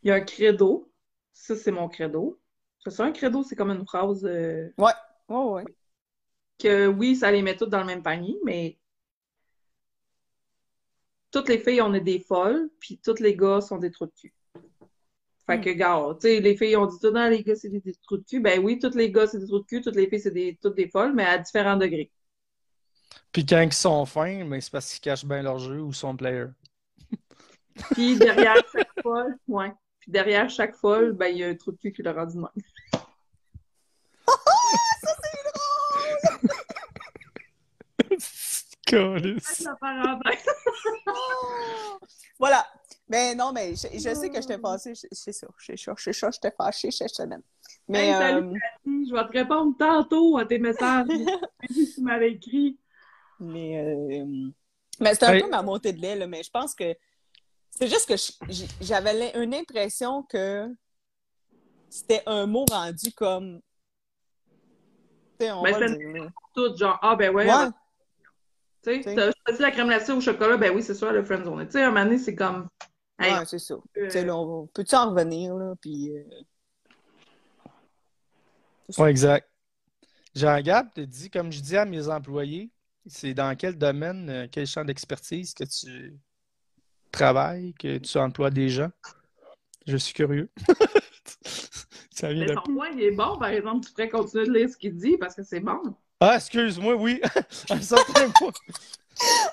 [0.02, 0.92] Il y a un credo.
[1.32, 2.40] Ça, c'est mon credo.
[2.80, 4.92] C'est ça, un credo, c'est comme une phrase euh, Ouais.
[5.28, 5.64] Ouais, ouais.
[6.58, 8.78] que oui, ça les met toutes dans le même panier, mais
[11.30, 14.12] toutes les filles, on est des folles, puis tous les gars sont des trous de
[14.12, 14.34] cul.
[15.52, 17.80] Fait que, gars, tu sais, les filles, on dit tout dans les gars, c'est des,
[17.80, 18.40] des trous de cul.
[18.40, 20.58] Ben oui, tous les gars, c'est des trous de cul, toutes les filles, c'est des,
[20.60, 22.10] toutes des folles, mais à différents degrés.
[23.32, 26.16] Puis quand ils sont fins, mais c'est parce qu'ils cachent bien leur jeu ou son
[26.16, 26.46] player.
[27.92, 29.72] Puis derrière chaque folle, ouais.
[30.00, 32.26] Puis derrière chaque folle, ben, il y a un trou de cul qui le rend
[32.26, 32.48] du même.
[34.26, 35.42] Ça, c'est
[38.90, 39.38] drôle!
[41.06, 41.98] Oh!
[42.38, 42.66] Voilà.
[43.12, 44.94] Mais non, mais je, je sais que j'étais fâchée.
[44.94, 45.46] Je- C'est ça.
[45.58, 45.92] C'est ça.
[45.98, 46.30] C'est ça.
[46.30, 47.42] J'étais fâchée cette semaine.
[47.86, 49.06] Mais Hey, salut, euh, Cathy.
[49.10, 51.06] Je vais te répondre tantôt à tes messages.
[51.68, 52.78] tu m'avais écrit.
[53.38, 54.24] Mais, euh,
[54.98, 55.42] mais c'est un Hey.
[55.42, 56.96] peu ma montée de lait, là, mais je pense que
[57.68, 58.16] c'est juste que
[58.50, 60.74] je- j'avais une impression que
[61.90, 63.60] c'était un mot rendu comme.
[65.38, 66.30] Tu sais, on Ben, va c'est- dire.
[66.54, 67.66] Tout genre, ah ben ouais, Ouais,
[68.82, 71.66] tu sais, t'as choisi la crème glacée au chocolat, ben oui, c'est sûr, le friendzone.
[71.66, 72.68] Tu sais, un moment donné, c'est comme,
[73.22, 73.74] hey, ouais, c'est ça.
[73.74, 76.10] euh, Tu sais, là, on peut-tu en revenir, là, puis...
[76.10, 76.22] euh,
[78.98, 79.48] Ouais, exact.
[80.34, 82.70] Jean-Gab te dit, comme je dis à mes employés,
[83.06, 86.18] c'est dans quel domaine, euh, quel champ d'expertise que tu
[87.10, 88.90] travailles, que tu emploies des gens?
[89.86, 90.50] Je suis curieux.
[92.14, 94.68] Ça vient mais son point, il est bon, par exemple, tu pourrais continuer de lire
[94.68, 95.80] ce qu'il dit parce que c'est bon.
[96.20, 97.20] Ah, excuse-moi, oui.
[97.70, 98.52] À un certain point,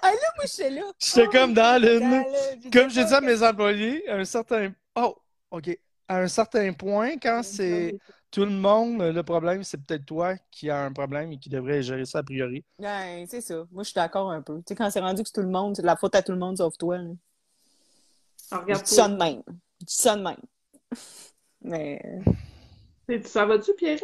[0.02, 0.81] Ah, là, moi, je suis là.
[0.99, 4.72] J'étais Oh, comme dans Comme j'ai dit à mes employés, à un certain...
[4.95, 5.15] Oh,
[5.52, 5.77] OK.
[6.07, 7.98] À un certain point, quand c'est
[8.31, 11.81] tout le monde, le problème, c'est peut-être toi qui as un problème et qui devrait
[11.81, 12.64] gérer ça a priori.
[12.80, 13.56] Ouais, c'est ça.
[13.72, 14.57] Moi, je suis d'accord un peu.
[14.57, 16.22] Tu sais, quand c'est rendu que c'est tout le monde, c'est de la faute à
[16.22, 16.98] tout le monde sauf toi.
[16.98, 17.10] là.
[18.52, 19.44] Alors, regarde ça de même.
[19.88, 20.38] Ça de même.
[21.61, 22.02] Mais...
[23.07, 23.99] Tu ça va-tu, Pierre?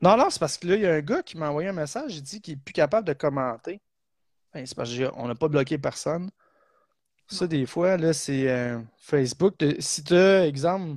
[0.00, 1.72] Non, non, c'est parce que là, il y a un gars qui m'a envoyé un
[1.72, 3.80] message, il dit qu'il est plus capable de commenter.
[4.58, 6.30] Ben, c'est parce qu'on n'a pas bloqué personne.
[7.28, 9.54] Ça, des fois, là, c'est euh, Facebook.
[9.78, 10.96] si tu as, exemple,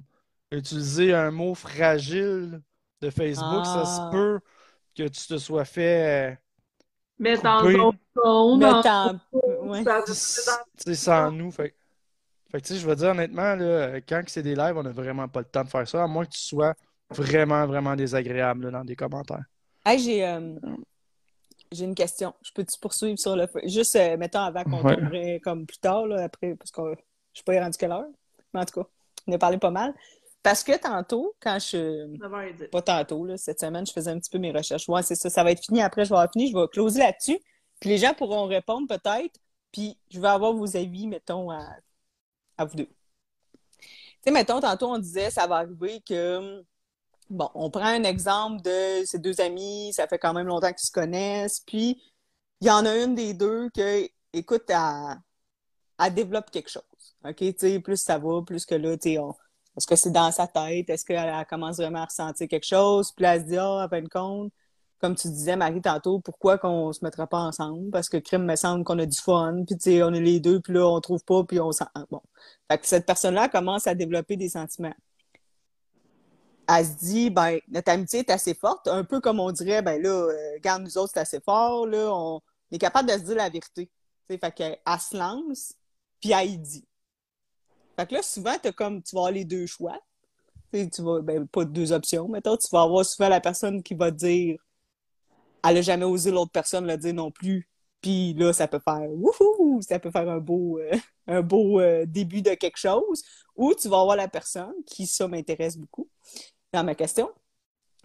[0.52, 2.60] utilisé un mot fragile
[3.02, 4.10] de Facebook, ça se Ah.
[4.12, 4.40] peut
[4.98, 6.40] que tu te sois fait.
[7.24, 8.60] Ton ton,
[9.32, 9.88] ton, ouais.
[9.88, 11.52] euh, te dans- C'est sans nous.
[11.52, 11.76] Fait,
[12.52, 14.92] fait que, tu sais, je veux dire, honnêtement, là, quand c'est des lives, on n'a
[14.92, 16.74] vraiment pas le temps de faire ça, à moins que tu sois
[17.12, 19.44] vraiment, vraiment désagréable là, dans des commentaires.
[19.86, 20.56] Hey, j'ai euh,
[21.72, 22.34] j'ai une question.
[22.42, 23.62] Je peux-tu poursuivre sur le feu?
[23.66, 24.96] Juste, euh, mettons, avant qu'on Ouais.
[24.96, 26.82] tomberait comme plus tard, là, après, parce que
[27.34, 28.08] je sais pas rendu quelle heure.
[28.54, 28.88] Mais en tout cas,
[29.28, 29.94] on a parlé pas mal.
[30.44, 32.08] Parce que tantôt, quand je.
[32.18, 32.68] 9h10.
[32.70, 34.90] Pas tantôt, là, cette semaine, je faisais un petit peu mes recherches.
[34.90, 35.82] Ouais, c'est ça, ça va être fini.
[35.82, 37.40] Après, je vais avoir fini, je vais closer là-dessus.
[37.80, 39.40] Puis les gens pourront répondre peut-être.
[39.72, 41.64] Puis je vais avoir vos avis, mettons, à,
[42.58, 42.88] à vous deux.
[42.88, 46.64] Tu sais, mettons, tantôt, on disait, ça va arriver que.
[47.32, 50.86] Bon, on prend un exemple de ces deux amis, ça fait quand même longtemps qu'ils
[50.86, 52.02] se connaissent, puis
[52.60, 56.84] il y en a une des deux que, écoute, elle, développe quelque chose.
[57.26, 57.38] OK?
[57.38, 59.20] Tu sais, plus ça va, plus que là, tu sais,
[59.78, 60.90] est-ce que c'est dans sa tête?
[60.90, 63.14] Est-ce qu'elle elle commence vraiment à ressentir quelque chose?
[63.14, 64.52] Puis là, elle se dit, ah, à fin de compte,
[65.00, 67.92] comme tu disais, Marie, tantôt, pourquoi qu'on se mettra pas ensemble?
[67.92, 70.60] Parce que crime me semble qu'on a du fun, puis tu on est les deux,
[70.62, 71.88] puis là, on trouve pas, puis on s'en...
[72.10, 72.22] Bon.
[72.70, 74.94] Fait que cette personne-là commence à développer des sentiments.
[76.74, 80.02] Elle se dit, ben, notre amitié est assez forte, un peu comme on dirait, ben
[80.02, 82.42] là, euh, regarde, nous autres, c'est assez fort, là, on
[82.72, 83.88] est capable de se dire la vérité.
[83.88, 85.74] Tu sais, fait qu'elle elle se lance,
[86.22, 86.86] puis elle dit.
[87.98, 90.00] Fait que là, souvent, t'as comme, tu vas avoir les deux choix.
[90.72, 94.10] Tu vas, ben, pas deux options, mettons, tu vas avoir souvent la personne qui va
[94.10, 94.58] dire,
[95.68, 97.68] elle a jamais osé l'autre personne le dire non plus.
[98.00, 100.92] Puis là, ça peut faire wouhou, ça peut faire un beau, euh,
[101.28, 103.24] un beau euh, début de quelque chose.
[103.58, 106.08] Ou tu vas avoir la personne qui, ça m'intéresse beaucoup
[106.74, 107.32] dans ma question,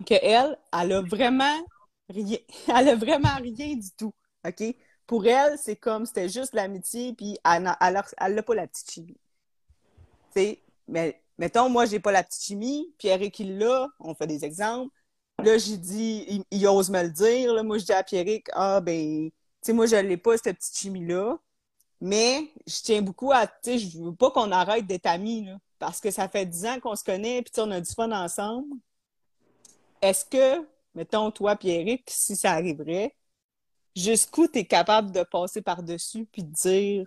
[0.06, 1.64] que elle, a vraiment
[2.09, 2.38] rien,
[2.68, 4.12] elle a vraiment rien du tout.
[4.47, 4.62] OK?
[5.06, 9.18] Pour elle, c'est comme c'était juste l'amitié, puis elle n'a pas la petite chimie.
[10.88, 14.94] Mais mettons, moi, j'ai pas la petite chimie, Pierrick, il l'a, on fait des exemples.
[15.43, 17.52] Là, j'ai dit, il, il ose me le dire.
[17.55, 19.32] Là, moi, je dis à Pierrick, ah, ben, tu
[19.62, 21.38] sais, moi, je l'ai pas, cette petite chimie-là.
[22.01, 25.59] Mais je tiens beaucoup à, tu sais, je veux pas qu'on arrête d'être amis, là,
[25.78, 28.74] parce que ça fait dix ans qu'on se connaît, puis on a du fun ensemble.
[30.03, 33.15] Est-ce que, mettons, toi, Pierrick, si ça arriverait,
[33.94, 37.07] jusqu'où tu es capable de passer par-dessus puis de dire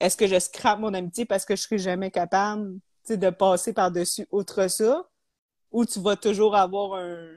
[0.00, 2.78] est-ce que je scrape mon amitié parce que je serai jamais capable
[3.08, 5.08] de passer par-dessus outre ça?
[5.70, 7.36] Ou tu vas toujours avoir un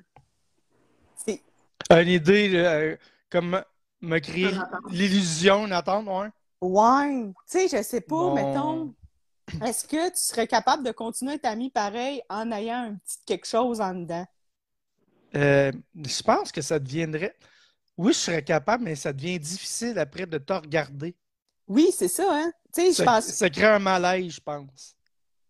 [1.91, 2.97] Une idée, euh,
[3.30, 3.64] comme
[4.02, 4.52] me créer
[4.89, 6.30] l'illusion, une attente, ouais.
[6.61, 8.34] ouais tu sais je sais pas Bon.
[8.34, 8.93] mettons
[9.61, 13.18] est-ce que tu serais capable de continuer à être ami pareil en ayant un petit
[13.26, 14.26] quelque chose en dedans?
[15.36, 17.36] Euh, je pense que ça deviendrait.
[17.98, 21.15] Oui, je serais capable, mais ça devient difficile après de te regarder.
[21.68, 22.52] oui c'est ça hein?
[22.73, 24.95] Tu sais je Ça, pense ça crée un malaise, je pense.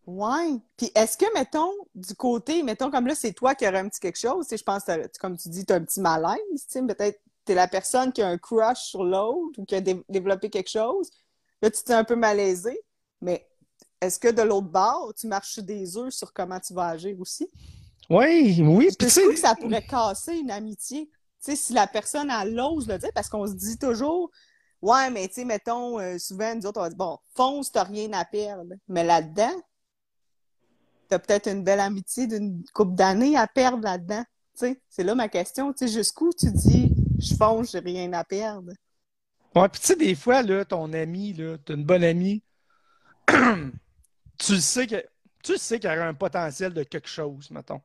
[0.06, 0.60] Ouais.
[0.78, 4.00] Puis est-ce que, mettons, du côté, mettons, comme là, c'est toi qui aurais un petit
[4.00, 4.84] quelque chose, tu je pense,
[5.20, 8.22] comme tu dis, tu as un petit malaise, tu sais, peut-être t'es la personne qui
[8.22, 11.10] a un crush sur l'autre ou qui a dé- développé quelque chose.
[11.62, 12.80] Là, tu t'es un peu malaisé,
[13.22, 13.48] mais
[14.02, 17.50] est-ce que de l'autre bord, tu marches des œufs sur comment tu vas agir aussi?
[18.10, 18.90] Oui, oui.
[18.92, 21.10] Je tu trouve que ça pourrait casser une amitié.
[21.44, 24.30] Tu sais, si la personne, elle ose le dire, parce qu'on se dit toujours,
[24.82, 27.84] ouais, mais tu sais, mettons, euh, souvent, nous autres, on va dire, bon, fonce, t'as
[27.84, 28.74] rien à perdre.
[28.88, 29.54] Mais là-dedans,
[31.08, 34.24] t'as peut-être une belle amitié d'une couple d'années à perdre là-dedans.
[34.58, 35.74] Tu sais, c'est là ma question.
[35.74, 38.72] Tu sais, jusqu'où tu dis, je fonce, j'ai rien à perdre?
[39.56, 42.44] Ouais, puis tu sais, des fois, là, ton ami, là, t'as une bonne amie,
[44.38, 45.04] tu sais que
[45.44, 47.82] tu sais qu'il y aurait un potentiel de quelque chose, mettons.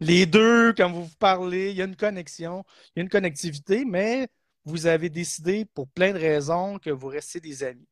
[0.00, 2.64] Les deux, quand vous vous parlez, il y a une connexion,
[2.94, 4.28] il y a une connectivité, mais
[4.64, 7.86] vous avez décidé pour plein de raisons que vous restez des amis.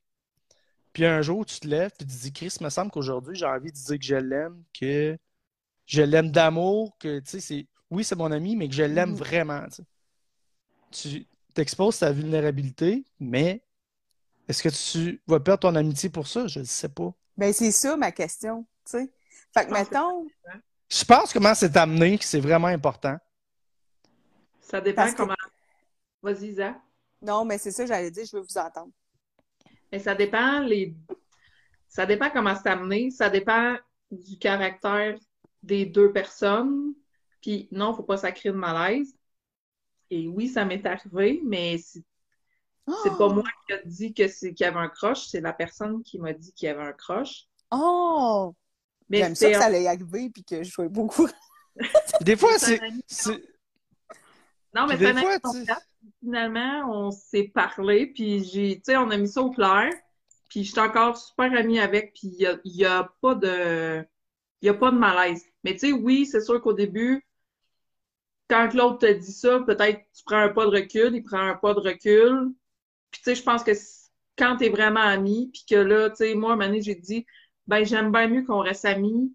[0.93, 3.47] Puis un jour, tu te lèves et tu te dis, Chris, me semble qu'aujourd'hui, j'ai
[3.47, 5.17] envie de dire que je l'aime, que
[5.87, 9.11] je l'aime d'amour, que, tu sais, c'est, oui, c'est mon ami, mais que je l'aime
[9.11, 9.17] Mhm.
[9.17, 9.67] vraiment.
[10.91, 13.63] Tu t'exposes ta vulnérabilité, mais
[14.51, 16.47] est-ce que tu vas perdre ton amitié pour ça?
[16.47, 17.13] Je ne sais pas.
[17.37, 18.67] Ben, c'est ça ma question.
[18.85, 19.13] Tu sais.
[19.57, 20.27] Fait que, Je pense que- mettons,
[20.89, 23.17] Je pense comment c'est amené, que c'est vraiment important.
[24.61, 25.35] Ça dépend Parce que- comment.
[26.23, 26.75] Vas-y, Isa.
[27.23, 28.93] non, mais c'est ça, j'allais dire, je veux vous entendre.
[29.91, 30.95] Mais ça dépend les.
[31.89, 33.11] Ça dépend comment c'est amené.
[33.11, 33.77] Ça dépend
[34.11, 35.17] du caractère
[35.63, 36.95] des deux personnes.
[37.41, 39.17] Puis non, faut pas ça crée de malaise.
[40.11, 42.03] Et oui, ça m'est arrivé, mais c'est
[43.03, 45.53] c'est pas moi qui a dit que c'est qu'il y avait un croche, c'est la
[45.53, 47.47] personne qui m'a dit qu'il y avait un croche.
[47.71, 48.55] Oh!
[49.09, 51.29] Mais J'aime ça que ça allait arriver puis que je sois beaucoup.
[52.21, 52.81] Des fois, c'est
[54.75, 55.87] Non, mais des fois, contact.
[56.21, 59.91] Finalement, on s'est parlé, puis j'ai, tu sais, on a mis ça au clair,
[60.49, 64.05] puis je suis encore super amie avec, puis il y a, pas de,
[64.61, 65.45] il y a pas de malaise.
[65.65, 67.27] Mais tu sais, oui, c'est sûr qu'au début,
[68.49, 71.55] quand l'autre te dit ça, peut-être tu prends un pas de recul, il prend un
[71.55, 72.53] pas de recul.
[73.11, 73.73] Puis tu sais, je pense que
[74.39, 76.95] quand t'es vraiment ami, puis que là, tu sais, moi, à un moment donné, j'ai
[76.95, 77.27] dit,
[77.67, 79.35] ben j'aime bien mieux qu'on reste amis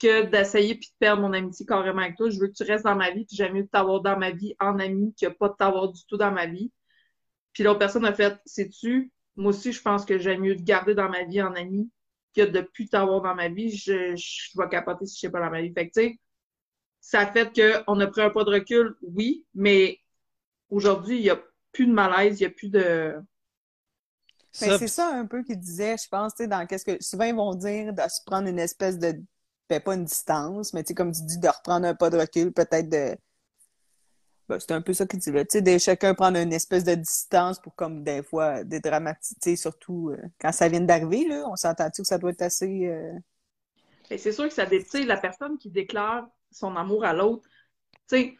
[0.00, 2.30] que d'essayer puis de perdre mon amitié carrément avec toi.
[2.30, 4.54] Je veux que tu restes dans ma vie, puis j'aime mieux t'avoir dans ma vie
[4.60, 6.72] en ami que pas de t'avoir du tout dans ma vie.
[7.52, 10.94] Puis l'autre personne a fait, sais-tu, moi aussi, je pense que j'aime mieux te garder
[10.94, 11.90] dans ma vie en ami
[12.36, 13.70] que de plus t'avoir dans ma vie.
[13.76, 15.72] Je, je vais capoter si je sais pas dans ma vie.
[15.72, 16.18] Fait que, tu sais,
[17.00, 20.00] ça fait qu'on a pris un pas de recul, oui, mais
[20.70, 21.40] aujourd'hui, il n'y a
[21.78, 23.14] plus de malaise, il n'y a plus de.
[24.50, 27.00] Ça, c'est ça un peu qu'ils disaient, je pense, tu sais, dans qu'est-ce que.
[27.00, 29.14] Souvent, ils vont dire de se prendre une espèce de.
[29.68, 32.18] Ben, pas une distance, mais tu sais, comme tu dis, de reprendre un pas de
[32.18, 33.16] recul, peut-être de.
[34.48, 35.44] Ben, c'est un peu ça qu'ils disent là.
[35.44, 40.10] Tu sais, de chacun prendre une espèce de distance pour, comme, des fois, dédramatiser, surtout
[40.10, 41.44] euh, quand ça vient d'arriver, là.
[41.48, 42.88] On s'entend-tu que ça doit être assez.
[42.88, 43.12] euh,
[44.10, 47.48] Et c'est sûr que ça tu sais, la personne qui déclare son amour à l'autre,
[48.08, 48.36] tu sais,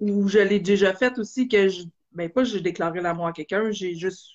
[0.00, 1.84] ou je l'ai déjà fait aussi que je,
[2.18, 4.30] ben pas j'ai déclaré l'amour à quelqu'un, j'ai juste,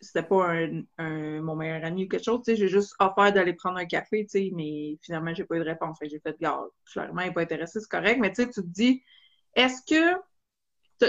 [0.00, 3.32] c'était pas un, un- mon meilleur ami ou quelque chose, tu sais, j'ai juste offert
[3.32, 6.20] d'aller prendre un café, tu sais, mais finalement j'ai pas eu de réponse, Fait j'ai
[6.20, 9.02] fait, garde, clairement il est pas intéressé, c'est correct, mais tu sais, tu te dis,
[9.56, 10.20] est-ce que,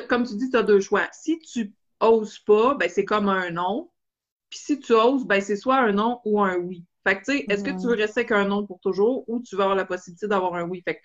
[0.07, 1.07] comme tu dis, tu as deux choix.
[1.11, 3.91] Si tu oses pas, ben c'est comme un non.
[4.49, 6.85] Puis si tu oses, ben c'est soit un non ou un oui.
[7.07, 9.41] Fait que, tu sais, est-ce que tu veux rester avec un non pour toujours ou
[9.41, 10.81] tu vas avoir la possibilité d'avoir un oui?
[10.83, 11.01] Fait que,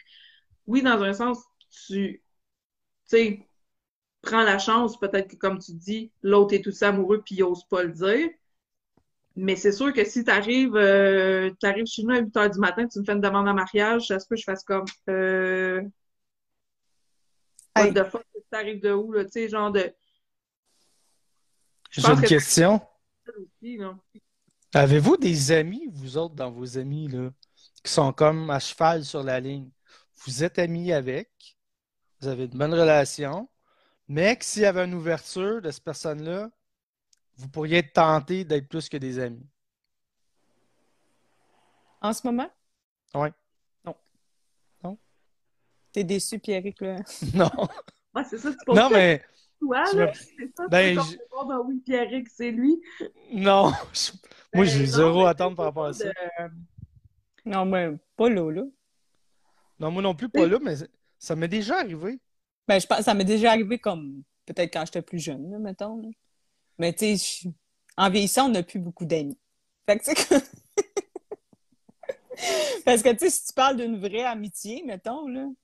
[0.66, 1.38] oui, dans un sens,
[1.86, 2.22] tu, tu
[3.06, 3.49] sais,
[4.22, 7.64] prends la chance, peut-être que, comme tu dis, l'autre est aussi amoureux puis il ose
[7.64, 8.28] pas le dire.
[9.36, 12.86] Mais c'est sûr que si t'arrives, euh, t'arrives chez nous à 8 heures du matin,
[12.86, 15.80] tu me fais une demande en mariage, ça se peut que je fasse comme, euh,
[17.76, 17.94] what Hey.
[17.94, 19.94] the fuck, t'arrives de où, là, tu sais, genre de,
[21.90, 22.80] j'ai une que question.
[23.26, 23.32] ça.
[24.74, 27.30] Avez-vous des amis, vous autres, dans vos amis, là,
[27.82, 29.68] qui sont comme à cheval sur la ligne?
[30.24, 31.28] Vous êtes amis avec,
[32.20, 33.48] vous avez une bonne relation,
[34.12, 36.50] mais que s'il y avait une ouverture de cette personne-là,
[37.36, 39.46] vous pourriez être tenté d'être plus que des amis.
[42.00, 42.50] En ce moment?
[43.14, 43.32] Ouais.
[45.92, 46.96] T'es déçu, Pierrick, là.
[47.34, 47.50] Non,
[48.28, 49.24] c'est ça, tu poses non, mais
[49.58, 50.06] toi, je là?
[50.06, 52.80] me- C'est ça, Ben, tu je- répond, ben oui, Pierrick, c'est lui.
[53.32, 53.72] non.
[53.92, 54.12] Je-
[54.54, 56.04] Moi, Ben, j'ai non, zéro attente par rapport à ça.
[56.04, 56.50] de-
[57.44, 58.62] Non, mais pas là, là.
[59.80, 60.74] Non, moi non plus, pas là, mais
[61.18, 62.20] ça m'est déjà arrivé.
[62.70, 66.00] Ben, je pense ça m'est déjà arrivé comme peut-être quand j'étais plus jeune, là, mettons.
[66.00, 66.08] là.
[66.78, 67.48] Mais tu sais, je-
[67.96, 69.36] en vieillissant, on n'a plus beaucoup d'amis.
[69.86, 70.04] Fait que
[72.84, 75.48] Parce que tu sais, si tu parles d'une vraie amitié, mettons, là.
[75.48, 75.56] Tu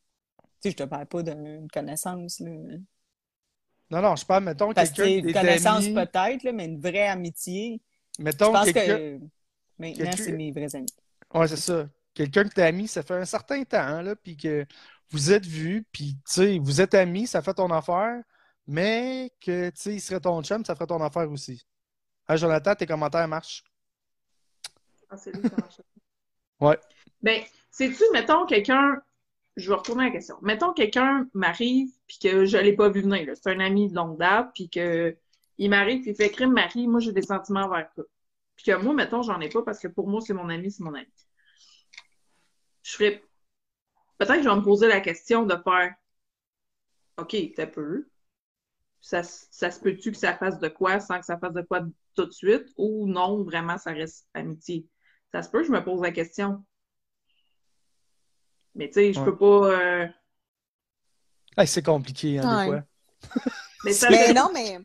[0.62, 2.50] sais, je te parle pas d'une connaissance, là.
[3.88, 7.80] Non, non, je parle, mettons, quelqu'un une connaissance peut-être, mais une vraie amitié.
[8.18, 8.98] Je mettons, pense quelqu'un...
[8.98, 9.20] que
[9.78, 10.92] maintenant, c'est mes vrais amis.
[11.32, 11.88] Ouais, c'est ça.
[12.14, 14.66] Quelqu'un que t'as ami, ça fait un certain temps, là, puis que
[15.10, 18.22] vous êtes vus, puis tu sais, vous êtes amis, ça fait ton affaire,
[18.66, 21.66] mais que tu sais, il serait ton chum, ça ferait ton affaire aussi.
[22.26, 23.64] Ah, Jonathan, tes commentaires marchent.
[25.08, 25.80] Ah, c'est lui, ça marche.
[26.58, 26.78] Ouais.
[27.20, 28.98] Ben, sais-tu, mettons quelqu'un,
[29.56, 30.36] je vais retourner à la question.
[30.40, 33.30] Mettons quelqu'un m'arrive puis que je l'ai pas vu venir.
[33.34, 35.14] C'est un ami de longue date, puis que
[35.58, 38.04] il m'arrive puis il fait crime Marie, moi j'ai des sentiments envers toi.
[38.56, 40.82] Puis que moi, mettons, j'en ai pas parce que pour moi, c'est mon ami, c'est
[40.82, 41.06] mon ami.
[42.82, 43.22] Je ferais.
[44.18, 45.94] Peut-être que je vais me poser la question de faire
[47.18, 48.08] OK, t'as peu.
[49.00, 51.82] Ça, ça se peut-tu que ça fasse de quoi sans que ça fasse de quoi
[52.16, 54.86] tout de suite ou non, vraiment, ça reste amitié?
[55.32, 56.64] Ça se peut, je me pose la question.
[58.76, 59.22] Mais tu sais, je Ouais.
[59.22, 59.46] peux pas.
[59.72, 60.06] euh,
[61.56, 62.58] Hey, c'est compliqué, hein, des Ouais.
[62.58, 62.84] fois.
[63.82, 64.78] Mais ça, Mais non, mais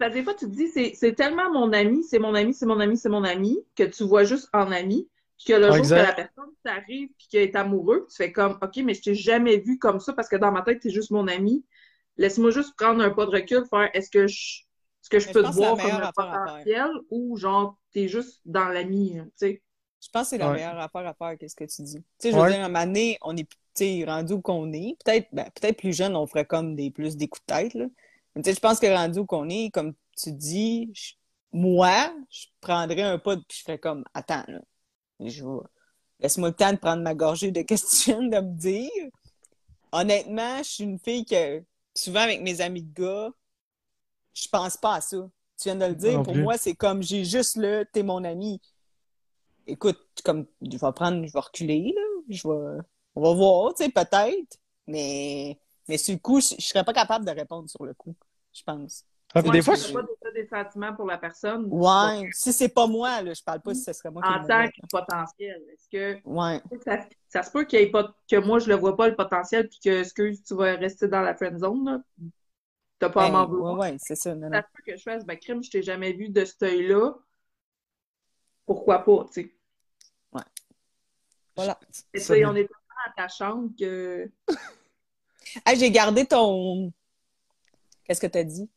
[0.00, 2.66] ça, des fois, tu te dis, c'est c'est tellement mon ami, c'est mon ami, c'est
[2.66, 5.76] mon ami, c'est mon ami, que tu vois juste en ami, puis que le Ouais,
[5.76, 5.92] jour exact.
[5.92, 9.14] que la personne t'arrive puis qu'elle est amoureux, tu fais comme, OK, mais je t'ai
[9.14, 11.64] jamais vu comme ça parce que dans ma tête, t'es juste mon ami.
[12.16, 14.62] Laisse-moi juste prendre un pas de recul, faire est-ce que je,
[15.02, 18.40] est-ce que je Mais peux je te voir comme un potentiel ou genre, t'es juste
[18.46, 19.62] dans l'ami, tu sais?
[20.02, 20.50] je pense que c'est la Ouais.
[20.50, 21.98] meilleure affaire à faire, qu'est-ce que tu dis.
[22.00, 24.40] Tu sais, je veux dire, à un moment donné, on est, tu sais, rendu où
[24.40, 24.96] qu'on est.
[25.04, 27.86] Peut-être, ben, peut-être plus jeune, on ferait comme des plus des coups de tête, là.
[28.34, 31.14] Mais tu sais, je pense que rendu où qu'on est, comme tu dis, je-
[31.52, 34.60] moi, je prendrais un pas, puis je ferais comme, attends, là.
[35.20, 35.44] Je
[36.20, 39.10] Laisse-moi le temps de prendre ma gorgée de questions, de me dire.
[39.92, 41.62] Honnêtement, je suis une fille que,
[41.94, 43.30] souvent avec mes amis de gars,
[44.34, 45.28] je pense pas à ça.
[45.58, 46.42] Tu viens de le dire, Non pour plus.
[46.42, 48.60] moi, c'est comme, j'ai juste le, t'es mon ami.
[49.66, 52.02] Écoute, comme, je vais prendre, je vais reculer, là.
[52.28, 52.82] Je vais,
[53.14, 54.58] on va voir, tu sais, peut-être.
[54.86, 58.14] Mais, mais sur le coup, je, je serais pas capable de répondre sur le coup,
[58.52, 59.04] je pense.
[59.36, 59.88] Ah, Ouais, des fois, t'as
[60.22, 61.66] pas des sentiments pour la personne.
[61.70, 64.46] Ouais, si c'est pas moi, là, je parle pas si ce serait moi qui En
[64.46, 66.60] tant que potentiel, est-ce que Ouais.
[66.84, 66.98] ça,
[67.28, 69.68] ça se peut qu'il y ait pas, que moi je le vois pas le potentiel
[69.68, 72.00] puis que, excuse, tu vas rester dans la friend zone, là?
[72.98, 73.78] T'as pas à Ben, m'en ouais, vouloir?
[73.90, 74.56] ouais, c'est ça, non, non.
[74.56, 77.14] Ça se peut que je fasse, ben, crime, je t'ai jamais vu de cet œil-là.
[78.64, 79.52] Pourquoi pas, tu sais?
[81.56, 81.78] Voilà.
[82.14, 84.30] Mais tu Ça on est tellement attachante que.
[85.64, 86.92] Hey, j'ai gardé ton.
[88.04, 88.68] Qu'est-ce que t'as dit?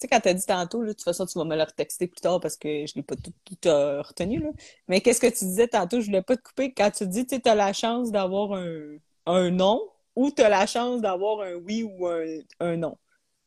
[0.00, 2.06] Tu sais, quand t'as dit tantôt, là, de toute façon, tu vas me le retexter
[2.06, 4.50] plus tard parce que je l'ai pas tout, tout, euh, retenu, là.
[4.86, 6.00] Mais qu'est-ce que tu disais tantôt?
[6.00, 6.72] Je voulais pas te couper.
[6.72, 8.96] Quand tu dis, tu t'as la chance d'avoir un,
[9.26, 9.82] un non
[10.14, 12.24] ou t'as la chance d'avoir un oui ou un,
[12.60, 12.96] un non.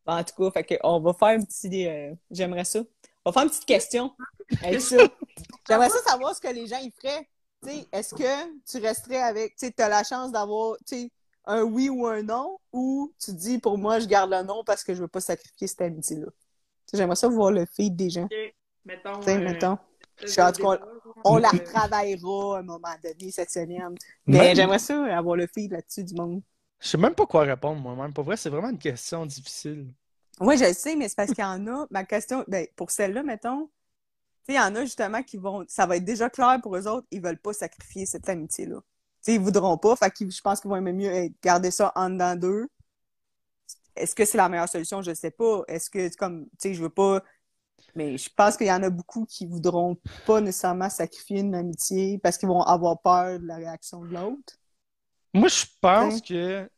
[0.06, 1.86] En tout cas, fait que on va faire un petit.
[1.86, 2.80] euh, J'aimerais ça.
[3.24, 4.12] On va faire une petite question
[4.62, 4.96] avec ça.
[5.68, 7.28] J'aimerais ça savoir ce que les gens y feraient.
[7.62, 9.56] Tu sais, est-ce que tu resterais avec.
[9.56, 10.76] Tu sais, t'as la chance d'avoir.
[10.86, 11.12] Tu sais,
[11.44, 14.84] un oui ou un non, ou tu dis pour moi, je garde le non parce
[14.84, 16.28] que je veux pas sacrifier cette amitié-là?
[16.92, 18.28] J'aimerais ça voir le feed des gens.
[18.84, 19.18] Mettons.
[19.20, 19.78] Tu sais, euh, mettons.
[20.20, 23.30] le Je suis en tout cas- débat, genre, On la retravaillera à un moment donné
[23.30, 23.94] cette semaine.
[24.26, 26.42] Mais Même- j'aimerais ça avoir le feed là-dessus du monde.
[26.80, 28.12] Je sais même pas quoi répondre moi-même.
[28.12, 29.86] Pour vrai, c'est vraiment une question difficile.
[30.40, 31.86] Oui, je le sais, mais c'est parce qu'il y en a.
[31.90, 33.70] Ma question, ben, pour celle-là, mettons,
[34.48, 35.64] il y en a justement qui vont.
[35.68, 38.80] Ça va être déjà clair pour eux autres, ils veulent pas sacrifier cette amitié-là.
[39.28, 42.34] Ils voudront pas, fait que je pense qu'ils vont aimer mieux garder ça en dedans
[42.34, 42.68] d'eux.
[43.96, 45.02] Est-ce que c'est la meilleure solution?
[45.02, 45.62] Je sais pas.
[45.68, 47.22] Est-ce que, comme, tu sais, je veux pas.
[47.94, 49.96] Mais je pense qu'il y en a beaucoup qui voudront
[50.26, 54.54] pas nécessairement sacrifier une amitié parce qu'ils vont avoir peur de la réaction de l'autre.
[55.34, 56.20] Moi, je pense Ouais.
[56.20, 56.70] que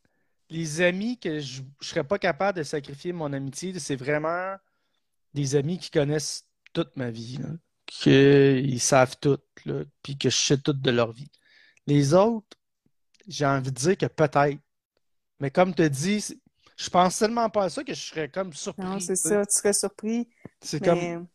[0.48, 4.56] les amis que je ne serais pas capable de sacrifier mon amitié, c'est vraiment
[5.34, 7.38] des amis qui connaissent toute ma vie,
[7.86, 11.30] qu'ils savent tout, là, puis que je sais tout de leur vie.
[11.86, 12.56] Les autres,
[13.26, 14.58] j'ai envie de dire que peut-être.
[15.40, 16.40] Mais comme tu dis,
[16.76, 18.84] je pense tellement pas à ça que je serais comme surpris.
[18.86, 19.44] Non, c'est ça.
[19.46, 20.28] Tu serais surpris.
[20.60, 20.86] C'est Mais...
[20.86, 21.26] comme,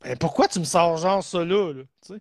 [0.00, 2.20] ben, pourquoi tu me sors genre ça là, là, tu sais?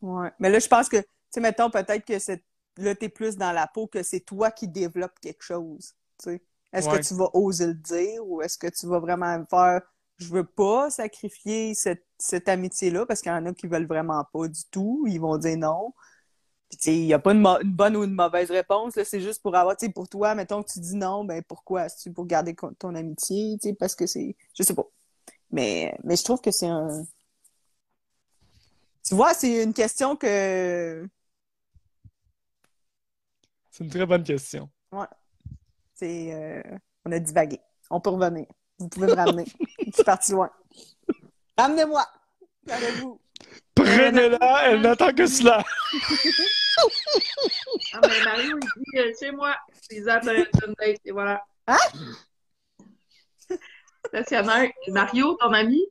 [0.00, 0.30] Ouais.
[0.38, 2.44] Mais là, je pense que, tu sais, mettons, peut-être que c'est
[2.78, 5.94] là, t'es plus dans la peau que c'est toi qui développes quelque chose.
[6.22, 6.42] tu sais.
[6.72, 6.98] Est-ce Ouais.
[7.00, 9.82] que tu vas oser le dire ou est-ce que tu vas vraiment faire
[10.18, 14.24] je veux pas sacrifier cette, cette amitié-là parce qu'il y en a qui veulent vraiment
[14.32, 15.92] pas du tout, ils vont dire non.
[16.86, 19.76] Il n'y a pas une, bonne ou une mauvaise réponse, là, c'est juste pour avoir,
[19.76, 21.88] tu sais, pour toi, mettons que tu dis non, ben pourquoi?
[21.88, 24.86] C'est pour garder ton amitié, tu sais, parce que c'est, je sais pas.
[25.50, 27.04] Mais, mais je trouve que c'est un,
[29.04, 31.08] tu vois, c'est une question que
[33.70, 34.70] C'est une très bonne question.
[35.94, 36.62] c'est euh,
[37.04, 37.60] on a divagué.
[37.90, 38.46] On peut revenir.
[38.78, 39.44] Vous pouvez me ramener.
[39.86, 40.50] Je suis partie loin.
[41.58, 42.06] Ramenez-moi.
[42.64, 43.20] Regardez-vous.
[43.74, 45.64] Prenez-la, elle n'attend que cela.
[47.94, 49.56] Ah, mais Mario, il dit euh, chez moi.
[49.90, 51.42] Les a t'as une date, et voilà.
[51.66, 51.76] Hein?
[54.06, 54.70] Stationnaire.
[54.88, 55.82] Mario, ton ami,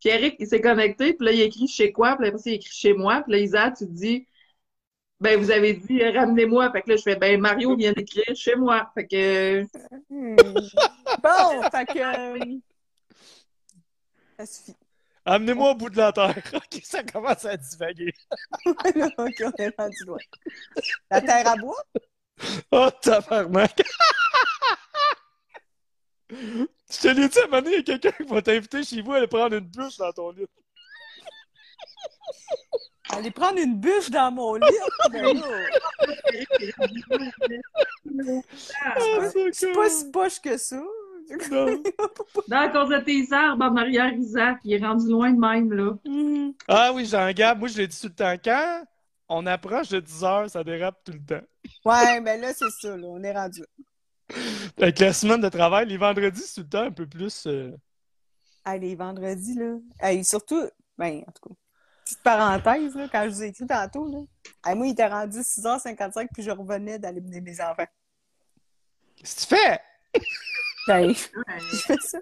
[0.00, 2.72] puis Eric, il s'est connecté, puis là, il écrit chez quoi, puis après, il écrit
[2.74, 4.26] chez moi, puis là, Isa, tu te dis,
[5.20, 6.70] ben, vous avez dit, euh, ramenez-moi.
[6.72, 8.90] Fait que là, je fais, ben, Mario vient d'écrire chez moi.
[8.94, 9.62] Fait que,
[10.10, 10.36] Hmm.
[11.22, 11.98] Bon, fait que.
[11.98, 12.58] euh,
[14.38, 14.74] Ça suffit.
[15.26, 16.36] Amenez-moi au bout de la terre.
[16.54, 18.12] ok, ça commence à divaguer.
[18.64, 18.76] ok,
[19.18, 20.18] on est rendu loin.
[21.10, 21.82] La terre à bois?
[22.70, 23.82] Oh, tabarnak!
[26.30, 26.66] Je
[27.00, 29.02] te l'ai dit à un moment donné, il y a quelqu'un qui va t'inviter chez
[29.02, 30.46] vous à aller prendre une bûche dans ton lit.
[33.10, 34.66] Aller prendre une bûche dans mon lit?
[35.10, 35.46] Ben là,
[38.84, 38.94] Ah,
[39.52, 40.82] c'est pas si poche que ça.
[41.50, 41.82] Non.
[42.48, 45.72] dans à cause de tes arbres en arrière, Isaac, il est rendu loin de même,
[45.72, 45.92] là.
[46.04, 46.54] Mhm.
[46.68, 48.34] Ah oui, Jean-Gab, moi je l'ai dit tout le temps.
[48.44, 48.84] Quand
[49.28, 51.46] on approche de 10 heures, ça dérape tout le temps.
[51.84, 53.06] Ouais, mais là, c'est ça, là.
[53.08, 53.60] On est rendu.
[53.60, 54.36] là.
[54.78, 57.46] Avec la semaine de travail, les vendredis, c'est tout le temps un peu plus.
[57.46, 57.72] euh,
[58.64, 59.76] Hey, les vendredis, là.
[60.00, 60.62] Hey, surtout,
[60.98, 61.54] ben, en tout cas,
[62.04, 64.18] petite parenthèse, là, quand je vous ai écrit tantôt, là.
[64.64, 67.86] Hey, moi, il était rendu 6h55, puis je revenais d'aller mener mes enfants.
[69.16, 69.80] Qu'est-ce que tu fais?
[70.86, 71.12] Ben,
[71.72, 72.18] je fais ça.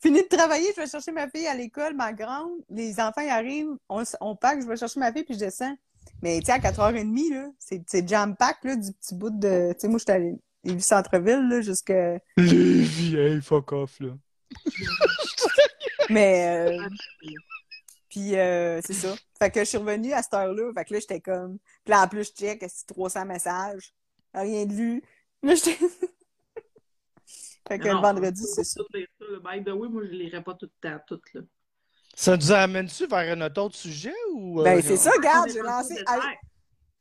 [0.00, 2.52] Fini de travailler, je vais chercher ma fille à l'école, ma grande.
[2.68, 5.76] Les enfants, ils arrivent, on, pack, je vais chercher ma fille, puis je descends.
[6.22, 9.72] Mais, tu sais, à 4h30, là, c'est c'est jam-pack, là, du petit bout de...
[9.72, 10.34] Tu sais, moi, je suis allée
[10.64, 12.18] du centre-ville, là, jusqu'à...
[12.36, 14.10] Lévi, hey, fuck off, là.
[16.10, 16.88] Mais, euh,
[18.10, 19.14] puis euh, c'est ça.
[19.38, 20.72] Fait que je suis revenue à cette heure-là.
[20.74, 21.58] Fait que là, j'étais comme.
[21.84, 23.94] Puis là, en plus, je check, que 300 messages?
[24.34, 25.02] Rien de vu.
[25.42, 25.78] Là, j'étais.
[27.70, 28.80] Fait que Non, le vendredi, c'est ça.
[28.92, 31.42] By the way, moi, je lirai pas tout le temps, toutes, là.
[32.16, 34.60] Ça nous amène-tu vers un autre sujet ou.
[34.60, 35.94] euh, Ben, c'est ça, regarde, j'ai lancé.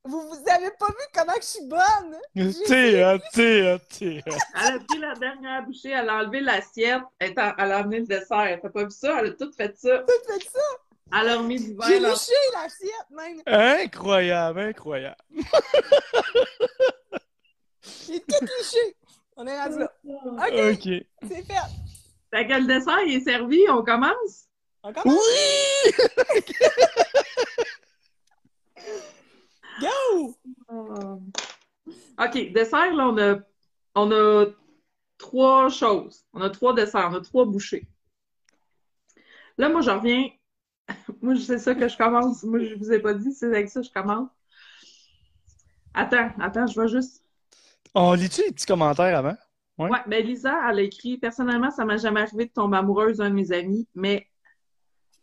[0.04, 2.18] vous, vous avez pas vu comment que je suis bonne?
[2.68, 4.38] T'es, hein, t'es, hein, t'es, hein.
[4.62, 8.60] Elle a pris la dernière bouchée, elle a enlevé l'assiette, elle, a amené le dessert.
[8.62, 9.20] T'as pas vu ça?
[9.20, 9.98] Elle a tout fait ça.
[10.08, 10.60] Tout fait ça?
[11.20, 13.42] Elle a remis du J'ai vin dans liché l'assiette, même.
[13.48, 15.18] Incroyable, incroyable.
[18.08, 18.96] J'ai tout liché.
[19.42, 19.90] On est rendu là.
[20.04, 20.84] OK,
[21.30, 21.54] c'est fait.
[22.30, 24.50] Fait que le dessert il est servi, on commence?
[24.84, 25.18] On commence?
[25.18, 25.92] Oui!
[29.80, 30.36] Go!
[32.22, 33.40] OK, dessert, là, on a,
[33.96, 34.48] on a
[35.18, 36.26] trois choses.
[36.34, 37.88] On a trois desserts, on a trois bouchées.
[39.58, 40.30] Là, moi, je reviens.
[41.22, 42.44] Moi, c'est ça que je commence.
[42.44, 44.30] Moi, je vous ai pas dit, c'est avec ça que je commence.
[45.94, 47.24] Attends, attends, je vais juste.
[47.96, 49.36] On lit-tu les petits commentaires avant?
[49.78, 49.90] Ouais.
[49.90, 53.30] Ouais, ben Lisa, elle a écrit Personnellement, ça m'a jamais arrivé de tomber amoureuse d'un
[53.30, 54.28] de mes amis, mais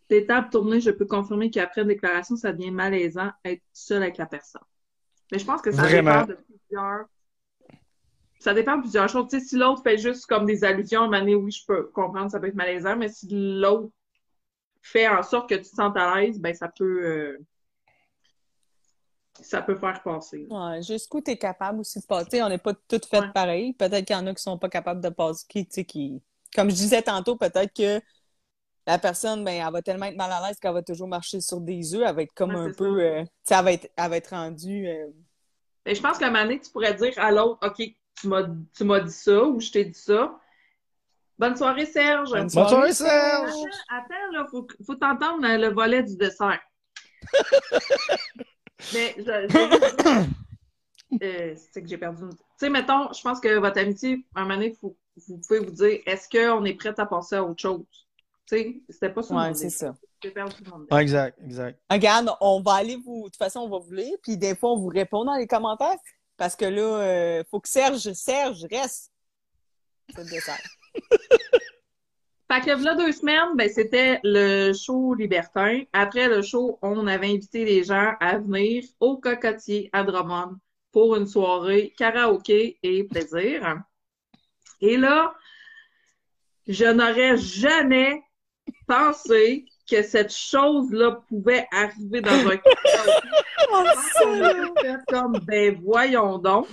[0.08, 4.26] d'étape tournée, je peux confirmer qu'après une déclaration, ça devient malaisant être seul avec la
[4.26, 4.62] personne.
[5.32, 6.22] Mais je pense que ça Vraiment.
[6.22, 7.06] dépend de plusieurs.
[8.38, 9.28] Ça dépend de plusieurs choses.
[9.28, 12.38] Tu sais, si l'autre fait juste comme des allusions, à oui, je peux comprendre, ça
[12.38, 13.90] peut être malaisant, mais si l'autre
[14.82, 17.38] fait en sorte que tu te sentes à l'aise, ben ça peut euh,
[19.42, 20.46] ça peut faire passer.
[20.50, 22.42] Ouais, jusqu'où tu es capable aussi de passer.
[22.42, 23.32] On n'est pas toutes faites Ouais.
[23.34, 23.72] pareil.
[23.72, 26.22] Peut-être qu'il y en a qui sont pas capables de passer, qui, tu sais, qui...
[26.54, 28.00] Comme je disais tantôt, peut-être que
[28.86, 31.60] la personne, ben, elle va tellement être mal à l'aise qu'elle va toujours marcher sur
[31.60, 32.02] des œufs.
[32.06, 32.98] Elle va être comme Ouais, un peu...
[32.98, 33.04] ça.
[33.04, 34.88] euh, tu sais, elle va être, elle va être rendue...
[34.88, 35.06] euh,
[35.84, 37.82] Mais je pense qu'à un moment donné, tu pourrais dire à l'autre, OK,
[38.14, 38.44] tu m'as
[38.74, 40.38] tu m'as dit ça ou je t'ai dit ça.
[41.38, 42.30] Bonne soirée, Serge.
[42.30, 43.50] Bonne Bonne soirée, Serge!
[43.90, 46.60] Attends, là, faut, faut t'entendre le volet du dessert.
[48.92, 52.30] Mais je, je- euh, c'est que j'ai perdu une...
[52.34, 54.96] Tu sais, mettons, je pense que votre amitié, à un moment donné, faut-
[55.28, 57.84] vous pouvez vous dire, est-ce qu'on est prête à passer à autre chose?
[58.46, 59.94] Tu sais, c'était pas mon Ouais, c'est ça.
[60.22, 60.88] J'ai perdu mon idée.
[60.90, 61.80] Ah, exact, exact.
[61.90, 63.20] Regarde, on va aller vous...
[63.24, 65.46] De toute façon, on va vous lire, puis des fois, on vous répond dans les
[65.46, 65.96] commentaires,
[66.36, 69.10] parce que là, euh, faut que Serge, Serge reste.
[70.14, 70.60] C'est le dessert.
[72.48, 75.82] Fait que là, deux semaines, ben, c'était le show libertin.
[75.92, 80.56] Après le show, on avait invité les gens à venir au Cocotier à Drummond
[80.92, 83.82] pour une soirée karaoké et plaisir.
[84.80, 85.34] Et là,
[86.68, 88.22] je n'aurais jamais
[88.86, 93.28] pensé que cette chose-là pouvait arriver dans un karaoké.
[93.68, 93.82] Oh,
[95.08, 96.68] comme, ben voyons donc.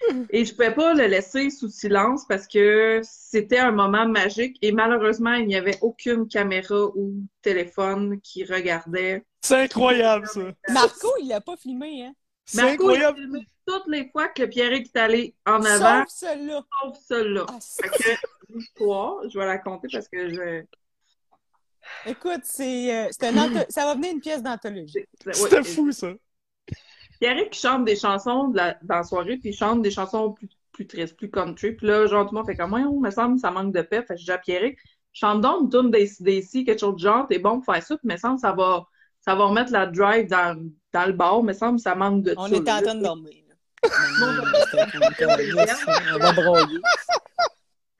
[0.30, 4.72] Et je pouvais pas le laisser sous silence parce que c'était un moment magique et
[4.72, 9.24] malheureusement, il n'y avait aucune caméra ou téléphone qui regardait.
[9.42, 10.40] C'est incroyable, ça.
[10.68, 12.14] Marco, il l'a pas filmé, hein?
[12.46, 13.18] C'est Marco, il a incroyable.
[13.18, 16.62] filmé toutes les fois que Pierre est allé en avant, Sauf celui-là.
[16.82, 17.46] sauf celle-là.
[17.48, 20.64] Ah, c'est- Fait que l'histoire, je vais la compter parce que je.
[22.06, 25.04] Écoute, c'est, euh, c'est un anto- ça va venir une pièce d'anthologie.
[25.26, 26.12] ouais, C'était fou, ça.
[27.20, 30.48] Pierrick chante des chansons de la- dans la soirée, puis il chante des chansons plus,
[30.72, 31.72] plus tristes, plus country.
[31.72, 34.02] Puis là, genre, tout le monde fait comme moi, me semble ça manque de paix.
[34.02, 34.78] Fait que je dis à Pierrick,
[35.12, 37.96] chante donc une tune des DC, quelque chose de genre, t'es bon pour faire ça,
[37.98, 38.86] puis me semble ça va,
[39.20, 40.58] ça va remettre la drive dans,
[40.92, 43.32] dans le bar, me semble, ça manque de On était en train de dormir.
[43.48, 43.54] là.
[46.14, 46.78] On va broyer.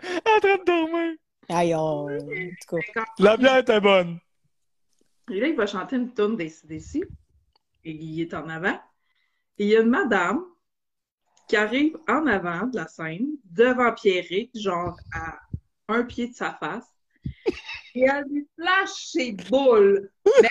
[0.03, 1.13] En train de dormir.
[1.51, 2.07] Aïe, on...
[2.07, 3.05] en tout cas.
[3.19, 4.19] La bière était bonne.
[5.31, 7.03] Et là, il va chanter une tune des CDC.
[7.85, 8.79] Et il est en avant.
[9.61, 10.43] Et il y a une madame
[11.47, 15.39] qui arrive en avant de la scène, devant Pierrick, genre à
[15.89, 16.87] un pied de sa face.
[17.95, 20.11] Et elle lui flash ses boules.
[20.41, 20.49] Mais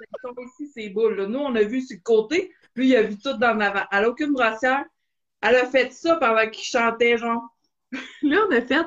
[0.00, 1.16] Elles sont ici, ses boules.
[1.16, 1.26] là.
[1.26, 2.52] Nous, on a vu sur le côté.
[2.74, 3.84] Lui, il a vu tout dans l'avant.
[3.90, 4.84] Elle n'a aucune brassière.
[5.40, 7.42] Elle a fait ça pendant qu'il chantait, genre.
[8.22, 8.86] Là, on a fait.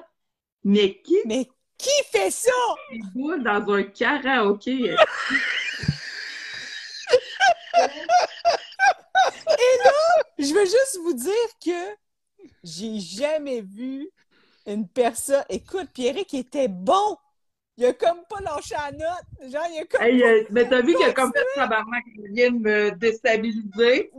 [0.63, 1.47] Mais qui Mais
[1.77, 2.51] qui fait ça?
[2.91, 4.95] des boules dans un karaoké?
[10.45, 11.95] Je veux juste vous dire que
[12.63, 14.09] j'ai jamais vu
[14.67, 15.43] une personne.
[15.49, 17.17] Écoute, Pierrick était bon.
[17.77, 19.51] Il a comme pas lâché la note.
[19.51, 20.01] Genre, il a comme.
[20.01, 24.11] Hey, euh, mais t'as vu qu'il a comme fait tabarnak, il vient de me déstabiliser.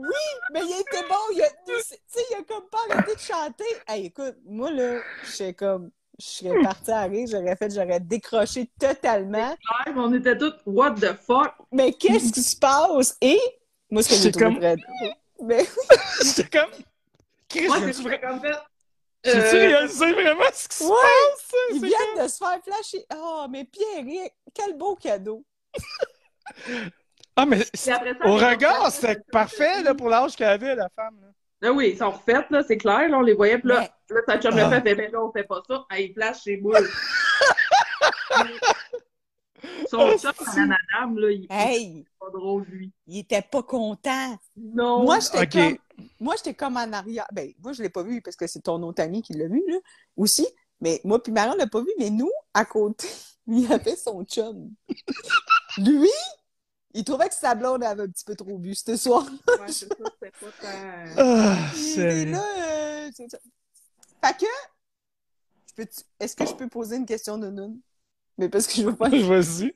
[0.52, 1.14] Mais il était bon.
[1.32, 1.98] Il a, tu sais,
[2.30, 3.64] il a comme pas arrêté de chanter.
[3.88, 5.90] Hey, écoute, moi, là, je serais comme.
[6.18, 9.54] Je serais partie à rire, j'aurais fait, j'aurais décroché totalement.
[9.94, 11.52] On était tous, what the fuck?
[11.70, 13.18] Mais qu'est-ce qui se passe?
[13.20, 13.38] Et
[13.90, 14.76] moi, ce que j'ai trouvé comme- très
[15.42, 15.64] Mais
[16.24, 16.70] J'étais comme.
[17.48, 18.54] Chris, Moi, c'est comme fait.
[19.24, 21.52] j'ai-tu Euh, réalisé vraiment ce qui se Ouais, passe?
[21.70, 23.06] ils C'est viennent de se faire flasher.
[23.14, 25.44] Oh, mais Pierrick, quel beau cadeau.
[27.36, 31.18] Ah, mais ça, au regard, c'était parfait là, pour l'âge qu'elle avait, la femme.
[31.20, 31.28] là.
[31.62, 33.80] Là, oui, ils sont refaites, là, c'est clair, là, on les voyait, puis là,
[34.10, 34.64] Mais- là, sa chum Ah.
[34.64, 35.84] le fait, ben là, on fait pas ça.
[35.90, 36.88] Hey, il flash ses boules.
[39.90, 40.14] Son Oh,
[40.56, 42.92] la madame, là, il est Hey, pas drôle, lui.
[43.06, 44.38] il était pas content.
[44.56, 45.02] Non.
[45.04, 45.76] Moi, j'étais comme,
[46.20, 47.26] moi, j'étais comme en arrière.
[47.32, 49.62] Ben, moi, je l'ai pas vu parce que c'est ton autre ami qui l'a vu,
[49.68, 49.76] là,
[50.16, 50.46] aussi.
[50.80, 53.08] Mais moi puis Marion l'a pas vu, mais nous, à côté,
[53.46, 54.70] il y avait son chum.
[55.78, 56.10] Lui,
[56.92, 59.24] il trouvait que sa blonde avait un petit peu trop bu ce soir.
[59.24, 61.14] Ouais, c'est ça, c'était pas tant...
[61.18, 62.24] Ah, Il est c'est.
[62.26, 63.10] là, euh.
[64.22, 64.46] Fait que,
[65.76, 65.86] peux
[66.20, 67.80] est-ce que je peux poser une question de Noun?
[68.38, 69.08] Mais parce que je veux pas.
[69.10, 69.74] Vas-y.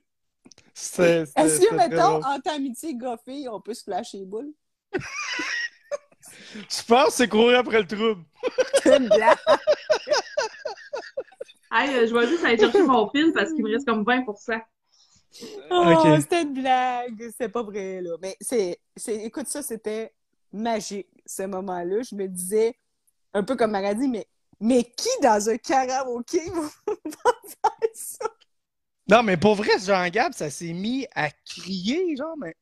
[0.74, 2.24] Est-ce que, mettons, drôle.
[2.24, 4.52] en amitié gars-fille, on peut se flasher les boules?
[6.52, 8.24] Je pense que c'est courir après le trouble.
[8.82, 9.36] Quelle blague!
[11.72, 14.60] Hey, euh, je vais juste aller chercher mon fil parce qu'il me reste comme 20%
[15.70, 18.16] Oh, c'était une blague, c'est pas vrai, là.
[18.20, 20.12] Mais c'est, c'est, écoute, ça, c'était
[20.52, 22.02] magique, ce moment-là.
[22.02, 22.74] Je me disais,
[23.32, 24.26] un peu comme Maradie, mais,
[24.58, 28.26] mais qui dans un karaoké va faire ça?
[29.10, 32.54] Non, mais pour vrai, Jean-Gab, ça s'est mis à crier, genre, mais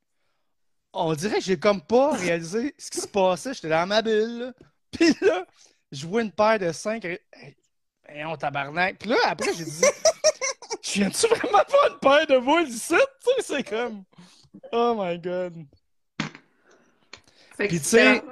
[0.93, 3.53] on dirait que j'ai comme pas réalisé ce qui se passait.
[3.53, 4.53] J'étais dans ma bulle, là.
[4.91, 5.45] Puis là,
[5.91, 7.05] je vois une paire de cinq.
[7.05, 8.97] Hey, on tabarnak.
[8.97, 9.81] Puis là, après, j'ai dit,
[10.81, 12.95] je viens-tu vraiment voir une paire de boules ici?
[12.95, 14.03] Tu sais, c'est comme,
[14.71, 15.53] oh my god.
[17.59, 18.23] Puis tu sais-.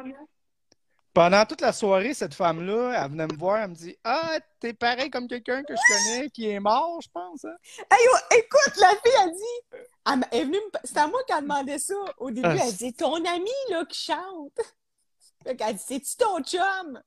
[1.18, 4.74] Pendant toute la soirée, cette femme-là, elle venait me voir, elle me dit, ah, t'es
[4.74, 5.82] pareil comme quelqu'un que je
[6.12, 7.44] connais qui est mort, je pense.
[7.44, 7.56] hein?
[7.90, 11.20] Hey, oh, écoute, la fille a dit, elle, elle est venue me- c'est à moi
[11.28, 11.96] qu'elle demandait ça.
[12.20, 14.52] Au début, Ah, elle dit, ton ami, là, qui chante.
[15.44, 17.02] Fait qu'elle dit, c'est-tu ton chum?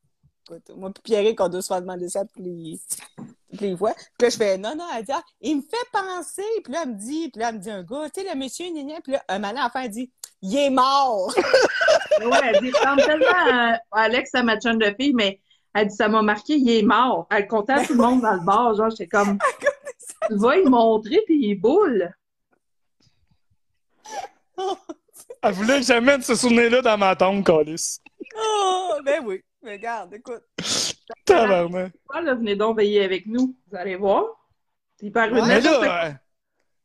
[0.48, 2.80] Écoute, moi puis Pierrick, on doit se faire demander ça toutes les,
[3.52, 3.94] toutes les fois.
[3.94, 6.42] Puis là, je fais, non, non, elle dit, ah, il me fait penser.
[6.64, 8.36] Puis là, elle me dit, puis là, elle me dit un gars, tu sais, le
[8.36, 9.00] monsieur, gna.
[9.02, 10.10] Puis là, un moment, enfin, elle dit,
[10.42, 11.34] il est mort.
[12.22, 13.26] Ouais, elle dit, ressemble tellement
[13.92, 15.40] à Alex, à ma chum de fille, mais
[15.72, 17.26] elle dit, ça m'a marqué, il est mort.
[17.30, 19.38] Elle comptait à tout le monde dans le bar, genre, j'étais comme,
[20.28, 22.12] tu vas y montrer, puis il boule.
[25.42, 28.00] Elle voulait que j'amène ce souvenir-là dans ma tombe, Calis.
[28.36, 29.42] oh, ben oui.
[29.62, 30.42] Mais regarde, écoute.
[31.24, 31.92] Tabarnak.
[32.22, 34.24] Là, venez donc veiller avec nous, vous allez voir.
[35.00, 35.40] Il parle Ouais.
[35.40, 36.12] une là, euh,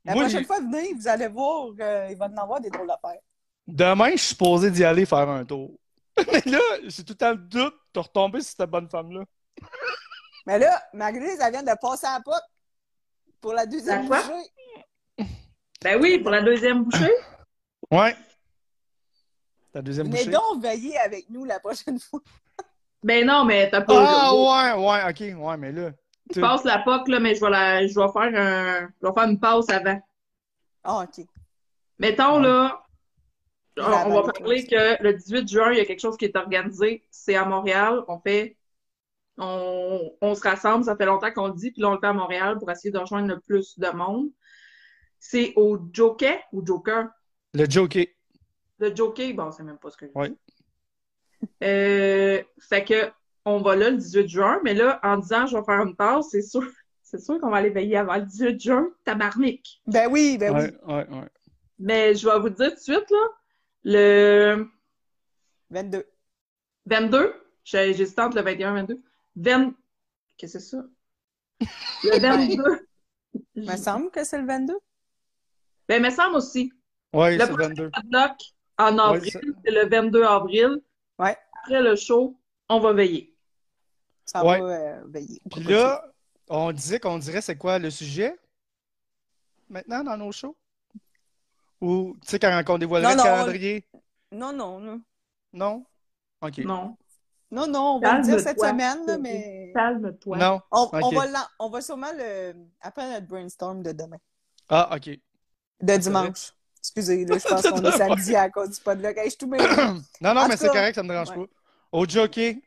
[0.05, 2.87] La moi, prochaine fois, venez, vous allez voir, euh, il va en avoir des drôles
[2.87, 3.19] d'affaires.
[3.67, 5.71] Demain, je suis supposé d'y aller faire un tour.
[6.31, 9.23] Mais là, j'ai tout le temps le doute de retomber sur cette bonne femme-là.
[10.45, 12.43] Mais là, Marie-Lise, elle vient de passer à la porte
[13.41, 15.27] pour la deuxième La bouchée.
[15.83, 17.11] Ben oui, pour la deuxième bouchée.
[17.91, 18.15] Ouais.
[19.71, 20.31] Ta deuxième Venez bouchée.
[20.31, 22.19] donc veiller avec nous la prochaine fois.
[23.03, 25.91] Ben non, mais t'as pas Ah, ouais, ouais, ok, ouais, mais là.
[26.33, 29.13] Je passe la POC, là, mais je vais, la, je vais faire un, je vais
[29.13, 30.01] faire une pause avant.
[30.83, 31.23] Ah, OK.
[31.99, 32.47] Mettons, Ouais.
[32.47, 32.81] là,
[33.77, 36.25] on, La on va parler que le 18 juin, il y a quelque chose qui
[36.25, 37.05] est organisé.
[37.11, 38.03] C'est à Montréal.
[38.07, 38.57] On fait,
[39.37, 40.85] on, on se rassemble.
[40.85, 42.91] Ça fait longtemps qu'on le dit, puis là, on le fait à Montréal pour essayer
[42.91, 44.29] de rejoindre le plus de monde.
[45.19, 47.07] C'est au Joker ou Joker?
[47.53, 48.05] Le joker.
[48.79, 50.29] Le Joker, bon, c'est même pas ce que je Ouais.
[50.29, 50.35] dis.
[51.63, 53.11] Euh, fait que,
[53.45, 56.27] on va là le 18 juin, mais là, en disant je vais faire une pause,
[56.31, 56.61] c'est sûr,
[57.03, 59.59] c'est sûr qu'on va aller veiller avant le 18 juin, tabarnak.
[59.87, 60.93] Ben oui, ben Ouais, oui.
[60.93, 61.29] ouais, ouais.
[61.79, 63.27] Mais je vais vous dire tout de suite, là,
[63.85, 64.67] le
[65.69, 66.05] 22.
[66.87, 67.33] 22,
[67.63, 69.01] j'ai- j'hésite entre le 21 et le 22.
[69.37, 69.73] 20...
[70.37, 70.83] Qu'est-ce que c'est ça?
[72.03, 72.19] Le
[72.59, 72.87] 22.
[73.55, 74.77] Il me semble que c'est le 22.
[75.87, 76.71] Ben, il me semble aussi.
[77.13, 77.89] Oui, Le c'est 22.
[77.91, 78.37] Padlock
[78.77, 80.81] en avril, c'est le 22 avril.
[81.17, 81.37] Ouais.
[81.61, 82.37] Après le show,
[82.67, 83.33] on va veiller.
[84.25, 84.59] Ça Ouais.
[84.59, 85.41] va euh, veiller.
[85.49, 86.11] Puis là,
[86.49, 88.35] on disait qu'on dirait c'est quoi le sujet
[89.69, 90.57] maintenant dans nos shows?
[91.85, 93.87] Ou, tu sais, quand on dévoilerait Non, le non, calendrier?
[94.31, 95.01] Non, non, non.
[95.53, 95.85] Non?
[96.41, 96.57] OK.
[96.59, 96.97] Non.
[97.51, 100.37] Non, non, on va le dire cette semaine, là, mais Calme-toi.
[100.37, 100.61] Non?
[100.71, 101.25] on, va,
[101.59, 102.53] on va sûrement le.
[102.81, 104.17] Après notre brainstorm de demain.
[104.67, 105.11] Ah, OK.
[105.79, 106.53] De dimanche.
[106.79, 109.15] Excusez, là, je pense qu'on est samedi à cause du podlog.
[109.15, 109.47] Hey, je suis tout.
[110.21, 111.37] Non, non, En mais c'est cas, correct, ça me dérange ouais.
[111.37, 111.51] pas.
[111.91, 112.61] Au jockey,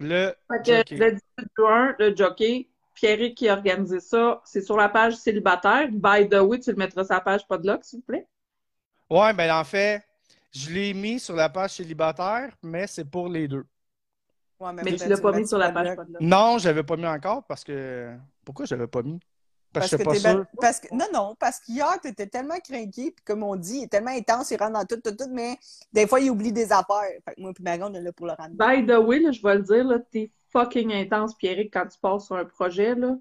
[0.00, 0.96] le Fait que jockey.
[0.96, 1.22] le 18
[1.56, 2.68] juin, le jockey,
[2.98, 5.88] Pierrick qui a organisé ça, c'est sur la page célibataire.
[5.92, 8.26] By the way, tu le mettras sur la page Podlock, s'il vous plaît.
[9.08, 10.02] Ouais, ben en fait,
[10.52, 13.64] je l'ai mis sur la page célibataire, mais c'est pour les deux.
[14.58, 15.96] Ouais, Mais tu l'as le pas mis sur la page podlog.
[16.06, 16.20] Podlock.
[16.22, 18.12] Non, je l'avais pas mis encore parce que.
[18.44, 19.20] Pourquoi je l'avais pas mis?
[19.72, 20.46] Parce, Parce que que pas ben- sûr.
[20.60, 23.88] parce que non non parce qu'hier t'étais tellement craqué puis comme on dit il est
[23.88, 25.58] tellement intense il rentre dans tout tout tout mais
[25.92, 28.26] des fois il oublie des affaires fait que moi puis Marie on est là pour
[28.26, 31.72] le ramener By the way, là, je vais le dire, là, t'es fucking intense, Pierrick,
[31.72, 33.16] quand tu passes sur un projet, là.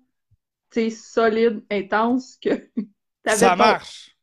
[0.69, 2.49] T'es solide, intense, que
[3.23, 4.13] t'avais Ça ton- marche.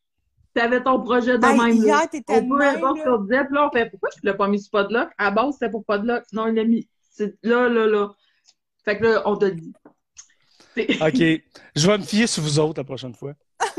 [0.53, 3.19] T'avais ton projet de Hey, même, hier t'étais On de même là.
[3.23, 5.11] disait, là, on fait pourquoi tu l'as pas mis sur Podlock?
[5.19, 6.23] À base, c'était pour Podlock.
[6.33, 6.89] Non, il l'a mis.
[7.11, 8.11] C'est là, là, là.
[8.85, 9.73] Fait que là, on te le dit.
[10.77, 11.43] OK.
[11.75, 13.33] Je vais me fier sur vous autres la prochaine fois.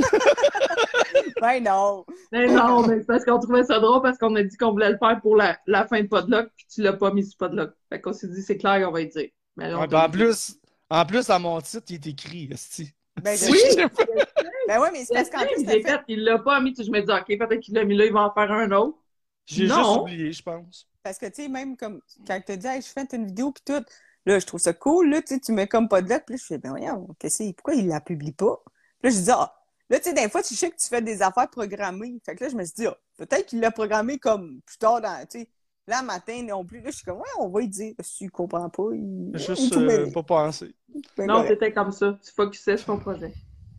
[1.41, 4.55] ben non Mais non, mais c'est parce qu'on trouvait ça drôle parce qu'on a dit
[4.57, 7.25] qu'on voulait le faire pour la, la fin de Podlock, puis tu l'as pas mis
[7.25, 7.73] sur Podlock.
[7.89, 9.29] Fait qu'on s'est dit, c'est clair, on va y dire.
[9.57, 10.55] Mais là, Ouais, ben, en plus,
[10.89, 12.93] en plus, dans mon titre, il est écrit, esti.
[13.21, 13.59] ben, Oui!
[14.67, 17.11] ben ouais mais c'est parce qu'en plus Il fait l'a pas mis, je me dis,
[17.11, 18.97] OK, peut-être qu'il l'a mis là, il va en faire un autre.
[19.45, 20.87] J'ai juste oublié, je pense.
[21.03, 23.61] parce que tu sais même comme quand t'as dit hey, je fais une vidéo puis
[23.63, 23.83] tout
[24.25, 26.33] là je trouve ça cool là tu sais tu mets comme pas de là puis
[26.33, 28.59] là je fais ben voyons qu'est-ce pourquoi il la publie pas?
[29.01, 29.53] Puis là je dis ah
[29.89, 32.43] là tu sais des fois tu sais que tu fais des affaires programmées fait que
[32.43, 35.39] là je me suis dit ah, peut-être qu'il l'a programmé comme plus tard dans tu
[35.41, 35.49] sais
[35.87, 38.31] là matin non plus là je suis comme ouais on va y dire si tu
[38.31, 40.75] comprends pas il, Juste euh, pas pensé.
[41.17, 42.17] Ben Non, c'était comme ça.
[42.23, 43.33] Tu focusais sur ton projet.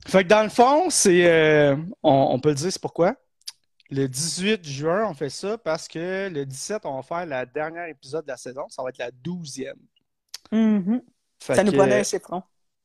[0.07, 1.27] Fait que dans le fond, c'est.
[1.27, 3.17] euh, on, on peut le dire, c'est pourquoi?
[3.91, 7.89] Le 18 juin, on fait ça parce que le 17, on va faire le dernier
[7.91, 8.67] épisode de la saison.
[8.69, 9.73] Ça va être la 12e.
[10.53, 11.03] Mhm.
[11.43, 12.43] Fait ça nous prenait un chiffron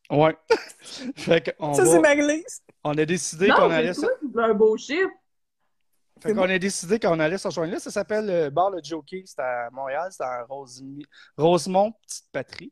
[0.09, 0.35] Ouais.
[1.15, 3.93] fait qu'on ça va- c'est ma glisse on a décidé qu'on allait.
[3.93, 4.09] toi,
[4.45, 5.09] un beau chiffre.
[6.21, 7.79] Fait C'est qu'on a décidé qu'on allait se rejoindre là.
[7.79, 9.23] Ça s'appelle le bar Le Jockey.
[9.25, 10.09] C'est à Montréal.
[10.11, 10.45] C'est à
[11.37, 12.71] Rosemont, Petite Patrie.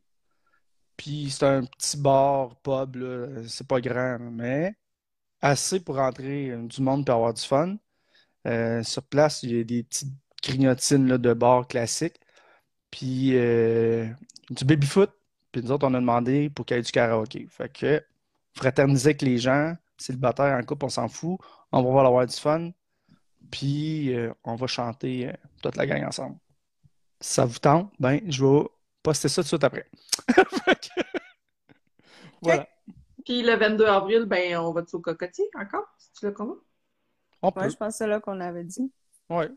[0.97, 3.27] Puis c'est un petit bar, pub, là.
[3.47, 4.75] C'est pas grand, mais
[5.41, 7.77] assez pour rentrer euh, du monde et avoir du fun.
[8.47, 10.13] Euh, sur place, il y a des petites
[10.43, 12.19] grignotines là, de bar classiques.
[12.91, 14.07] Puis euh,
[14.49, 15.11] du baby-foot.
[15.51, 17.47] Puis nous autres, on a demandé pour qu'il y ait du karaoké.
[17.49, 18.03] Fait que
[18.53, 21.39] fraterniser avec les gens, célibataires en couple, on s'en fout.
[21.71, 22.71] On va pouvoir avoir du fun.
[23.51, 26.37] Puis euh, on va chanter euh, toute la gang ensemble.
[27.19, 28.63] Si ça vous tente, ben je vais
[29.03, 29.89] poster ça tout de suite après.
[32.41, 32.67] Voilà.
[33.25, 35.85] Puis le 22 avril, ben, on va-tu au cocotier encore?
[35.97, 36.55] Si tu le comprends?
[37.41, 37.61] On peut.
[37.61, 38.91] ouais je pense que c'est là qu'on avait dit
[39.29, 39.49] Ouais.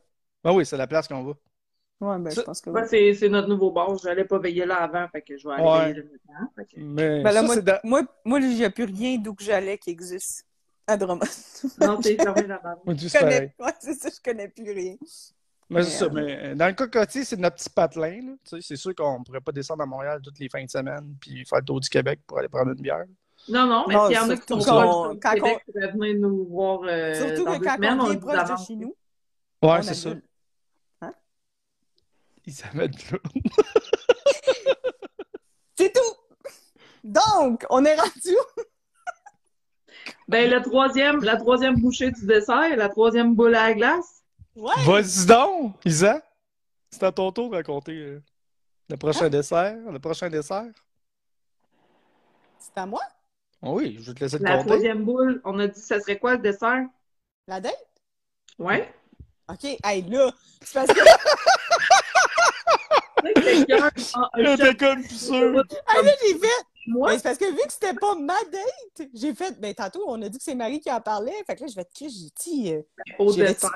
[0.43, 1.35] Ben oui, c'est la place qu'on va.
[2.03, 2.87] Ouais ben je Ça- pense que Ouais, oui.
[2.91, 3.97] c'est c'est notre nouveau bar.
[3.99, 5.81] J'allais pas veiller là avant, fait que je vais aller Ouais.
[5.93, 6.51] veiller là maintenant.
[6.57, 9.17] Fait que- Mais Ben là, ça, moi, dans- moi, moi, il n'y a plus rien
[9.19, 10.47] d'où que j'allais qui existe
[10.87, 11.21] à Drummond.
[11.81, 12.77] Non, t'es fermé là-bas.
[12.87, 14.97] Je connais, ouais, c'est ça, je connais plus rien.
[15.71, 16.09] Mais c'est ça.
[16.11, 18.11] Mais, Mais euh, dans le cocotier, c'est notre petit patelin.
[18.21, 18.33] là.
[18.45, 20.69] Tu sais, C'est sûr qu'on ne pourrait pas descendre à Montréal toutes les fins de
[20.69, 23.05] semaine puis faire le tour du Québec pour aller prendre une bière.
[23.49, 25.59] Non, non, mais s'il y en a qui surtout sont qu'on- proches du quand Québec,
[25.65, 28.65] qui venir nous voir euh, Surtout dans que deux quand semaines, on est proche de
[28.67, 28.95] chez nous,
[29.63, 30.11] Ouais, c'est ça.
[32.47, 32.51] Hein?
[32.51, 32.91] Isabelle.
[35.79, 36.17] C'est tout!
[37.05, 38.37] Donc, on est rendu?
[40.29, 44.23] Ben, le troisième, la troisième bouchée du dessert, la troisième boule à la glace.
[44.57, 44.73] Ouais!
[44.87, 46.23] Vas-y donc, Isa.
[46.91, 48.23] C'est à ton tour de raconter euh,
[48.89, 48.97] le Hein?
[48.97, 49.77] prochain dessert.
[49.91, 50.71] Le prochain dessert.
[52.59, 53.03] C'est à moi?
[53.61, 54.69] Oh oui, je vais te laisser le La compter.
[54.71, 56.87] troisième boule, on a dit, ça serait quoi le dessert?
[57.47, 57.87] La date?
[58.59, 58.93] Ouais.
[59.51, 60.33] OK, hey, là,
[60.63, 61.05] c'est parce que...
[64.57, 65.65] Chef comme sûr.
[65.87, 66.47] Ah, là, j'ai fait...
[66.89, 67.11] moi.
[67.11, 69.59] Ben, c'est parce que vu que c'était pas ma date, j'ai fait...
[69.61, 71.33] Ben, tantôt, on a dit que c'est Marie qui en parlait.
[71.47, 72.73] Fait que là, je vais te crier, j'ai dit...
[72.75, 72.83] euh,
[73.19, 73.71] Au J'ai dessert.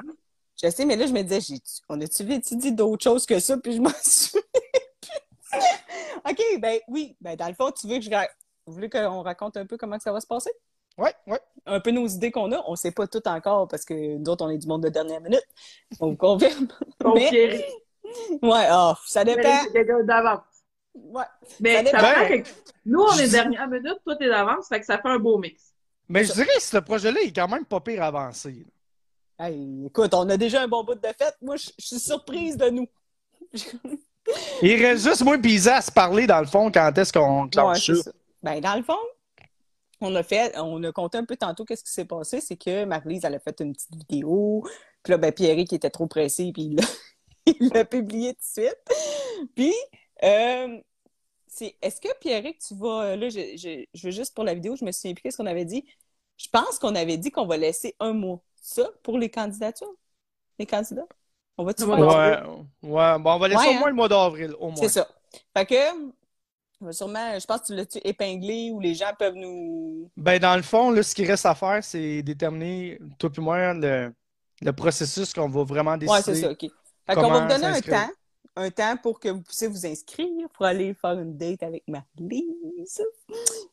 [0.63, 3.39] Je sais, mais là, je me disais, j'ai on a-tu tu dit d'autres choses que
[3.39, 4.37] ça, puis je m'en plus.
[6.29, 7.17] OK, ben oui.
[7.21, 8.11] Ben, dans le fond, tu veux que je...
[8.11, 8.29] ra-
[8.67, 10.51] Vous voulez qu'on raconte un peu comment que ça va se passer?
[10.99, 11.39] Ouais, ouais.
[11.67, 12.65] un peu nos idées qu'on a.
[12.67, 15.45] On sait pas tout encore parce que d'autres, on est du monde de dernière minute.
[16.01, 16.69] On vous confirme.
[17.15, 17.67] Mais-
[18.43, 19.65] Ouais, ah, ça dépend.
[20.05, 20.41] d'avance.
[20.95, 21.25] Ouais.
[21.61, 22.43] Mais Ça ça que
[22.87, 25.39] nous, on est dis- dernière minute, toi, t'es d'avance, fait que ça fait un beau
[25.39, 25.73] mix.
[26.09, 28.65] Mais je dirais que ce projet-là est quand même pas pire avancé.
[29.39, 31.37] Hey, écoute, on a déjà un bon bout de fête.
[31.43, 32.87] Moi, je suis surprise de nous.
[34.63, 37.43] Il reste juste moi et Isa à se parler, dans le fond, quand est-ce qu'on
[37.45, 38.11] Ouais, clenche c'est ça.
[38.43, 38.97] Ben, dans le fond,
[40.01, 42.41] on a fait, on a compté un peu tantôt qu'est-ce qui s'est passé.
[42.41, 44.65] C'est que Marie-Lise, elle a fait une petite vidéo.
[45.03, 46.87] Puis là, ben, Pierre qui était trop pressé, puis il l'a-
[47.61, 48.79] il l'a publié tout de suite.
[49.55, 49.75] Puis,
[50.25, 50.81] euh,
[51.47, 54.55] c'est, est-ce que Pierre, tu vas, euh, là, je, je, je veux juste pour la
[54.55, 55.85] vidéo, je me souviens plus qu'est-ce qu'on avait dit.
[56.37, 58.41] Je pense qu'on avait dit qu'on va laisser un mois.
[58.61, 59.95] Ça, pour les candidatures?
[60.59, 61.07] Les candidats?
[61.57, 61.89] On va-tu ça?
[61.89, 61.97] Ouais,
[62.83, 63.19] ouais.
[63.19, 63.79] Bon, on va laisser Ouais, au hein.
[63.79, 64.77] moins le mois d'avril, au moins.
[64.77, 65.09] C'est ça.
[65.57, 70.11] Fait que, sûrement, je pense que tu l'as-tu épinglé où les gens peuvent nous.
[70.17, 73.73] Ben, dans le fond, là, ce qui reste à faire, c'est déterminer, toi puis moi,
[73.73, 74.13] le,
[74.61, 76.17] le processus qu'on va vraiment décider.
[76.17, 76.67] Ouais, c'est ça, OK.
[77.07, 78.11] Fait qu'on va vous donner un temps,
[78.57, 83.03] un temps pour que vous puissiez vous inscrire pour aller faire une date avec Marie-Lise.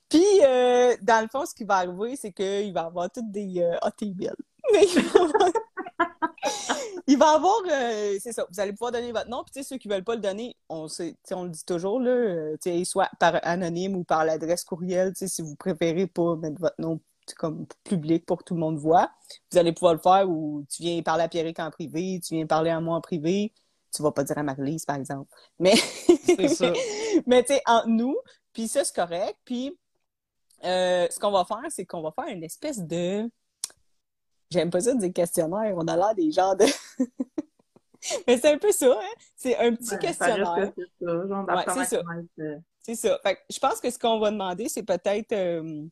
[0.10, 3.32] Puis, euh, dans le fond, ce qui va arriver, c'est qu'il va y avoir toutes
[3.32, 3.78] des euh,
[4.14, 4.36] belle.
[4.72, 4.86] Mais
[7.08, 9.44] il va y avoir, euh, c'est ça, vous allez pouvoir donner votre nom.
[9.44, 13.10] Puis, ceux qui veulent pas le donner, on, sait, le dit toujours, là, euh, soit
[13.20, 17.00] par anonyme ou par l'adresse courriel, si vous préférez pas mettre votre nom
[17.38, 19.10] comme public pour que tout le monde voit
[19.52, 22.46] vous allez pouvoir le faire ou tu viens parler à Pierrick en privé, tu viens
[22.46, 23.54] parler à moi en privé,
[23.94, 25.32] tu vas pas dire à Marie-Lise, par exemple.
[25.60, 26.74] Mais, ça.
[27.28, 28.18] mais tu sais, entre nous,
[28.52, 29.38] puis ça, c'est correct.
[29.46, 29.78] Puis,
[30.64, 33.30] euh, ce qu'on va faire, c'est qu'on va faire une espèce de...
[34.50, 36.66] J'aime pas ça dire questionnaire, on a l'air des gens de...
[38.28, 39.14] mais c'est un peu ça, hein?
[39.36, 40.74] C'est un petit questionnaire.
[40.76, 43.20] que c'est ça, genre Ouais, euh, C'est ça.
[43.24, 45.86] Fait que je pense que ce qu'on va demander, c'est peut-être euh,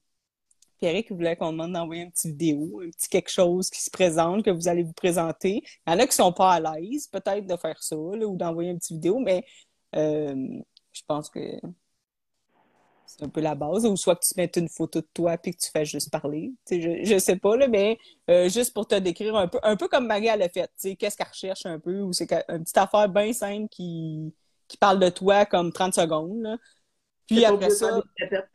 [0.81, 3.91] Pierre qui voulait qu'on demande d'envoyer une petite vidéo, un petit quelque chose qui se
[3.91, 5.61] présente, que vous allez vous présenter.
[5.85, 8.35] Il y en a qui sont pas à l'aise, peut-être de faire ça, là, ou
[8.35, 9.45] d'envoyer une petite vidéo, mais
[9.95, 10.59] euh,
[10.91, 11.39] je pense que
[13.05, 13.85] c'est un peu la base.
[13.85, 16.51] Ou soit que tu mettes une photo de toi puis que tu fais juste parler.
[16.69, 17.99] Je, je sais pas, là, mais
[18.29, 20.71] euh, juste pour te décrire un peu, un peu comme Marie elle a fait.
[20.97, 24.33] Qu'est-ce qu'elle recherche un peu, ou c'est une petite affaire bien simple qui,
[24.67, 26.41] qui parle de toi comme 30 secondes.
[26.41, 26.57] là.
[27.27, 28.01] Puis après ça,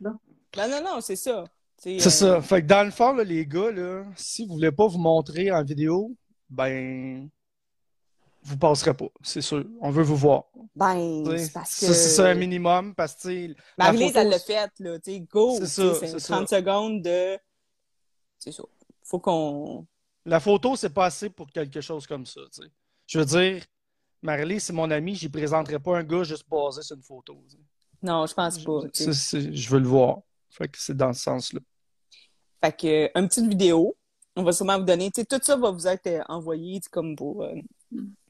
[0.01, 0.19] non,
[0.57, 1.45] non, non, c'est ça.
[1.79, 2.41] C'est euh, ça.
[2.43, 5.51] Fait que dans le fond, là, les gars, là, si vous voulez pas vous montrer
[5.51, 6.17] en vidéo,
[6.49, 7.29] ben,
[8.43, 9.65] vous passerez pas, c'est sûr.
[9.81, 10.45] On veut vous voir.
[10.75, 11.87] Ben, c'est parce que.
[11.87, 14.99] Ça, c'est ça un minimum parce que, la Marie-Lise, photo, elle l'a fait, là.
[14.99, 15.57] Tu sais, go!
[15.59, 17.39] C'est ça, c'est C'est 30 secondes de.
[18.39, 18.63] C'est ça.
[19.03, 19.87] Faut qu'on.
[20.25, 22.69] La photo, c'est pas assez pour quelque chose comme ça, tu sais.
[23.07, 23.63] Je veux dire,
[24.23, 27.37] Marie-Lise, c'est mon ami, j'y présenterai pas un gars juste basé sur une photo.
[28.03, 28.81] Non, je pense pas.
[28.93, 30.19] Ça, je veux le voir.
[30.51, 31.61] Fait que c'est dans ce sens-là.
[32.65, 33.97] Fait que, euh, une petite vidéo.
[34.37, 35.11] On va sûrement vous donner.
[35.11, 37.43] Tout ça va vous être euh, envoyé, comme pour.
[37.43, 37.55] euh,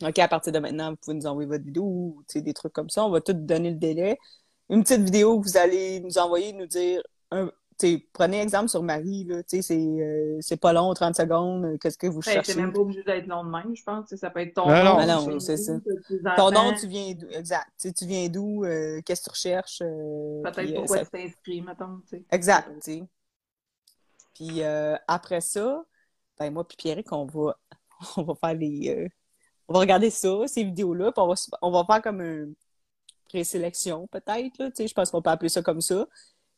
[0.03, 2.91] OK, à partir de maintenant, vous pouvez nous envoyer votre vidéo, ou, des trucs comme
[2.91, 3.05] ça.
[3.05, 4.19] On va tout donner le délai.
[4.69, 7.03] Une petite vidéo que vous allez nous envoyer, nous dire.
[7.31, 9.43] Un, tu sais, prenez exemple sur Marie, là.
[9.47, 11.65] C'est euh, c'est pas long, 30 secondes.
[11.65, 12.53] euh, Qu'est-ce que vous Ben, cherchez?
[12.53, 14.15] c'est même pas obligé d'être long de même, je pense.
[14.15, 15.01] Ça peut être ton Non, nom.
[15.01, 15.73] non, non, ton c'est ça.
[15.75, 15.81] nom,
[16.37, 17.27] Ton tu viens d'où?
[17.31, 17.67] Exact.
[17.79, 18.65] Tu viens d'où?
[18.65, 19.83] euh, Qu'est-ce que tu recherches?
[19.83, 22.01] euh, Peut-être puis, euh, pourquoi ça- tu t'inscris, mettons.
[22.31, 23.05] Exact, tu sais.
[24.35, 25.85] Puis euh, après ça,
[26.39, 27.59] ben moi puis Pierrick, on va,
[28.17, 28.91] on va faire les...
[28.95, 29.09] euh,
[29.69, 32.55] on va regarder ça, ces vidéos-là, puis on va, on va faire comme une
[33.29, 36.07] présélection, peut-être, je pense qu'on peut appeler ça comme ça.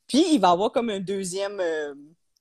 [0.08, 1.60] Puis il va y avoir comme un deuxième...
[1.60, 1.94] euh,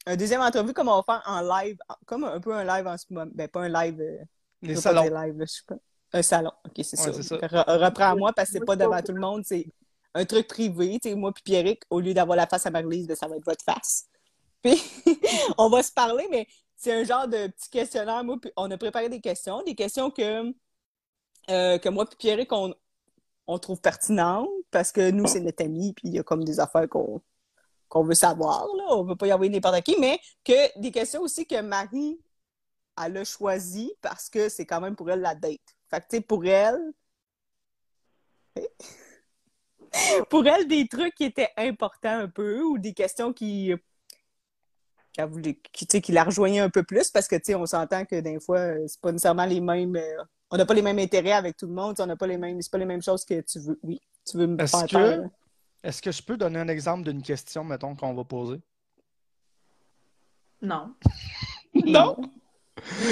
[0.06, 2.98] un deuxième entrevue comme on va faire en live, comme un peu un live en
[2.98, 3.30] ce moment.
[3.34, 3.99] Ben, pas un live...
[4.02, 4.18] euh,
[4.61, 5.02] Les salons.
[5.03, 5.76] dire live, là, je sais pas.
[6.14, 7.14] Un salon, ok, c'est Ouais, ça.
[7.14, 7.35] c'est ça.
[7.35, 9.65] Re- Reprends-moi parce que c'est pas devant tout le monde, c'est
[10.14, 10.98] un truc privé.
[11.03, 13.35] Tu sais, moi puis Pierrick, au lieu d'avoir la face à Marie-Lise, ben, ça va
[13.35, 14.06] être votre face.
[14.64, 14.81] Puis
[15.60, 18.23] on va se parler, mais c'est un genre de petit questionnaire.
[18.23, 20.52] Moi, puis on a préparé des questions, des questions que,
[21.49, 22.73] euh, que moi puis Pierrick, on,
[23.45, 26.60] on trouve pertinentes parce que nous, c'est notre ami, puis il y a comme des
[26.60, 27.22] affaires qu'on
[27.89, 28.68] qu'on veut savoir.
[28.76, 28.84] Là.
[28.89, 32.19] On veut pas y envoyer n'importe qui, mais que des questions aussi que Marie,
[33.03, 35.61] elle a choisi parce que c'est quand même pour elle la date.
[35.89, 36.80] Fait que, tu sais, pour elle,
[40.30, 43.73] pour elle, des trucs qui étaient importants un peu ou des questions qui,
[45.72, 48.39] qui, qui la rejoignaient un peu plus parce que, tu sais, on s'entend que des
[48.39, 49.95] fois, c'est pas nécessairement les mêmes.
[49.95, 51.95] euh, on n'a pas les mêmes intérêts avec tout le monde.
[51.99, 52.61] On n'a pas les mêmes.
[52.61, 53.80] C'est pas les mêmes choses que tu veux.
[53.84, 55.23] Oui, tu veux me faire que-.
[55.83, 58.59] Est-ce que je peux donner un exemple d'une question, mettons, qu'on va poser?
[60.61, 60.93] Non.
[61.85, 62.17] Non!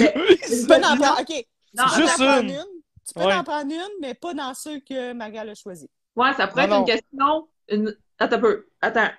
[0.00, 0.12] Mais-
[0.48, 1.20] Tu peux en prendre.
[1.20, 1.46] OK.
[1.74, 2.50] Non, tu peux Juste en prendre une.
[2.50, 2.64] une.
[3.06, 3.34] Tu peux Ouais.
[3.34, 5.88] en prendre une, mais pas dans ceux que Magal a choisi.
[6.16, 7.48] Ouais, ça pourrait Non, être une question.
[7.68, 7.96] Une...
[8.18, 8.66] Attends un peu.
[8.80, 9.10] Attends.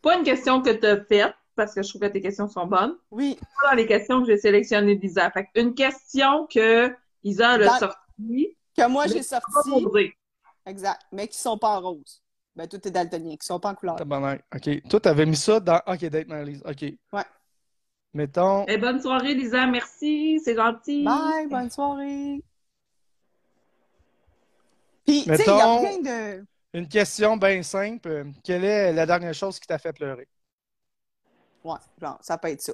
[0.00, 2.66] Pas une question que tu as faite, parce que je trouve que tes questions sont
[2.66, 2.96] bonnes.
[3.10, 3.38] Oui.
[3.62, 5.30] Pas dans les questions que j'ai sélectionnées d'Isa.
[5.30, 8.56] Fait une question que Isa a Dans- sortie.
[8.76, 9.52] Que moi, j'ai mais sorti.
[9.52, 10.16] pas posée.
[10.66, 11.00] Exact.
[11.12, 12.22] Mais qui sont pas en rose.
[12.54, 13.96] Ben, tout est daltonien, qui sont pas en couleur.
[13.96, 14.44] Tabarnak.
[14.54, 14.82] OK.
[14.88, 16.68] Toi, t'avais mis ça dans OK, Date Lisa.
[16.68, 16.82] OK.
[17.12, 17.24] Ouais.
[18.14, 18.66] Mettons.
[18.68, 19.66] Eh, bonne soirée, Lisa.
[19.66, 20.38] Merci.
[20.44, 21.02] C'est gentil.
[21.04, 22.42] Bye, bonne soirée.
[25.06, 25.98] Puis, tu sais, il n'y a Mettons- rien
[26.38, 26.44] de.
[26.74, 28.26] Une question bien simple.
[28.44, 30.26] Quelle est la dernière chose qui t'a fait pleurer?
[31.64, 32.72] Ouais, genre, ça peut être ça.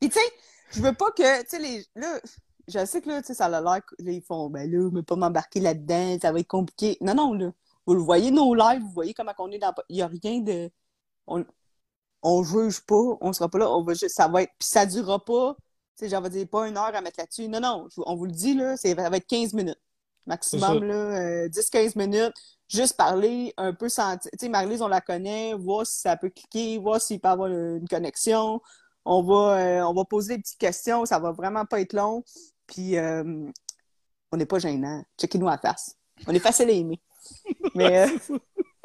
[0.00, 0.32] Puis, tu sais,
[0.72, 1.84] je veux pas que, tu sais, les.
[1.94, 2.18] Là,
[2.68, 3.62] je sais que là, tu sais, ça a l'air.
[3.62, 6.96] Là, ils font, ben là, mais pas m'embarquer là-dedans, ça va être compliqué.
[7.00, 7.52] Non, non, là.
[7.86, 9.74] Vous le voyez, nos lives, vous voyez comment on est dans.
[9.88, 10.70] Il n'y a rien de.
[11.26, 11.44] On,
[12.22, 14.16] on juge pas, on sera pas là, on va juste.
[14.16, 14.52] Ça va être.
[14.58, 15.54] Puis, ça durera pas.
[15.96, 17.48] Tu sais, j'en vais dire pas une heure à mettre là-dessus.
[17.48, 19.78] Non, non, on vous le dit, là, ça va être 15 minutes.
[20.26, 22.34] Maximum, là, euh, 10-15 minutes.
[22.68, 24.30] Juste parler, un peu sentir.
[24.32, 27.50] Tu sais, Marie-Lise, on la connaît, voir si ça peut cliquer, voir s'il peut avoir
[27.50, 28.60] euh, une connexion.
[29.04, 32.24] On va, euh, on va poser des petites questions, ça va vraiment pas être long.
[32.66, 33.50] Puis, euh,
[34.32, 35.04] on n'est pas gênant.
[35.20, 35.96] Checkez-nous en face.
[36.26, 37.00] On est facile à aimer.
[37.74, 38.38] Mais, euh,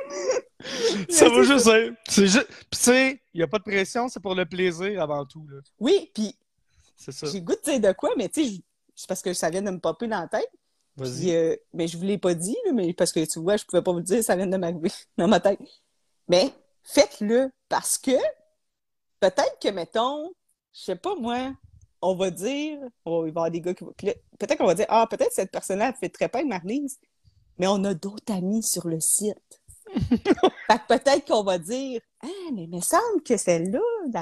[1.10, 1.96] Ça va juste être.
[2.08, 2.48] C'est juste.
[2.48, 5.46] Puis, tu sais, il n'y a pas de pression, c'est pour le plaisir avant tout.
[5.48, 5.60] là.
[5.80, 6.36] oui, puis
[6.98, 7.28] C'est ça.
[7.28, 8.62] j'ai goût de dire de quoi, mais tu sais,
[8.96, 10.50] c'est parce que ça vient de me popper dans la tête.
[10.98, 11.36] Puis, Vas-y.
[11.36, 13.82] euh, mais je vous l'ai pas dit, là, mais parce que tu vois, je pouvais
[13.82, 15.60] pas vous le dire, ça vient de m'arriver dans ma tête.
[16.28, 16.52] Mais
[16.84, 18.12] faites-le parce que
[19.20, 20.32] peut-être que, mettons,
[20.74, 21.54] je sais pas moi,
[22.02, 23.94] on va dire, oh, il va y avoir des gars qui vont.
[23.94, 27.00] Peut-être qu'on va dire, ah, peut-être cette personne-là fait très pas avec Marlise,
[27.58, 29.62] mais on a d'autres amis sur le site.
[29.94, 33.80] fait que peut-être qu'on va dire, ah, mais il me semble que celle-là,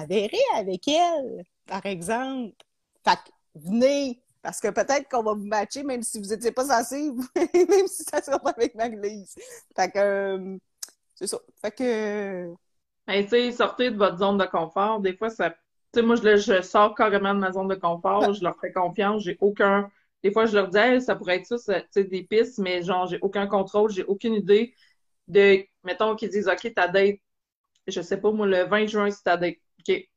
[0.07, 2.55] verrait avec elle, par exemple.
[3.03, 6.65] Fait que venez, parce que peut-être qu'on va vous matcher, même si vous n'étiez pas
[6.65, 9.35] censé, même si ça ne sera pas avec Maglise.
[9.75, 10.57] Fait que, euh,
[11.15, 11.37] c'est ça.
[11.61, 12.53] Fait que,
[13.07, 14.99] Ben, tu sais, sortez de votre zone de confort.
[15.01, 15.53] Des fois, ça.
[16.01, 18.33] Moi, je, sors carrément de ma zone de confort.
[18.33, 19.23] Je leur fais confiance.
[19.23, 19.89] J'ai aucun.
[20.23, 23.07] Des fois, je leur dis, ça pourrait être ça, tu sais, des pistes, mais genre,
[23.07, 24.73] j'ai aucun contrôle, j'ai aucune idée
[25.27, 25.63] de.
[25.83, 27.17] Mettons qu'ils disent, OK, ta date,
[27.87, 29.57] je sais pas, moi, le 20 juin, c'est ta date.
[29.79, 30.07] OK.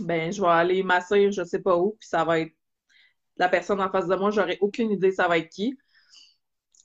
[0.00, 2.52] Ben, je vais aller m'asseoir, je sais pas où, puis ça va être
[3.36, 5.76] la personne en face de moi, j'aurai aucune idée ça va être qui.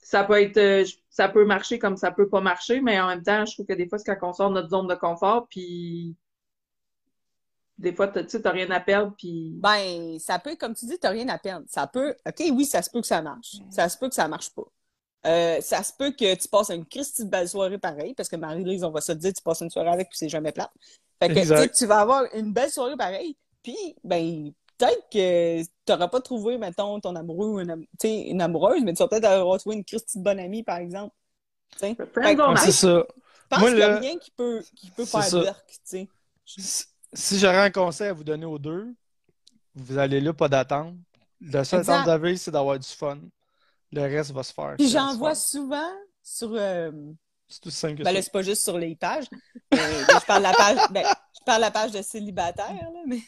[0.02, 3.22] Ça peut être, euh, ça peut marcher comme ça peut pas marcher, mais en même
[3.22, 5.48] temps, je trouve que des fois, c'est quand on sort de notre zone de confort,
[5.48, 6.16] puis
[7.78, 10.98] des fois, tu sais, t'as rien à perdre, puis ben, ça peut, comme tu dis,
[10.98, 11.66] t'as rien à perdre.
[11.68, 13.56] Ça peut, OK, oui, ça se peut que ça marche.
[13.70, 14.64] Ça se peut que ça marche pas.
[15.26, 18.36] Euh, ça se peut que tu passes une Christie de belle soirée pareil, parce que
[18.36, 20.70] Marie-Lise, on va se le dire, tu passes une soirée avec, puis c'est jamais plate.
[21.20, 21.74] Fait que, tu sais, Exact.
[21.76, 27.00] tu vas avoir une belle soirée pareil, puis, ben, peut-être que t'auras pas trouvé, mettons,
[27.00, 30.18] ton amoureux ou une, am- une amoureuse, mais tu vas peut-être avoir trouvé une Christie
[30.18, 31.14] de bonne amie, par exemple.
[32.56, 33.04] C'est ça.
[33.08, 35.40] je pense Moi, qu'il y a rien qui peut, qui peut c'est faire ça.
[35.40, 36.08] burk, tu sais.
[37.12, 38.94] Si, j'aurais un conseil à vous donner aux deux,
[39.74, 40.94] vous allez là, pas d'attente.
[41.40, 43.18] Le seul temps que vous avez, c'est d'avoir du fun.
[43.92, 44.74] Le reste va se faire.
[44.76, 45.90] Puis j'en vois souvent
[46.22, 46.90] sur, euh,
[47.48, 49.26] C'est tout simple que Ben là, c'est pas juste sur les pages.
[49.72, 52.90] Mais là, je parle de la page, ben, je parle de la page de célibataire,
[52.92, 53.20] là, mais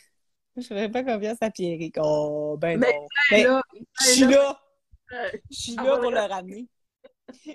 [0.57, 1.97] je ferais pas confiance à Pierrick.
[1.99, 3.55] Oh, ben Mais non.
[3.55, 3.63] Là,
[4.01, 4.61] je suis là.
[5.13, 6.69] euh, Je suis Ah, là ouais, pour le ramener.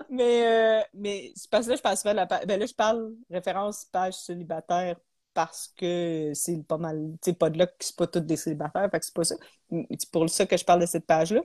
[0.10, 2.46] Mais, euh, mais c'est parce que là, je parle souvent de la page.
[2.48, 4.96] Ben là, je parle référence page célibataire
[5.36, 7.12] parce que c'est pas mal.
[7.22, 9.24] Tu sais, pas de là que c'est pas toutes des célibataires, fait que c'est pas
[9.24, 9.36] ça.
[9.70, 11.42] C'est pour ça que je parle de cette page-là.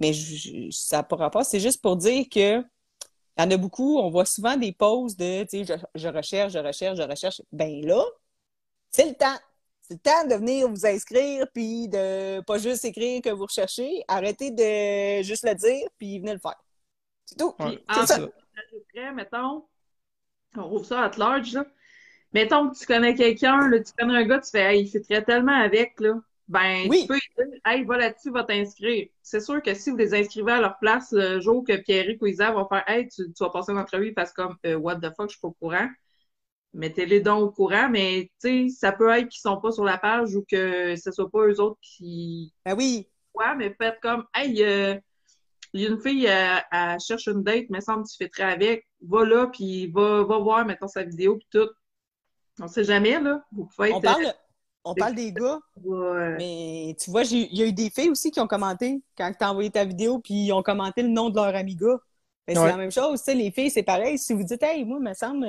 [0.00, 1.44] Mais je- je- ça n'a pas rapport.
[1.44, 5.16] C'est juste pour dire que il y en a beaucoup, on voit souvent des pauses
[5.16, 7.42] de, tu sais, je, je recherche, je recherche, je recherche.
[7.52, 8.02] Ben là,
[8.90, 9.36] c'est le temps.
[9.82, 14.02] C'est le temps de venir vous inscrire, puis de pas juste écrire que vous recherchez.
[14.08, 16.56] Arrêtez de juste le dire, puis venez le faire.
[17.26, 17.54] C'est tout.
[17.58, 18.18] Ouais, c'est ça.
[18.54, 19.66] j'ajouterais, mettons,
[20.56, 21.66] on rouvre ça à large, là.
[22.34, 25.52] Mettons que tu connais quelqu'un, tu connais un gars, tu fais, hey, il fitterait tellement
[25.56, 26.20] avec, là.
[26.48, 27.02] Ben, Oui.
[27.02, 29.08] tu peux lui dire, hey, va là-dessus, va t'inscrire.
[29.22, 32.26] C'est sûr que si vous les inscrivez à leur place le jour que Pierrick ou
[32.26, 35.14] Isa vont faire, hey, tu, tu vas passer une entrevue, parce comme, euh, what the
[35.16, 35.88] fuck, je suis pas au courant.
[36.74, 39.96] Mettez-les donc au courant, mais, tu sais, ça peut être qu'ils sont pas sur la
[39.96, 43.08] page ou que ce soit pas eux autres qui, Ben oui.
[43.32, 44.96] Ouais, mais faites comme, hey, euh,
[45.72, 48.52] il y a une fille, euh, elle cherche une date, me semble que tu fêterais
[48.52, 48.86] avec.
[49.02, 51.68] Va là, puis va, va voir, mettons, sa vidéo, puis tout.
[52.60, 53.42] On sait jamais, là.
[53.52, 53.96] Vous pouvez être.
[53.96, 54.34] On parle,
[54.84, 58.30] on parle des gars, euh, mais tu vois, il y a eu des filles aussi
[58.30, 61.30] qui ont commenté quand tu as envoyé ta vidéo, puis ils ont commenté le nom
[61.30, 61.98] de leur ami gars.
[62.46, 62.68] Ben, c'est Ouais.
[62.68, 64.18] la même chose, tu sais, les filles, c'est pareil.
[64.18, 65.46] Si vous dites, hey, moi, il me semble,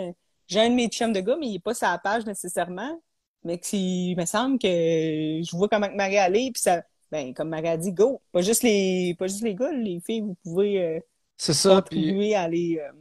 [0.48, 3.02] j'ai un de mes chums de gars, mais il n'est pas sur la page nécessairement,
[3.44, 7.50] mais qu'il me semble que je vois comment que Marie allait, puis ça, ben, comme
[7.50, 8.22] Marie a dit, go.
[8.32, 11.00] Pas juste les, pas juste les gars, les filles, vous pouvez euh,
[11.38, 11.82] C'est ça.
[11.82, 12.80] Puis, à aller.
[12.82, 12.92] euh,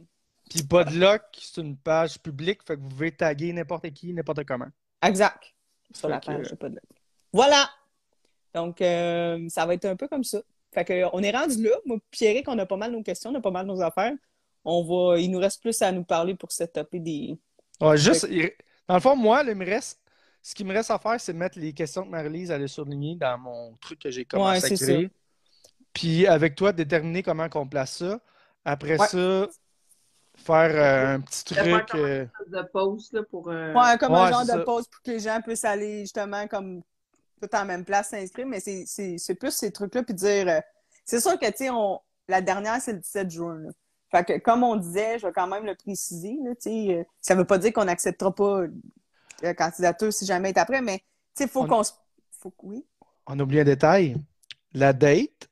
[0.59, 4.67] puis Podlock, c'est une page publique, fait que vous pouvez taguer n'importe qui, n'importe comment.
[5.03, 5.53] Exact.
[5.93, 6.47] sur la Fait page.
[6.49, 6.79] j'ai pas de-
[7.31, 7.69] Voilà!
[8.53, 10.41] Donc, euh, ça va être un peu comme ça.
[10.73, 11.71] Fait que, on est rendu là.
[11.85, 14.13] Moi, Pierrick, on a pas mal nos questions, on a pas mal nos affaires.
[14.63, 17.37] On va, il nous reste plus à nous parler pour setuper des.
[17.79, 18.27] Ouais, juste,
[18.87, 20.01] dans le fond, moi, là, il me reste,
[20.41, 23.37] ce qui me reste à faire, c'est mettre les questions que Marie-Lise allait surligner dans
[23.37, 25.09] mon truc que j'ai commencé Ouais, à créer.
[25.93, 28.19] Puis avec toi, déterminer comment qu'on place ça.
[28.65, 29.07] Après Ouais.
[29.07, 29.47] ça,
[30.37, 31.89] faire euh, un petit faire truc.
[31.89, 33.49] comme euh, de pause là, pour.
[33.49, 36.81] euh, Ouais, comme un genre de pause pour que les gens puissent aller justement comme
[37.41, 40.47] tout en même place s'inscrire, mais c'est- c'est c'est plus ces trucs-là, puis dire.
[40.47, 40.59] euh,
[41.05, 41.99] c'est sûr que, tu sais, on...
[42.27, 43.57] la dernière, c'est le 17 juin.
[43.59, 43.69] là.
[44.11, 47.03] Fait que, comme on disait, je vais quand même le préciser, là, tu sais, euh,
[47.21, 48.61] ça veut pas dire qu'on n'acceptera pas
[49.41, 51.03] la candidature si jamais est après, mais, tu
[51.35, 51.91] sais, il faut On- qu'on se.
[52.39, 52.49] Faut...
[52.51, 52.85] que- Oui.
[53.27, 54.15] On oublie un détail.
[54.73, 55.49] La date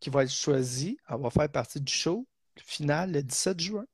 [0.00, 2.26] qui va être choisie, elle va faire partie du show
[2.64, 3.84] final le 17 juin.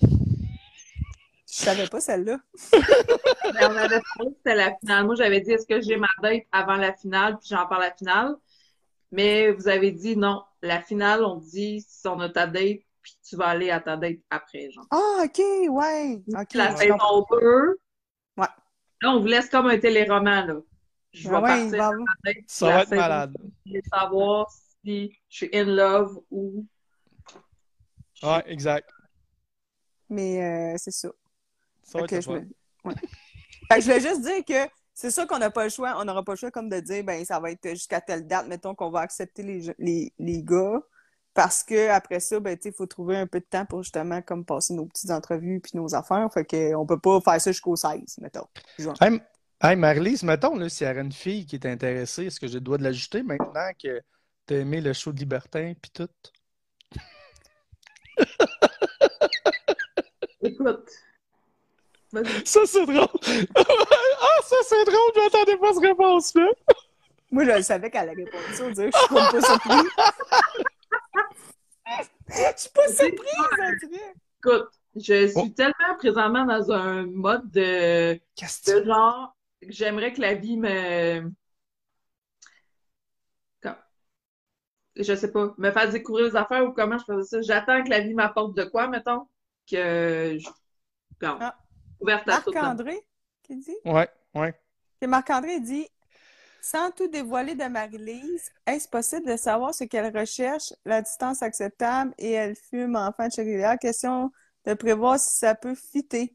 [0.00, 2.38] Je savais pas celle-là.
[2.72, 2.80] Mais
[3.66, 5.04] on avait parlé que c'était la finale.
[5.04, 7.88] Moi, j'avais dit est-ce que j'ai ma date avant la finale, puis j'en parle à
[7.88, 8.36] la finale?
[9.10, 10.42] Mais vous avez dit non.
[10.62, 13.96] La finale, on dit si on a ta date, puis tu vas aller à ta
[13.98, 14.86] date après, genre.
[14.90, 16.22] Ah, OK, ouais.
[16.28, 16.54] OK.
[16.54, 17.36] la saison comprends.
[17.38, 17.78] 2.
[18.38, 18.46] Ouais.
[19.02, 20.54] Là, on vous laisse comme un téléroman, là.
[21.12, 21.92] Je vais ouais, partir va à
[22.24, 23.36] date, Ça va être malade.
[23.66, 24.50] et savoir
[24.82, 26.66] si je suis in love ou.
[28.22, 28.88] Ouais, exact.
[30.12, 31.08] Mais euh, c'est ça.
[31.82, 32.90] Ça va Fait que je le me- fun.
[32.90, 32.94] ouais.
[33.68, 35.94] Fait que je voulais juste dire que c'est sûr qu'on n'a pas le choix.
[35.98, 38.46] On n'aura pas le choix comme de dire, ben ça va être jusqu'à telle date,
[38.46, 40.80] mettons qu'on va accepter les, je- les, les gars.
[41.34, 43.82] Parce que après ça, ben, tu sais, il faut trouver un peu de temps pour
[43.82, 46.28] justement comme passer nos petites entrevues puis nos affaires.
[46.34, 48.46] Fait que on peut pas faire ça jusqu'au 16, mettons.
[48.78, 49.20] Hey, M-
[49.62, 52.54] hey, Marie-Lise, mettons, là, s'il y aurait une fille qui est intéressée, est-ce que j'ai
[52.54, 54.02] le droit de l'ajouter maintenant que
[54.44, 56.08] t'as aimé le show de Libertin puis tout?
[60.70, 60.90] Écoute.
[62.44, 63.08] Ça, c'est drôle!
[63.56, 65.12] ah, ça, c'est drôle!
[65.14, 66.46] Je m'attendais pas à cette réponse-là!
[67.30, 68.64] Moi, je le savais qu'elle allait répondre ça.
[68.64, 69.90] on dirait que Je suis comme pas surprise.
[72.28, 74.00] Je suis pas surprise.
[74.38, 75.48] Écoute, je suis Oh.
[75.56, 81.30] tellement présentement dans un mode de, Qu'est-ce de genre, que j'aimerais que la vie me.
[83.62, 83.76] Comme-
[84.96, 87.40] Je sais pas, me fasse découvrir les affaires ou comment je faisais ça.
[87.40, 89.26] J'attends que la vie m'apporte de quoi, mettons,
[89.70, 90.48] que je.
[91.20, 91.56] Comme, Ah.
[92.00, 92.32] ouverte à.
[92.32, 93.00] Marc-André,
[93.42, 93.76] qui dit?
[93.84, 94.54] Ouais, ouais.
[95.00, 95.86] Et Marc-André dit
[96.60, 102.14] Sans tout dévoiler de Marie-Lise, est-ce possible de savoir ce qu'elle recherche, la distance acceptable
[102.18, 103.76] et elle fume enfant de régulière?
[103.80, 104.30] Question
[104.64, 106.34] de prévoir si ça peut fitter.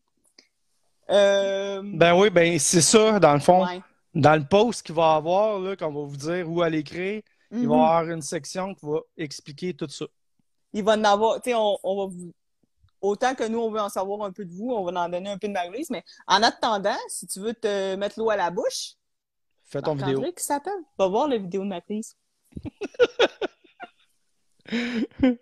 [1.10, 3.66] Euh, Ben oui, ben c'est ça, dans le fond.
[3.66, 3.82] ouais.
[4.14, 7.22] Dans le post qu'il va y avoir, là, qu'on va vous dire où aller écrire,
[7.52, 7.72] il va y Mhm.
[7.72, 10.06] avoir une section qui va expliquer tout ça.
[10.74, 12.34] Il va en avoir, tu sais, on, on va vous.
[13.02, 15.30] Autant que nous, on veut en savoir un peu de vous, on va en donner
[15.30, 18.50] un peu de Marie-Lise, mais en attendant, si tu veux te mettre l'eau à la
[18.50, 18.94] bouche,
[19.66, 20.22] Fais ton vidéo.
[20.36, 22.16] Qui s'appelle, va voir la vidéo de Marie-Lise.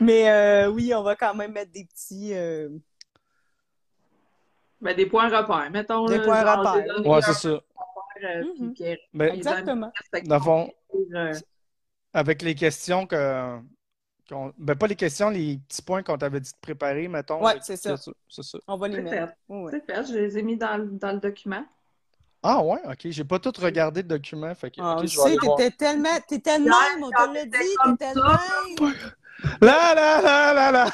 [0.00, 2.34] Mais euh, oui, on va quand même mettre des petits.
[2.34, 2.68] euh,
[4.80, 6.06] Ben, des points repères, mettons.
[6.06, 6.86] Des là, points genre, repères.
[6.96, 7.48] donné Ouais, c'est ça.
[7.48, 7.60] euh,
[8.58, 8.74] Mhm.
[8.74, 9.92] que- Ben, Exactement.
[10.24, 10.72] dans le fond,
[11.14, 11.34] Euh,
[12.12, 13.58] avec les questions que.
[14.30, 17.42] Ben, pas les questions, les petits points qu'on t'avait dit de préparer, mettons.
[17.42, 17.94] Ouais, avec- c'est ça.
[18.28, 18.58] C'est ça.
[18.66, 19.32] On va les mettre.
[19.70, 21.64] C'est fait, je les ai mis dans, le- dans le document.
[22.42, 23.06] Ah ouais, ok.
[23.10, 24.54] J'ai pas tout regardé le document.
[24.54, 25.56] Fait que, Ah, ok, on je voir.
[25.56, 28.94] t'étais tellement, t'étais même, on te l'a dit, t'étais même.
[29.62, 30.90] Là, là, là, là, là.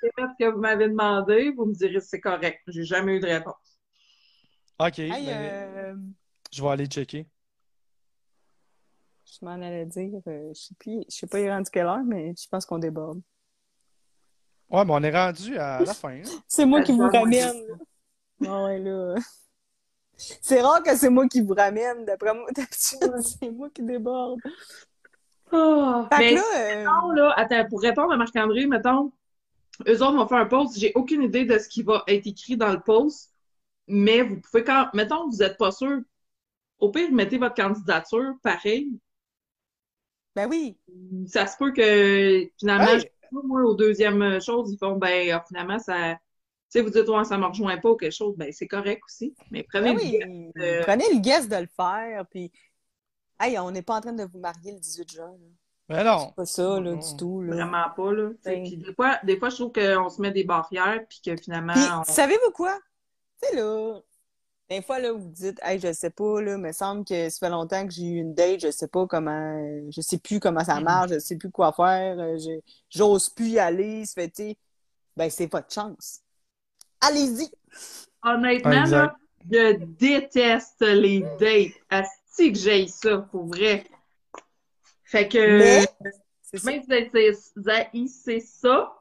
[0.00, 2.60] C'est fait ce que vous m'avez demandé, vous me direz si c'est correct.
[2.66, 3.54] J'ai jamais eu de réponse.
[4.78, 5.94] Ok, Hey, ben, euh,
[6.52, 7.26] je vais aller checker.
[9.40, 11.86] Je m'en allais dire, euh, je sais plus, je sais pas il est rendu quelle
[11.86, 13.20] heure, mais je pense qu'on déborde.
[14.68, 16.10] Ouais, mais on est rendu à la fin.
[16.10, 16.22] hein.
[16.46, 17.66] C'est moi qui vous ramène.
[17.66, 17.74] là.
[18.46, 19.14] Ah ouais, là.
[20.16, 22.46] C'est rare que c'est moi qui vous ramène, d'après moi.
[22.54, 22.98] D'habitude,
[23.40, 24.40] c'est moi qui déborde.
[25.52, 29.12] Ah, mais là, euh, sinon, là, attends, pour répondre à Marc-André, mettons,
[29.88, 30.78] eux autres vont faire un post.
[30.78, 33.32] J'ai aucune idée de ce qui va être écrit dans le post,
[33.88, 36.00] mais vous pouvez quand, mettons, vous n'êtes pas sûr.
[36.78, 38.88] Au pire, mettez votre candidature, pareil.
[40.36, 40.78] Ben oui.
[41.26, 42.96] Ça se peut que finalement, Hey!
[42.96, 46.14] je sais pas, moi, au deuxième chose, ils font, ben, ah, finalement, ça.
[46.72, 49.02] Tu sais, vous dites, ouais, ça me rejoint pas ou quelque chose, ben, c'est correct
[49.06, 49.34] aussi.
[49.50, 50.10] Mais prenez Ben le oui.
[50.54, 52.52] guess, euh, Prenez le guess de le faire, puis.
[53.40, 55.30] Hey, on n'est pas en train de vous marier le 18 juin.
[55.32, 55.46] là.
[55.88, 56.26] Mais non.
[56.28, 56.96] C'est pas ça, là, Non.
[56.98, 57.42] du tout.
[57.42, 57.54] Là.
[57.56, 58.30] Vraiment pas, là.
[58.44, 58.62] Ben.
[58.62, 61.72] Puis des fois, des fois, je trouve qu'on se met des barrières, puis que finalement,
[61.72, 62.78] Puis, on- savez-vous quoi?
[63.42, 63.98] Tu sais, là,
[64.70, 67.50] des fois, là, vous dites, hey, je sais pas, là, me semble que ça fait
[67.50, 70.64] longtemps que j'ai eu une date, je sais pas comment, euh, je sais plus comment
[70.64, 70.84] ça Mm.
[70.84, 74.42] marche, je sais plus quoi faire, euh, je- j'ose plus y aller, ça fait, tu
[74.44, 74.56] sais,
[75.16, 76.20] ben, c'est votre chance.
[77.00, 77.50] allez-y!
[78.22, 79.16] Honnêtement, là,
[79.50, 81.72] je déteste les dates.
[81.88, 83.84] Asti que j'ai ça, pour vrai.
[85.04, 85.88] Fait que, Mais,
[86.42, 86.70] c'est ça.
[86.70, 88.94] même si vous haïssez ça,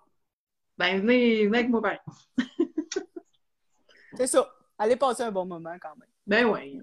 [0.77, 1.99] ben venez, venez avec moi pareil.
[4.17, 4.51] C'est ça.
[4.80, 6.10] Allez passer un bon moment quand même.
[6.26, 6.81] Ben oui.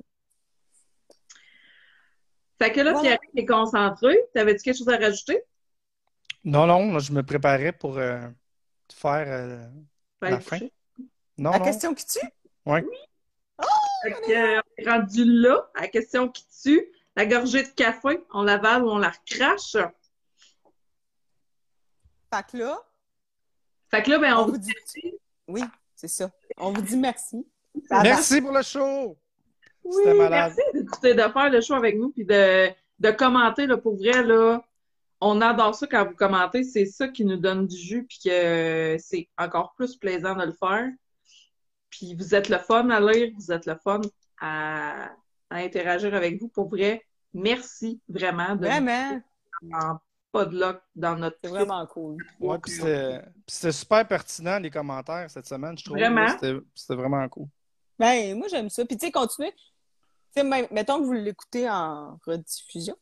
[2.58, 3.16] Fait que là, Voilà.
[3.16, 4.18] Pierre est concentré.
[4.34, 5.42] T'avais-tu quelque chose à rajouter?
[6.44, 8.20] Non, non, là, je me préparais pour euh,
[8.92, 9.66] faire euh,
[10.20, 10.58] Fallait la fin.
[11.38, 11.64] Non, La non.
[11.64, 12.20] question qui tue?
[14.02, 16.86] Fait que, euh, on est rendu là, à la question qui tue.
[17.16, 19.72] La gorgée de café, on l'avale ou on la recrache?
[22.32, 22.78] Fait que là,
[23.90, 24.74] Fait que là, ben, on, on vous vous dit...
[25.48, 25.62] Oui,
[25.94, 26.30] c'est ça.
[26.58, 27.46] On vous dit merci.
[27.88, 28.02] Ça va.
[28.02, 29.16] Merci pour le show!
[29.84, 30.54] Oui, C'était malade.
[30.56, 34.22] merci d'écouter, de faire le show avec nous, puis de, de commenter, là, pour vrai,
[34.22, 34.62] là.
[35.20, 36.62] On adore ça quand vous commentez.
[36.64, 40.52] C'est ça qui nous donne du jus, puis que c'est encore plus plaisant de le
[40.52, 40.88] faire.
[41.88, 44.00] Puis vous êtes le fun à lire, vous êtes le fun
[44.40, 45.06] à,
[45.48, 46.48] à interagir avec vous.
[46.48, 49.22] Pour vrai, merci vraiment de Vraiment,
[49.62, 49.98] nous en
[50.32, 52.22] pas de luck dans notre c'est vraiment cool.
[52.40, 52.72] Ouais, puis
[53.46, 55.96] c'était super pertinent, les commentaires, cette semaine, je trouve.
[55.96, 56.28] Vraiment?
[56.74, 57.46] c'était vraiment cool.
[57.98, 58.84] Ben, moi, j'aime ça.
[58.84, 59.52] Puis, tu sais, continuez.
[59.52, 59.56] Tu
[60.36, 62.96] sais, même- mettons que vous l'écoutez en rediffusion.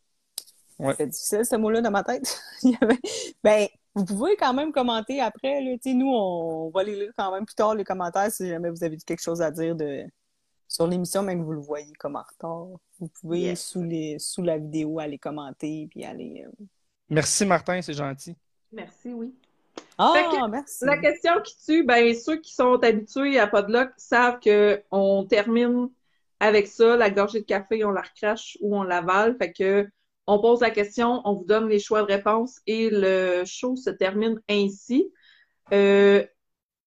[0.79, 0.95] Ouais.
[0.97, 2.41] C'est difficile, ce mot-là, dans ma tête.
[2.81, 2.99] Avait-
[3.43, 5.61] Ben, vous pouvez quand même commenter après.
[5.61, 5.73] Là.
[5.75, 8.71] Tu sais, nous, on va les lire quand même plus tard, les commentaires, si jamais
[8.71, 10.05] vous avez quelque chose à dire de...
[10.69, 12.67] sur l'émission, même que vous le voyez comme en retard.
[12.99, 13.65] Vous pouvez, Yes.
[13.65, 14.19] sous, les...
[14.19, 16.45] sous la vidéo, aller commenter, puis aller...
[16.47, 16.65] euh,
[17.09, 18.35] Merci, Martin, c'est gentil.
[18.73, 19.33] Merci, oui.
[19.99, 20.85] Ah, que merci!
[20.85, 25.89] La question qui tue, ben ceux qui sont habitués à Podlock savent que on termine
[26.41, 29.37] avec ça, la gorgée de café, on la recrache ou on l'avale.
[29.39, 29.89] Fait que
[30.27, 33.91] on pose la question, on vous donne les choix de réponse et le show se
[33.91, 35.13] termine ainsi.
[35.73, 36.25] Euh,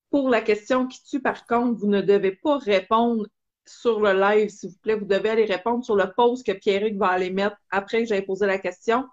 [0.10, 3.28] pour la question qui tue, par contre, vous ne devez pas répondre
[3.66, 4.96] sur le live, s'il vous plaît.
[4.96, 8.22] Vous devez aller répondre sur le post que Pierrick va aller mettre après que j'aie
[8.22, 9.06] posé la question.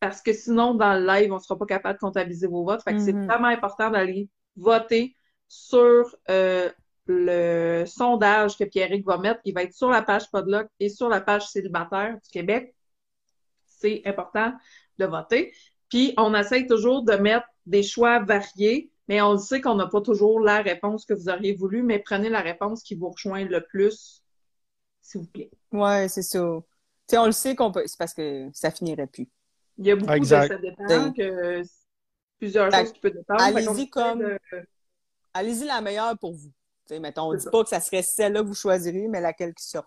[0.00, 2.82] Parce que sinon, dans le live, on ne sera pas capable de comptabiliser vos votes.
[2.82, 3.26] Fait que c'est Mhm.
[3.26, 5.16] vraiment important d'aller voter
[5.48, 6.70] sur euh,
[7.06, 9.40] le sondage que Pierrick va mettre.
[9.44, 12.74] Il va être sur la page Podlock et sur la page célibataire du Québec.
[13.66, 14.52] C'est important
[14.98, 15.52] de voter.
[15.88, 19.86] Puis, on essaye toujours de mettre des choix variés, mais on le sait qu'on n'a
[19.86, 23.44] pas toujours la réponse que vous auriez voulu, mais prenez la réponse qui vous rejoint
[23.44, 24.22] le plus,
[25.00, 25.50] s'il vous plaît.
[25.72, 26.60] Ouais, c'est ça.
[27.12, 27.84] On le sait qu'on peut...
[27.86, 29.28] C'est parce que ça finirait plus.
[29.78, 30.48] Il y a beaucoup Exact.
[30.48, 31.62] de ça dépend, Ben, que
[32.38, 33.42] plusieurs fait choses qui peuvent dépendre.
[33.42, 34.38] allez-y comme- de-
[35.34, 36.48] Allez-y la meilleure pour vous.
[36.86, 37.50] Tu sais, mettons, on C'est dit ça.
[37.50, 39.84] pas que ça serait celle-là que vous choisiriez, mais laquelle qui sort.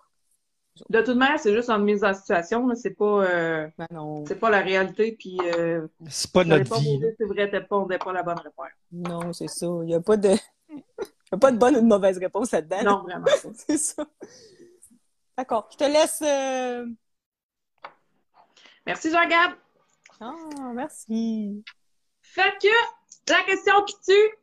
[0.90, 2.70] De toute manière, c'est juste en mise en situation.
[2.76, 7.00] C'est pas, euh, Ben c'est pas la réalité, puis euh, C'est pas notre pas vie.
[7.18, 8.68] c'est vrai, t'es pas, on n'est pas la bonne réponse.
[8.92, 9.66] Non, c'est ça.
[9.66, 10.30] Il n'y a pas de.
[10.70, 12.84] Il y a pas de bonne ou de mauvaise réponse là-dedans.
[12.84, 13.26] Non, vraiment
[13.56, 14.06] c'est ça.
[15.38, 15.68] D'accord.
[15.72, 16.22] Je te laisse.
[16.22, 16.86] euh,
[18.86, 19.52] Merci, Jean-Gab.
[20.20, 21.64] Ah, merci.
[22.22, 24.38] Fait que la question qui tue.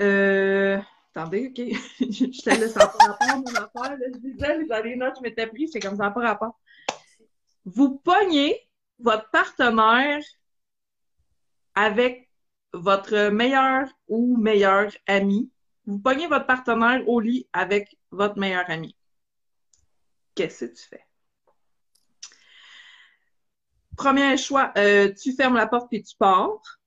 [0.00, 0.78] Euh...
[1.14, 1.56] Attendez, OK.
[2.00, 3.98] je te laisse en rapport, mon affaire.
[4.14, 6.58] Je disais, les notes, je m'étais pris, c'est comme ça, pas rapport.
[7.66, 8.58] Vous pognez
[8.98, 10.22] votre partenaire
[11.74, 12.30] avec
[12.72, 15.50] votre meilleur ou meilleure ami.
[15.86, 18.96] Vous pognez votre partenaire au lit avec votre meilleur ami.
[20.34, 21.04] Qu'est-ce que tu fais?
[24.02, 26.80] Premier choix, euh, tu fermes la porte puis tu pars.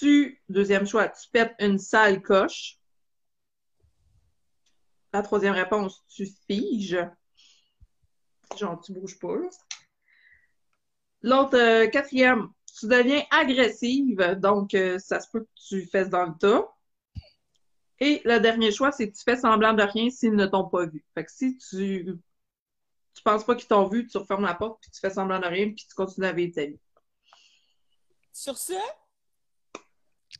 [0.00, 2.76] Tu, deuxième choix, tu pètes une sale coche.
[5.12, 6.98] La troisième réponse, tu figes.
[8.58, 9.36] Genre, tu bouges pas.
[11.22, 16.26] L'autre, euh, quatrième, tu deviens agressive, donc euh, ça se peut que tu fasses dans
[16.26, 16.68] le tas.
[18.00, 20.86] Et le dernier choix, c'est que tu fais semblant de rien s'ils ne t'ont pas
[20.86, 21.04] vu.
[21.14, 22.18] Fait que si tu
[23.14, 25.46] tu penses pas qu'ils t'ont vu, tu refermes la porte, puis tu fais semblant de
[25.46, 26.78] rien, puis tu continues à vivre ta vie.
[28.32, 28.72] Sur ce,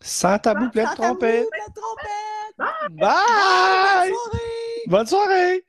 [0.00, 1.50] Sans tabou, plein de sans tabou, trompette.
[1.50, 2.90] plein de trompette.
[2.90, 4.10] Bye!
[4.10, 4.82] Bonne soirée!
[4.86, 5.64] Bonne soirée!